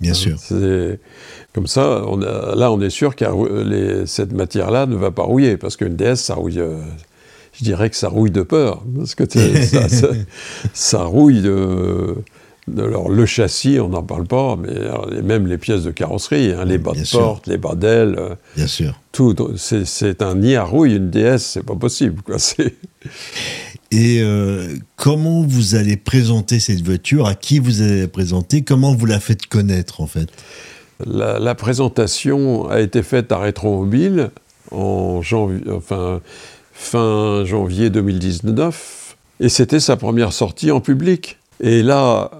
[0.00, 0.36] Bien sûr.
[1.52, 3.24] Comme ça, on là, on est sûr que
[4.06, 6.60] cette matière-là ne va pas rouiller, parce qu'une DS, ça rouille.
[6.60, 6.80] Euh,
[7.52, 9.24] je dirais que ça rouille de peur, parce que
[10.72, 12.16] ça, rouille de.
[12.66, 16.92] le châssis, on n'en parle pas, mais même les pièces de carrosserie, hein, les bas
[16.92, 18.16] de porte, les bas d'ailes.
[18.18, 18.98] Euh, Bien sûr.
[19.12, 22.22] Tout, c'est un nid à rouille, une DS, c'est pas possible.
[22.22, 22.36] Quoi.
[23.92, 27.26] Et euh, comment vous allez présenter cette voiture?
[27.26, 28.62] À qui vous allez la présenter?
[28.62, 30.28] Comment vous la faites connaître en fait?
[31.04, 34.30] La, présentation a été faite à Rétromobile
[34.70, 36.20] en janvier, enfin,
[36.80, 41.38] fin janvier 2019, et c'était sa première sortie en public.
[41.60, 42.30] Et là,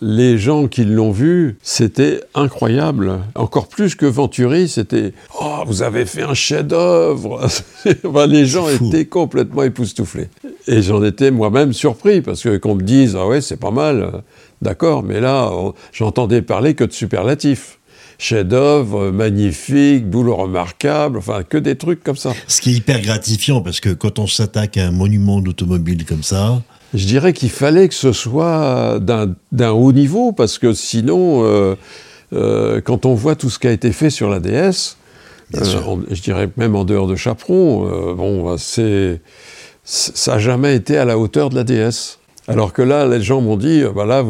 [0.00, 3.20] les gens qui l'ont vu, c'était incroyable.
[3.34, 7.46] Encore plus que Venturi, c'était Oh, vous avez fait un chef-d'œuvre
[8.26, 10.28] Les gens étaient complètement époustouflés.
[10.66, 14.22] Et j'en étais moi-même surpris, parce que qu'on me dise Ah ouais, c'est pas mal,
[14.62, 15.52] d'accord, mais là,
[15.92, 17.78] j'entendais parler que de superlatifs
[18.20, 22.32] chef-d'œuvre, magnifique, boulot remarquable, enfin que des trucs comme ça.
[22.46, 26.22] Ce qui est hyper gratifiant parce que quand on s'attaque à un monument d'automobile comme
[26.22, 31.76] ça, je dirais qu'il fallait que ce soit d'un haut niveau, parce que sinon, euh,
[32.34, 34.96] euh, quand on voit tout ce qui a été fait sur la DS,
[35.54, 39.20] euh, je dirais même en dehors de Chaperon, bon, bah, c'est,
[39.84, 42.18] ça n'a jamais été à la hauteur de la DS.
[42.48, 44.24] Alors que là, les gens m'ont dit, bah là,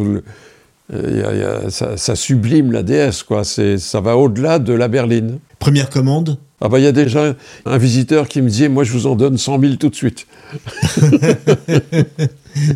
[1.69, 3.45] ça, sublime la DS, quoi.
[3.45, 5.39] ça va au-delà de la berline.
[5.59, 6.39] Première commande?
[6.62, 7.35] Ah bah il y a déjà
[7.65, 10.27] un visiteur qui me disait, moi je vous en donne 100 000 tout de suite.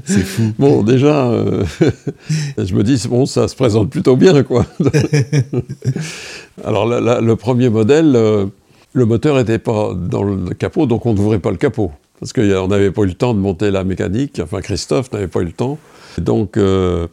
[0.05, 0.53] C'est fou.
[0.59, 1.65] Bon, déjà, euh,
[2.59, 4.65] je me dis, bon, ça se présente plutôt bien, quoi.
[6.65, 8.47] Alors, le premier modèle, euh,
[8.93, 11.91] le moteur n'était pas dans le capot, donc on n'ouvrait pas le capot.
[12.25, 15.41] Parce qu'on n'avait pas eu le temps de monter la mécanique, enfin Christophe n'avait pas
[15.41, 15.79] eu le temps.
[16.17, 17.07] Donc, euh,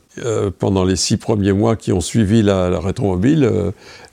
[0.58, 3.52] pendant les six premiers mois qui ont suivi la, la rétromobile,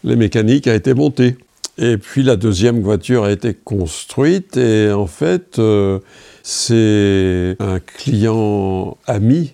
[0.02, 1.36] les mécaniques a été montées.
[1.76, 5.60] Et puis la deuxième voiture a été construite et en fait,
[6.42, 9.52] c'est un client ami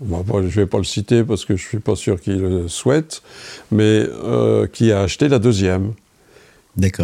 [0.00, 2.68] je ne vais pas le citer parce que je ne suis pas sûr qu'il le
[2.68, 3.22] souhaite,
[3.70, 5.92] mais euh, qui a acheté la deuxième.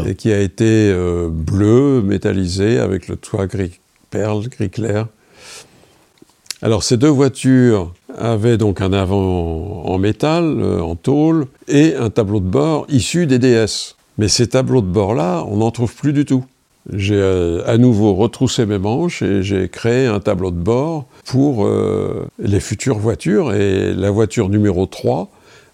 [0.06, 3.78] Et qui a été euh, bleu, métallisé, avec le toit gris
[4.10, 5.06] perle, gris clair.
[6.62, 12.10] Alors ces deux voitures avaient donc un avant en métal, euh, en tôle, et un
[12.10, 13.96] tableau de bord issu des DS.
[14.18, 16.44] Mais ces tableaux de bord-là, on n'en trouve plus du tout
[16.94, 21.68] j'ai euh, à nouveau retroussé mes manches et j'ai créé un tableau de bord pour
[22.38, 23.52] les futures voitures.
[23.52, 25.30] Et la voiture numéro 3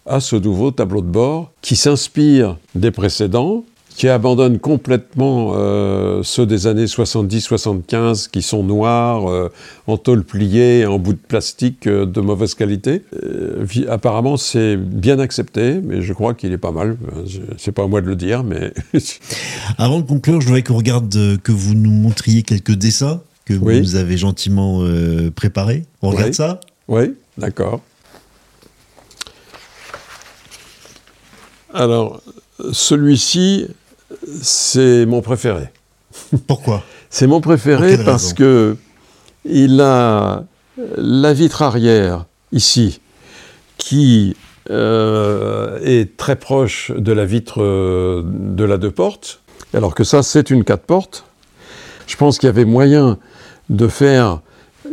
[0.06, 3.64] a ce nouveau tableau de bord qui s'inspire des précédents,
[3.97, 9.51] qui abandonne complètement euh, ceux des années 70-75 qui sont noirs, euh,
[9.86, 13.02] en tôle pliée, en bout de plastique euh, de mauvaise qualité.
[13.89, 16.98] apparemment, c'est bien accepté, mais je crois qu'il est pas mal.
[17.56, 18.74] C'est pas à moi de le dire, mais.
[19.78, 21.09] Avant de conclure, je voudrais qu'on regarde,
[21.43, 24.85] que vous nous montriez quelques dessins que vous nous avez gentiment
[25.35, 25.85] préparés.
[26.02, 26.60] On regarde ça?
[26.89, 27.81] Oui, d'accord.
[31.73, 32.20] Alors,
[32.73, 33.68] celui-ci,
[34.42, 35.70] c'est mon préféré.
[36.46, 36.82] Pourquoi?
[37.10, 38.76] C'est mon préféré parce que
[39.44, 40.44] il a
[40.96, 43.00] la vitre arrière ici
[43.78, 44.36] qui
[44.70, 49.40] euh, est très proche de la vitre euh, de la deux portes,
[49.74, 51.24] alors que ça c'est une quatre portes.
[52.06, 53.18] Je pense qu'il y avait moyen
[53.68, 54.40] de faire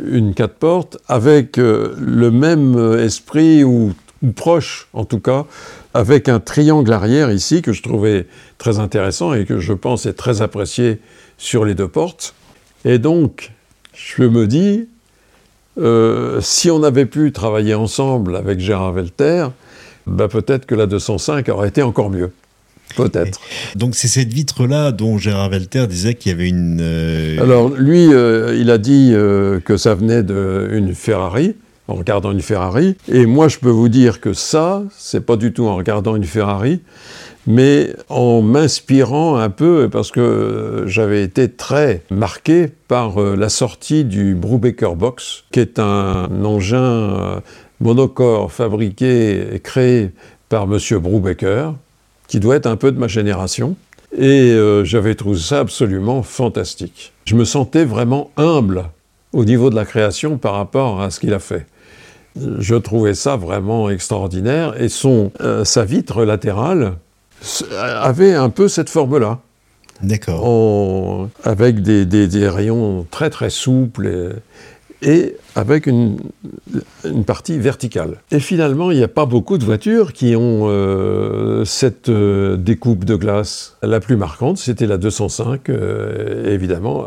[0.05, 3.93] une quatre portes avec euh, le même esprit ou
[4.35, 5.45] proche en tout cas
[5.93, 8.25] avec un triangle arrière ici que je trouvais
[8.57, 10.99] très intéressant et que je pense est très apprécié
[11.37, 12.33] sur les deux portes.
[12.85, 13.51] Et donc,
[13.93, 14.87] je me dis,
[15.77, 19.47] euh, si on avait pu travailler ensemble avec Gérard Velter,
[20.07, 22.31] bah peut-être que la 205 aurait été encore mieux.
[22.95, 23.39] Peut-être.
[23.75, 26.79] Donc c'est cette vitre-là dont Gérard Velter disait qu'il y avait une...
[26.81, 31.55] Euh, Alors lui, euh, il a dit que ça venait d'une Ferrari
[31.87, 32.95] en regardant une Ferrari.
[33.11, 36.23] Et moi, je peux vous dire que ça, c'est pas du tout en regardant une
[36.23, 36.81] Ferrari,
[37.45, 44.05] mais en m'inspirant un peu, parce que j'avais été très marqué par euh, la sortie
[44.05, 47.39] du Brubaker Box, qui est un engin euh,
[47.81, 50.11] monocore fabriqué et créé
[50.47, 50.77] par M.
[50.99, 51.73] Brubaker,
[52.27, 53.75] qui doit être un peu de ma génération.
[54.17, 57.13] Et euh, j'avais trouvé ça absolument fantastique.
[57.25, 58.85] Je me sentais vraiment humble
[59.33, 61.65] au niveau de la création par rapport à ce qu'il a fait.
[62.35, 66.95] Je trouvais ça vraiment extraordinaire et son, euh, sa vitre latérale
[67.71, 69.39] avait un peu cette forme-là.
[70.01, 71.29] D'accord.
[71.43, 74.35] Avec des, des, rayons très très souples
[75.01, 76.17] et, avec une,
[77.05, 78.17] une, partie verticale.
[78.31, 83.05] Et finalement, il n'y a pas beaucoup de voitures qui ont euh, cette euh, découpe
[83.05, 83.77] de glace.
[83.81, 85.69] La plus marquante, c'était la 205,
[86.45, 87.05] évidemment,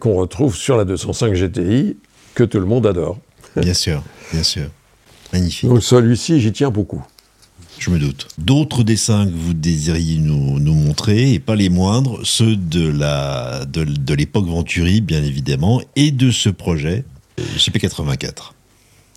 [0.00, 1.96] qu'on retrouve sur la 205 GTI,
[2.34, 3.18] que tout le monde adore.
[3.56, 4.02] Bien sûr,
[4.32, 4.68] bien sûr.
[5.32, 5.68] Magnifique.
[5.68, 7.04] Donc celui-ci, j'y tiens beaucoup.
[7.78, 8.28] Je me doute.
[8.38, 14.14] D'autres dessins que vous désiriez nous, montrer, et pas les moindres, ceux de la de,
[14.14, 17.04] l'époque Venturi, bien évidemment, et de ce projet
[17.38, 18.52] GP84.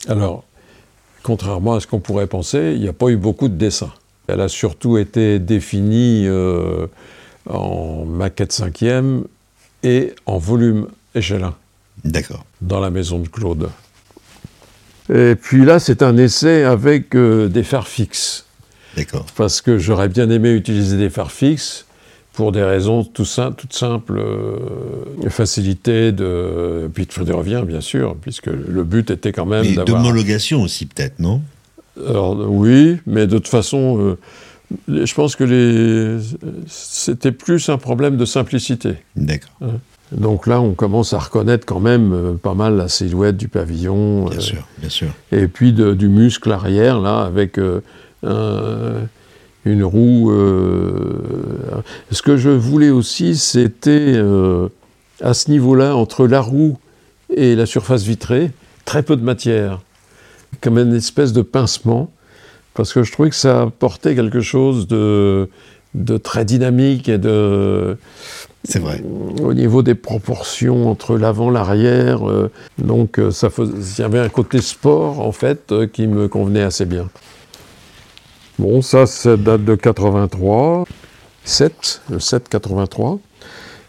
[0.07, 0.43] Alors,
[1.23, 3.93] contrairement à ce qu'on pourrait penser, il n'y a pas eu beaucoup de dessins.
[4.27, 6.87] Elle a surtout été définie euh,
[7.49, 9.23] en maquette cinquième
[9.83, 11.53] et en volume échelon.
[12.03, 12.45] D'accord.
[12.61, 13.69] Dans la maison de Claude.
[15.13, 18.45] Et puis là, c'est un essai avec euh, des phares fixes.
[18.95, 19.25] D'accord.
[19.35, 21.85] Parce que j'aurais bien aimé utiliser des phares fixes
[22.33, 23.25] pour des raisons tout
[23.57, 29.45] toutes simples, euh, facilité de, puis de revient bien sûr, puisque le but était quand
[29.45, 30.01] même d'avoir...
[30.01, 31.41] d'homologation aussi peut-être, non?
[32.07, 36.17] Alors oui, mais de toute façon, euh, je pense que les...
[36.67, 38.93] c'était plus un problème de simplicité.
[39.15, 39.51] D'accord.
[39.61, 39.79] Hein.
[40.11, 44.25] Donc là, on commence à reconnaître quand même euh, pas mal la silhouette du pavillon.
[44.25, 45.09] Bien sûr, bien sûr.
[45.31, 47.59] Et puis du muscle arrière, là, avec
[48.25, 49.07] un
[49.65, 50.31] une roue.
[50.31, 51.81] Euh,
[52.11, 54.69] ce que je voulais aussi, c'était euh,
[55.21, 56.77] à ce niveau-là, entre la roue
[57.33, 58.51] et la surface vitrée,
[58.85, 59.81] très peu de matière,
[60.61, 62.11] comme une espèce de pincement,
[62.73, 65.49] parce que je trouvais que ça apportait quelque chose de,
[65.93, 67.97] de très dynamique et de.
[68.65, 69.01] C'est vrai.
[69.41, 74.61] Au niveau des proportions entre l'avant, l'arrière, euh, donc ça il y avait un côté
[74.61, 77.09] sport en fait qui me convenait assez bien.
[78.59, 80.83] Bon, ça, ça date de 83,
[81.45, 83.19] 7, le 7 83.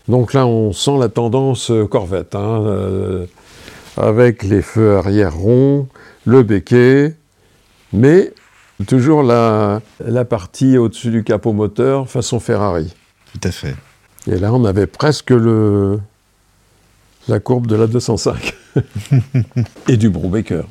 [0.06, 3.26] Donc là, on sent la tendance euh, Corvette, hein, euh,
[3.96, 5.88] avec les feux arrière ronds,
[6.24, 7.16] le béquet,
[7.92, 8.32] mais
[8.86, 12.94] toujours la, la partie au-dessus du capot moteur façon Ferrari.
[13.32, 13.74] Tout à fait.
[14.26, 15.98] Et là, on avait presque le,
[17.28, 18.54] la courbe de la 205
[19.88, 20.64] et du Brubaker.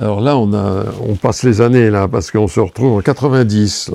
[0.00, 3.92] Alors là, on, a, on passe les années, là, parce qu'on se retrouve en 90,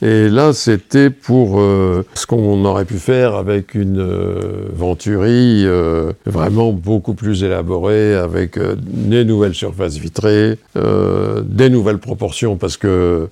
[0.00, 6.12] Et là, c'était pour euh, ce qu'on aurait pu faire avec une euh, Venturi euh,
[6.24, 13.28] vraiment beaucoup plus élaborée, avec des nouvelles surfaces vitrées, des nouvelles proportions, parce que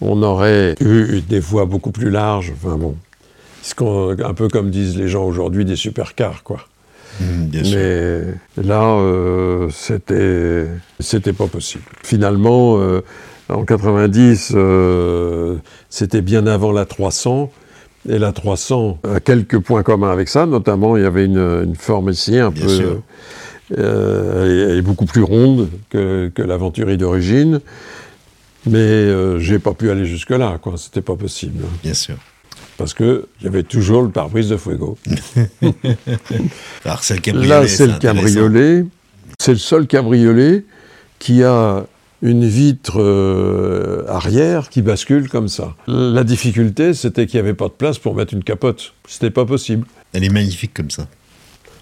[0.00, 2.52] on aurait eu des voies beaucoup plus larges.
[2.56, 2.96] Enfin bon,
[3.80, 6.60] un peu comme disent les gens aujourd'hui des supercars, quoi.
[7.20, 7.24] Mmh,
[7.72, 10.66] Mais là, euh, c'était,
[11.00, 11.84] c'était pas possible.
[12.02, 13.02] Finalement, euh,
[13.48, 15.56] en 90, euh,
[15.90, 17.50] c'était bien avant la 300.
[18.08, 22.10] Et la 300 a quelques points communs avec ça, notamment il y avait une, forme
[22.10, 23.00] ici un peu.
[23.76, 27.60] elle, est, beaucoup plus ronde que, que l'Aventurie d'origine.
[28.66, 30.74] Mais j'ai pas pu aller jusque-là, quoi.
[30.76, 31.64] C'était pas possible.
[31.82, 32.16] Bien sûr
[32.78, 34.96] parce qu'il y avait toujours le pare-brise de Fuego.
[36.84, 37.48] Alors c'est le cabriolet.
[37.48, 38.86] Là, c'est le cabriolet.
[39.38, 40.64] C'est le seul cabriolet
[41.18, 41.84] qui a
[42.22, 45.74] une vitre euh, arrière qui bascule comme ça.
[45.88, 48.94] La difficulté, c'était qu'il n'y avait pas de place pour mettre une capote.
[49.06, 49.84] C'était pas possible.
[50.12, 51.08] Elle est magnifique comme ça.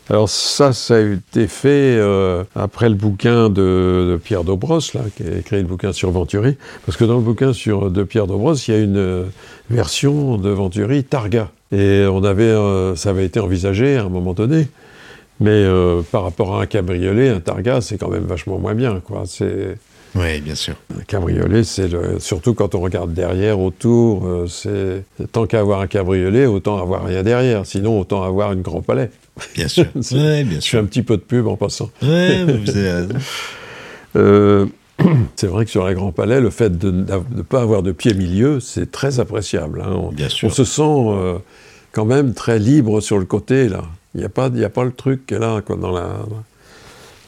[0.08, 5.38] Alors ça, ça a été fait euh, après le bouquin de, Pierre Dobros, qui a
[5.38, 8.70] écrit le bouquin sur Venturi, parce que dans le bouquin sur, de Pierre Dobros, il
[8.70, 9.24] y a une euh,
[9.68, 11.50] version de Venturi Targa.
[11.72, 14.68] Et on avait, euh, ça avait été envisagé à un moment donné.
[15.38, 15.66] Mais
[16.12, 19.00] par rapport à un cabriolet, un Targa, c'est quand même vachement moins bien.
[19.00, 19.24] Quoi.
[20.14, 20.74] Oui, bien sûr.
[20.98, 26.46] Un cabriolet, c'est surtout quand on regarde derrière, autour, c'est tant qu'à avoir un cabriolet,
[26.46, 27.66] autant avoir rien derrière.
[27.66, 29.10] Sinon, autant avoir une Grand Palais.
[29.54, 29.86] Bien sûr.
[30.12, 30.62] ouais, bien sûr.
[30.62, 31.90] Je fais un petit peu de pub en passant.
[32.02, 33.06] Ouais, vous avez
[34.16, 34.66] euh,
[35.36, 38.14] c'est vrai que sur la Grand Palais, le fait de ne pas avoir de pied
[38.14, 39.82] milieu, c'est très appréciable.
[39.84, 39.92] Hein.
[39.94, 40.48] On, bien sûr.
[40.48, 41.38] on se sent euh,
[41.92, 43.84] quand même très libre sur le côté, là.
[44.14, 46.08] Il n'y a, pas, a pas le truc là, quoi, dans la,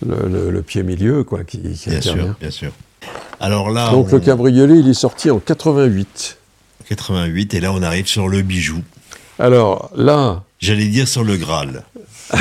[0.07, 2.73] le, pied milieu, quoi, qui, qui bien Sûr, bien sûr.
[3.41, 6.39] Alors là, Donc le cabriolet, il est sorti en 88.
[6.89, 8.83] 88, et là on arrive sur le bijou.
[9.39, 10.43] Alors là...
[10.59, 11.85] J'allais dire sur le Graal.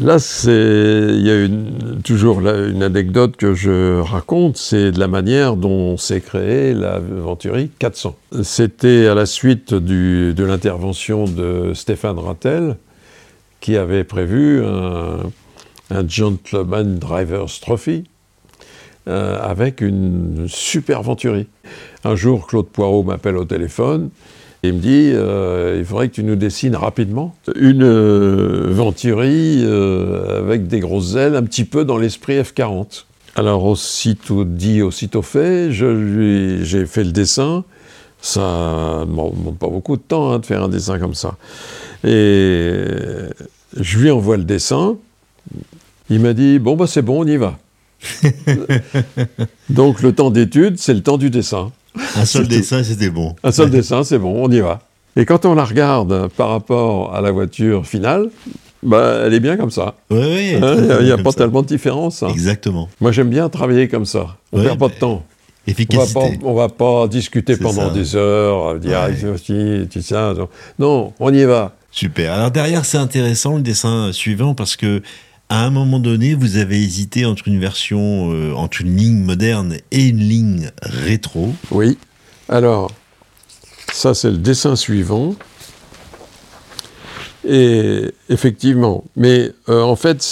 [0.00, 0.16] Là,
[0.46, 6.22] il y a toujours une anecdote que je raconte, c'est de la manière dont s'est
[6.22, 8.16] créée la Venturi 400.
[8.42, 12.76] C'était à la suite de l'intervention de Stéphane Rattel,
[13.60, 15.18] qui avait prévu un,
[16.06, 18.04] Gentleman Driver's Trophy
[19.08, 21.46] euh, avec une super Venturi.
[22.04, 24.10] Un jour, Claude Poirot m'appelle au téléphone
[24.64, 30.38] il me dit, euh, il faudrait que tu nous dessines rapidement une euh, Venturi euh,
[30.38, 33.06] avec des grosses ailes, un petit peu dans l'esprit F40.
[33.34, 37.64] Alors aussitôt dit, aussitôt fait, j'ai fait le dessin.
[38.20, 41.34] Ça ne demande pas beaucoup de temps hein, de faire un dessin comme ça.
[42.04, 42.84] Et
[43.80, 44.96] je lui envoie le dessin.
[46.12, 47.58] Il m'a dit, bon, bah c'est bon, on y va.
[49.70, 51.72] Donc le temps d'étude, c'est le temps du dessin.
[52.16, 53.34] Un seul dessin, c'était bon.
[53.42, 54.80] Un seul dessin, c'est bon, on y va.
[55.16, 58.28] Et quand on la regarde par rapport à la voiture finale,
[58.82, 59.94] bah, elle est bien comme ça.
[60.10, 60.54] Oui, oui.
[60.60, 62.22] Hein, il n'y a, pas tellement de différence.
[62.22, 62.28] Hein.
[62.28, 62.90] Exactement.
[63.00, 64.36] Moi, j'aime bien travailler comme ça.
[64.52, 65.24] On ne perd pas de temps.
[65.66, 66.38] Efficacité.
[66.42, 69.16] On pas, va pas discuter pendant des heures, dire ouais.
[69.24, 70.34] ah, ça.
[70.78, 71.72] Non, on y va.
[71.92, 72.32] Super.
[72.32, 75.02] Alors derrière, c'est intéressant le dessin suivant parce que
[75.52, 79.76] à un moment donné, vous avez hésité entre une version, euh, entre une ligne moderne
[79.90, 81.52] et une ligne rétro.
[81.70, 81.98] Oui.
[82.48, 82.90] Alors,
[83.92, 85.34] ça c'est le dessin suivant.
[87.46, 90.26] Et effectivement, mais euh, en fait,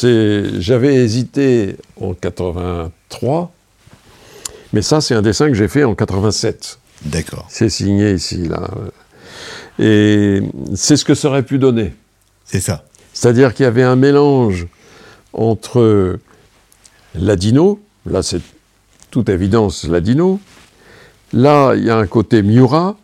[0.58, 3.52] j'avais hésité en 83,
[4.72, 6.78] mais ça c'est un dessin que j'ai fait en 87.
[7.04, 7.46] D'accord.
[7.50, 8.70] C'est signé ici, là.
[9.78, 10.40] Et
[10.74, 11.92] c'est ce que ça aurait pu donner.
[12.46, 12.84] C'est ça.
[13.12, 14.66] C'est-à-dire qu'il y avait un mélange
[15.32, 16.18] entre
[17.14, 18.42] Ladino, là c'est
[19.10, 20.40] toute évidence Ladino,
[21.32, 22.96] là il y a un côté Miura,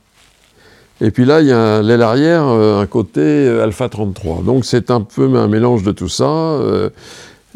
[1.00, 4.42] et puis là il y a l'aile arrière, euh, un côté euh, Alpha 33.
[4.42, 6.90] Donc c'est un peu un mélange de tout ça, euh,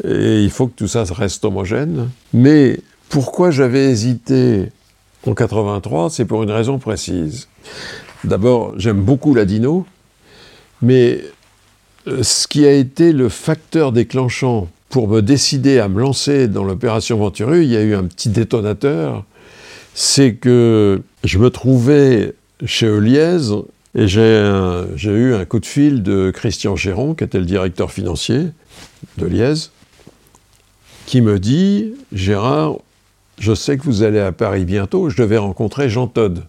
[0.03, 2.09] et il faut que tout ça reste homogène.
[2.33, 2.79] Mais
[3.09, 4.69] pourquoi j'avais hésité
[5.27, 7.47] en 83, c'est pour une raison précise.
[8.23, 9.85] D'abord, j'aime beaucoup Ladino,
[10.81, 11.21] mais
[12.05, 17.17] ce qui a été le facteur déclenchant pour me décider à me lancer dans l'opération
[17.17, 19.23] Venturu, il y a eu un petit détonateur,
[19.93, 22.33] c'est que je me trouvais
[22.65, 23.37] chez Euliez
[23.95, 28.47] et j'ai eu un coup de fil de Christian Géron, qui était le directeur financier
[29.17, 29.69] de Liège,
[31.05, 32.77] qui me dit Gérard,
[33.37, 36.43] je sais que vous allez à Paris bientôt, je devais rencontrer Jean Todd,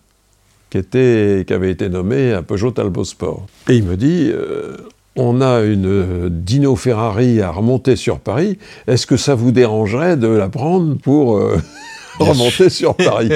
[0.70, 3.46] qui, était, avait été nommé à Peugeot Talbot Sport.
[3.68, 4.76] Et il me dit euh,
[5.16, 10.28] on a une Dino Ferrari à remonter sur Paris, est-ce que ça vous dérangerait de
[10.28, 11.60] la prendre pour euh,
[12.18, 13.30] remonter sur Paris?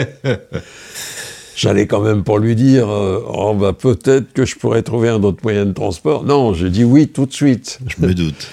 [1.56, 5.22] J'allais quand même pour lui dire, euh, oh, bah, peut-être que je pourrais trouver un
[5.22, 6.24] autre moyen de transport.
[6.24, 7.78] Non, j'ai dit oui tout de suite.
[7.86, 8.46] Je me doute.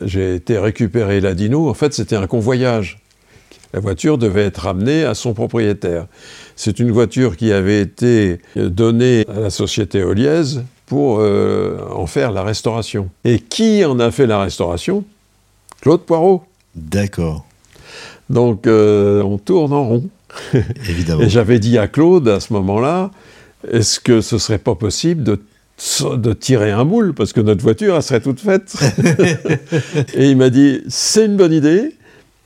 [0.00, 1.68] j'ai été récupérer la Dino.
[1.68, 2.98] En fait, c'était un convoyage.
[3.74, 6.06] La voiture devait être ramenée à son propriétaire.
[6.54, 12.30] C'est une voiture qui avait été donnée à la société Oliez pour euh, en faire
[12.32, 13.10] la restauration.
[13.24, 15.04] Et qui en a fait la restauration?
[15.80, 16.44] Claude Poirot.
[16.74, 17.44] D'accord.
[18.30, 20.08] Donc euh, on tourne en rond.
[20.88, 21.22] Évidemment.
[21.22, 23.10] Et j'avais dit à Claude à ce moment-là,
[23.70, 25.40] est-ce que ce serait pas possible de,
[26.16, 27.14] de tirer un moule?
[27.14, 28.76] Parce que notre voiture elle serait toute faite
[30.14, 31.94] Et il m'a dit c'est une bonne idée,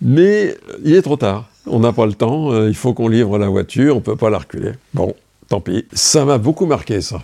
[0.00, 1.50] mais il est trop tard.
[1.66, 4.16] On n'a pas le temps, euh, il faut qu'on livre la voiture, on ne peut
[4.16, 4.72] pas la reculer.
[4.94, 5.14] Bon,
[5.48, 5.84] tant pis.
[5.92, 7.22] Ça m'a beaucoup marqué, ça.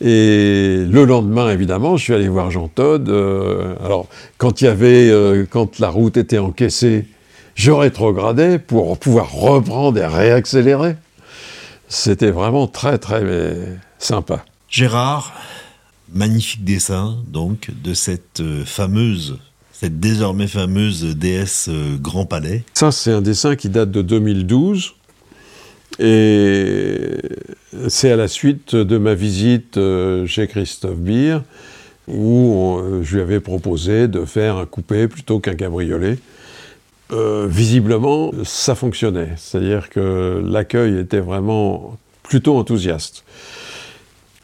[0.00, 3.08] Et le lendemain, évidemment, je suis allé voir Jean Todd.
[3.08, 4.06] Euh, alors,
[4.36, 7.06] quand il y avait, euh, quand la route était encaissée,
[7.54, 10.96] je rétrogradais pour pouvoir reprendre et réaccélérer.
[11.88, 13.24] C'était vraiment très, très
[13.98, 14.44] sympa.
[14.68, 15.32] Gérard,
[16.12, 19.38] magnifique dessin, donc, de cette fameuse
[19.80, 21.70] cette désormais fameuse déesse
[22.00, 22.64] Grand Palais.
[22.74, 24.94] Ça, c'est un dessin qui date de 2012.
[25.98, 27.16] Et
[27.88, 31.40] c'est à la suite de ma visite euh, chez Christophe Beer,
[32.06, 36.18] où euh, je lui avais proposé de faire un coupé plutôt qu'un cabriolet.
[37.10, 39.32] Euh, visiblement, ça fonctionnait.
[39.36, 43.24] C'est-à-dire que l'accueil était vraiment plutôt enthousiaste.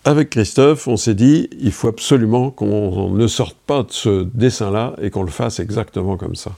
[0.07, 4.95] Avec Christophe, on s'est dit, il faut absolument qu'on ne sorte pas de ce dessin-là
[5.01, 6.53] et qu'on le fasse exactement comme ça.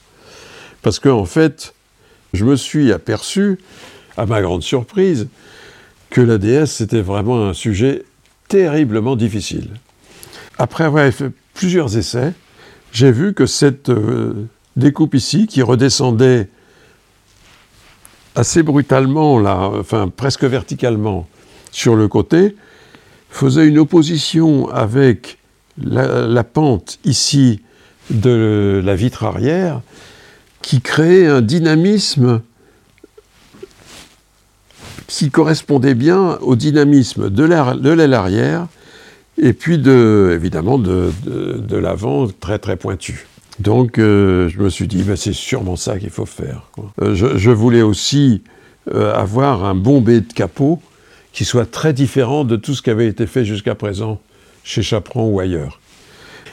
[0.83, 1.75] Parce qu'en en fait,
[2.33, 3.59] je me suis aperçu
[4.17, 5.29] à ma grande surprise,
[6.11, 8.05] que la déesse, c'était vraiment un sujet
[8.49, 9.71] terriblement difficile.
[10.59, 12.33] Après avoir fait plusieurs essais,
[12.93, 16.49] j'ai vu que cette euh, découpe ici, qui redescendait
[18.35, 19.37] assez brutalement,
[19.79, 21.27] enfin presque verticalement,
[21.73, 22.57] sur le côté,
[23.31, 25.39] faisait une opposition avec
[25.83, 27.61] la, la pente ici
[28.11, 29.81] de la vitre arrière,
[30.63, 32.41] qui créait un dynamisme
[35.09, 38.67] qui correspondait bien au dynamisme de l'aile arrière
[39.39, 41.11] et puis de, évidemment de,
[41.77, 43.27] l'avant très très pointu.
[43.59, 46.71] Donc euh, je me suis dit, ben, c'est sûrement ça qu'il faut faire.
[47.01, 48.43] Euh, je, voulais aussi
[48.93, 50.81] euh, avoir un bombé de capot
[51.33, 54.21] qui soit très différent de tout ce qui avait été fait jusqu'à présent
[54.63, 55.81] chez Chaperon ou ailleurs.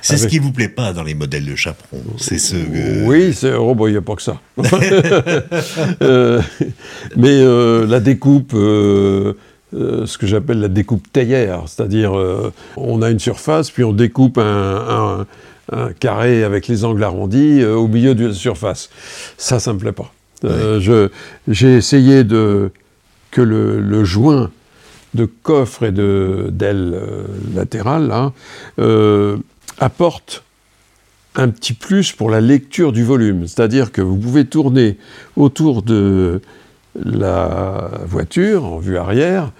[0.03, 2.01] C'est ce qui vous plaît pas dans les modèles de chaperon.
[2.17, 2.55] C'est ce.
[3.05, 4.39] Oui, c'est oh, il n'y a pas que ça.
[6.01, 6.41] Euh,
[7.15, 8.53] mais euh, la découpe.
[8.53, 9.33] Euh,
[9.71, 12.13] ce que j'appelle la découpe théière, c'est-à-dire
[12.77, 15.25] on a une surface, puis on découpe un,
[15.99, 18.89] carré avec les angles arrondis au milieu de la surface.
[19.37, 20.11] Ça, ça me plaît pas.
[21.47, 22.71] J'ai essayé de
[23.31, 24.51] que le, joint
[25.15, 26.99] de coffre et d'aile
[27.55, 28.33] latérale hein,
[29.79, 30.43] apporte
[31.35, 33.47] un petit plus pour la lecture du volume.
[33.47, 34.97] C'est-à-dire que vous pouvez tourner
[35.35, 36.41] autour de,
[36.95, 39.51] la voiture en vue arrière,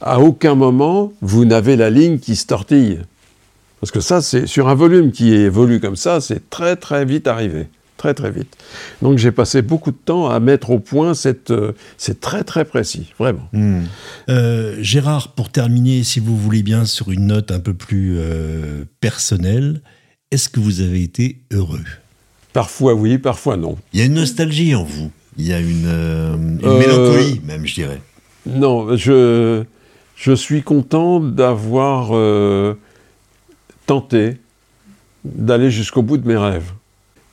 [0.00, 3.00] à aucun moment vous n'avez la ligne qui se tortille.
[3.80, 7.26] Parce que ça, c'est sur un volume qui évolue comme ça, c'est très très vite
[7.26, 7.66] arrivé.
[8.00, 8.56] Très très vite.
[9.02, 11.50] Donc j'ai passé beaucoup de temps à mettre au point cette.
[11.50, 13.46] Euh, c'est très très précis, vraiment.
[13.52, 13.82] Hmm.
[14.30, 18.84] Euh, Gérard, pour terminer, si vous voulez bien, sur une note un peu plus euh,
[19.00, 19.82] personnelle,
[20.30, 21.84] est-ce que vous avez été heureux?
[22.54, 23.76] Parfois oui, parfois non.
[23.92, 25.10] Il y a une nostalgie en vous.
[25.36, 28.00] Il y a une, une mélancolie, même, je dirais.
[28.46, 29.62] Non, je,
[30.16, 32.12] je suis content d'avoir
[33.84, 34.38] tenté
[35.22, 36.72] d'aller jusqu'au bout de mes rêves.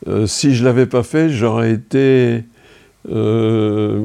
[0.07, 2.43] Euh, si je ne l'avais pas fait, j'aurais été...
[3.09, 4.01] Euh,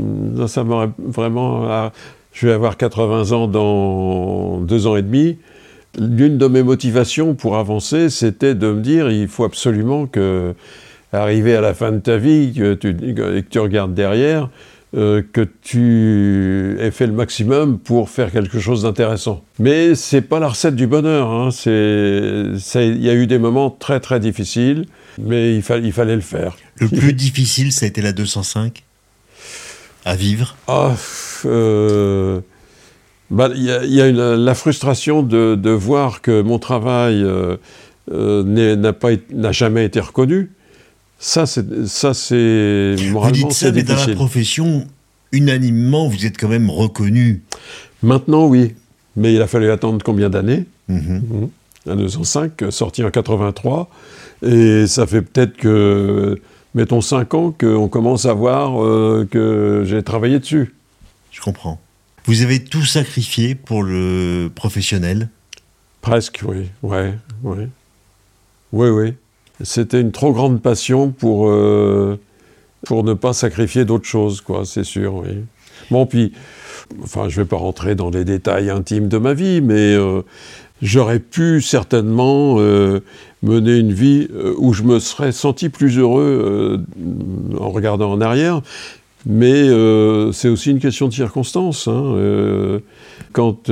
[0.46, 1.90] ça m'aurait vraiment...
[2.32, 5.38] je vais avoir 80 ans dans deux ans et demi.
[5.98, 10.54] L'une de mes motivations pour avancer, c'était de me dire, il faut absolument que,
[11.12, 14.48] arriver à la fin de ta vie, tu, que tu regardes derrière,
[14.94, 19.42] euh, que tu aies fait le maximum pour faire quelque chose d'intéressant.
[19.58, 21.30] Mais c'est pas la recette du bonheur.
[21.30, 21.48] Hein.
[21.64, 24.86] Il y a eu des moments très très difficiles,
[25.18, 26.56] mais il, il fallait le faire.
[26.78, 28.82] Le plus difficile, ça a été la 205
[30.04, 30.56] à vivre?
[30.68, 30.94] Ah,
[31.46, 32.40] euh,
[33.30, 37.56] bah, il y a, la frustration de, voir que mon travail euh,
[38.10, 40.50] n'a jamais été reconnu.
[41.24, 44.84] Ça, c'est, ça, c'est moralement, Vous dites ça, mais dans la profession,
[45.30, 47.42] unanimement, vous êtes quand même reconnu.
[48.02, 48.74] Maintenant, oui.
[49.14, 50.66] Mais il a fallu attendre combien d'années?
[50.88, 51.46] Mm
[51.86, 53.88] Un 205, sorti en 83.
[54.44, 56.40] Et ça fait peut-être que,
[56.74, 60.74] mettons 5 ans, qu'on commence à voir euh, que j'ai travaillé dessus.
[61.30, 61.80] Je comprends.
[62.24, 65.28] Vous avez tout sacrifié pour le professionnel?
[66.00, 66.68] Presque, oui.
[66.82, 67.68] Ouais, ouais.
[68.72, 69.14] Oui, oui.
[69.62, 72.18] C'était une trop grande passion pour, euh,
[72.84, 75.22] pour ne pas sacrifier d'autres choses, quoi, c'est sûr.
[75.90, 76.32] Bon, puis,
[77.02, 80.22] enfin, je ne vais pas rentrer dans les détails intimes de ma vie, mais euh,
[80.80, 83.00] j'aurais pu certainement euh,
[83.42, 84.28] mener une vie
[84.58, 86.84] où je me serais senti plus heureux
[87.58, 88.62] en regardant en arrière,
[89.26, 89.68] mais
[90.32, 91.88] c'est aussi une question de circonstances.
[91.88, 92.80] Hein,
[93.32, 93.70] quand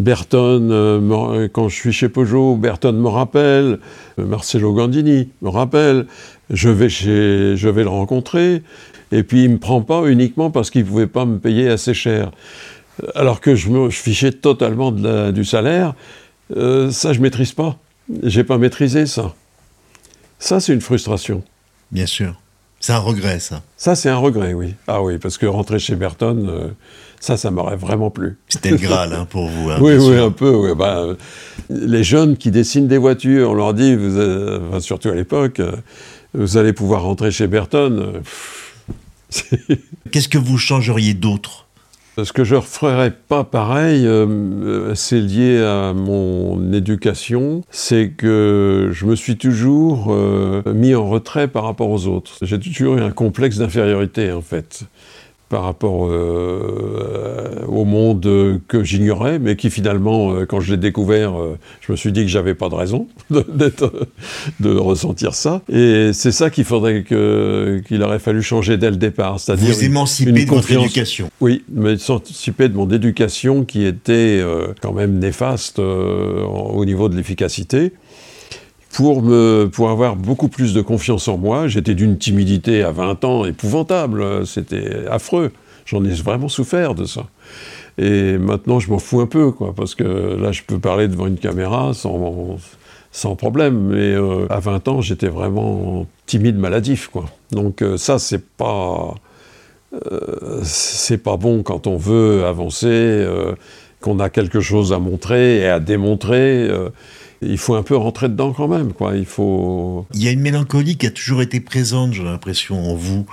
[0.00, 3.78] Berton, euh, quand je suis chez Peugeot, Berton me rappelle,
[4.18, 6.06] euh, Marcelo Gandini me rappelle,
[6.48, 8.62] je vais, le rencontrer,
[9.12, 11.94] et puis il me prend pas uniquement parce qu'il ne pouvait pas me payer assez
[11.94, 12.30] cher.
[13.14, 15.94] Alors que je me fichais totalement du salaire,
[16.56, 17.78] euh, ça je maîtrise pas.
[18.22, 19.34] J'ai pas maîtrisé ça.
[20.38, 21.42] Ça c'est une frustration.
[21.92, 22.39] Bien sûr.
[22.80, 23.62] C'est un regret ça.
[23.76, 24.74] Ça c'est un regret, oui.
[24.88, 26.72] Ah oui, parce que rentrer chez Berton
[27.20, 28.38] ça, ça m'aurait vraiment plu.
[28.48, 29.70] C'était le Graal hein, pour vous.
[29.70, 30.74] Hein, oui, oui, un peu.
[30.74, 31.04] Bah,
[31.68, 35.76] les jeunes qui dessinent des voitures, on leur dit, vous, surtout à l'époque, euh,
[36.32, 38.22] vous allez pouvoir rentrer chez Burton.
[39.70, 39.76] Euh,
[40.10, 41.66] Qu'est-ce que vous changeriez d'autre
[42.24, 48.90] ce que je ne referais pas pareil, euh, c'est lié à mon éducation, c'est que
[48.92, 50.14] je me suis toujours
[50.66, 52.38] mis en retrait par rapport aux autres.
[52.42, 54.84] J'ai toujours eu un complexe d'infériorité en fait
[55.50, 61.38] par rapport euh, au monde que j'ignorais, mais qui finalement, euh, quand je l'ai découvert,
[61.38, 65.62] euh, je me suis dit que j'avais pas de raison de, ressentir ça.
[65.68, 69.84] Et c'est ça qu'il faudrait que, qu'il aurait fallu changer dès le départ, c'est-à-dire vous
[69.84, 71.28] émanciper de votre éducation.
[71.40, 74.40] Oui, m'émanciper de mon éducation qui était
[74.80, 77.92] quand même néfaste au niveau de l'efficacité
[78.92, 81.68] pour, me, pour avoir beaucoup plus de confiance en moi.
[81.68, 85.52] J'étais d'une timidité à 20 ans épouvantable, c'était affreux.
[85.86, 87.26] J'en ai vraiment souffert de ça.
[87.98, 91.26] Et maintenant, je m'en fous un peu, quoi, parce que là, je peux parler devant
[91.26, 92.56] une caméra sans,
[93.12, 93.88] sans problème.
[93.88, 97.26] Mais euh, à 20 ans, j'étais vraiment timide, maladif, quoi.
[97.52, 99.14] Donc euh, ça, c'est pas...
[99.92, 103.26] Euh, c'est pas bon quand on veut avancer,
[104.00, 106.70] qu'on a quelque chose à montrer et à démontrer
[107.42, 108.92] il faut un peu rentrer dedans quand même.
[108.92, 109.16] Quoi.
[109.16, 110.06] Il, faut...
[110.14, 113.26] il y a une mélancolie qui a toujours été présente, j'ai l'impression, en vous.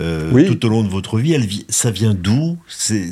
[0.00, 2.56] Euh, tout au long de votre vie, elle, ça vient d'où?
[2.68, 3.10] C'est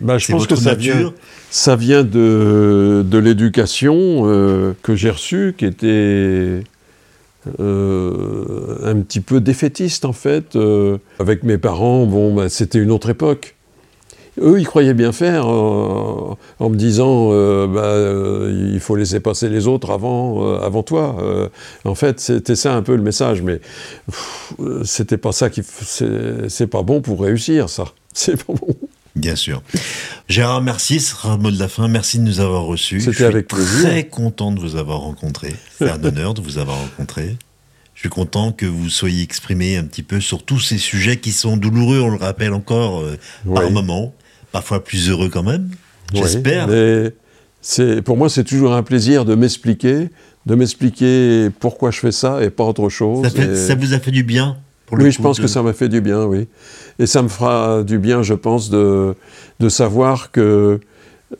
[0.00, 1.12] bah, Je pense que ça vient,
[1.50, 6.64] ça vient de, de l'éducation euh, que j'ai reçue, qui était
[7.60, 10.58] euh, un petit peu défaitiste en fait.
[11.20, 13.54] avec mes parents, bon, bah, c'était une autre époque.
[14.40, 16.36] Eux, ils croyaient bien faire en
[16.70, 21.50] me disant euh, bah, euh, il faut laisser passer les autres avant, euh, avant toi.
[21.84, 23.60] en fait, c'était ça un peu le message, mais
[24.84, 25.62] c'était pas ça qui.
[26.48, 27.84] C'est pas bon pour réussir, ça.
[28.14, 28.74] C'est pas bon.
[29.16, 29.62] Bien sûr.
[30.28, 31.00] Gérard, merci.
[31.00, 31.88] Ce sera le mot de la fin.
[31.88, 33.00] Merci de nous avoir reçus.
[33.00, 33.88] C'était avec plaisir.
[33.88, 35.54] très content de vous avoir rencontré.
[35.78, 37.36] C'est un honneur de vous avoir rencontré.
[37.94, 41.30] Je suis content que vous soyez exprimé un petit peu sur tous ces sujets qui
[41.30, 43.16] sont douloureux, on le rappelle encore, euh,
[43.54, 44.14] par moment,
[44.52, 45.70] parfois plus heureux quand même.
[46.12, 46.68] J'espère.
[48.04, 50.10] pour moi, c'est toujours un plaisir de m'expliquer,
[50.46, 53.26] de m'expliquer pourquoi je fais ça et pas autre chose.
[53.54, 54.56] Ça, vous a fait du bien
[54.92, 56.46] Oui, je pense que ça m'a fait du bien, oui.
[56.98, 59.14] Et ça me fera du bien, je pense, de,
[59.58, 60.80] de savoir que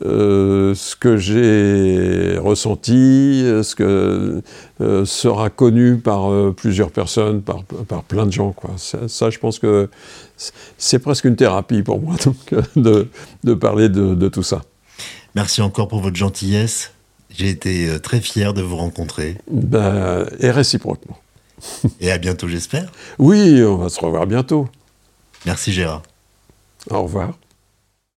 [0.01, 4.41] euh, ce que j'ai ressenti, ce que
[4.81, 8.51] euh, sera connu par euh, plusieurs personnes, par, par, plein de gens.
[8.51, 8.71] Quoi.
[8.77, 9.89] Ça, je pense que
[10.77, 12.37] c'est presque une thérapie pour moi donc,
[12.75, 13.07] de,
[13.43, 14.63] de, parler de, de, tout ça.
[15.35, 16.91] Merci encore pour votre gentillesse.
[17.29, 19.37] J'ai été très fier de vous rencontrer.
[19.49, 21.17] Ben, et réciproquement.
[21.99, 22.91] et à bientôt, j'espère.
[23.19, 24.67] Oui, on va se revoir bientôt.
[25.45, 26.03] Merci Gérard.
[26.89, 27.33] Au revoir.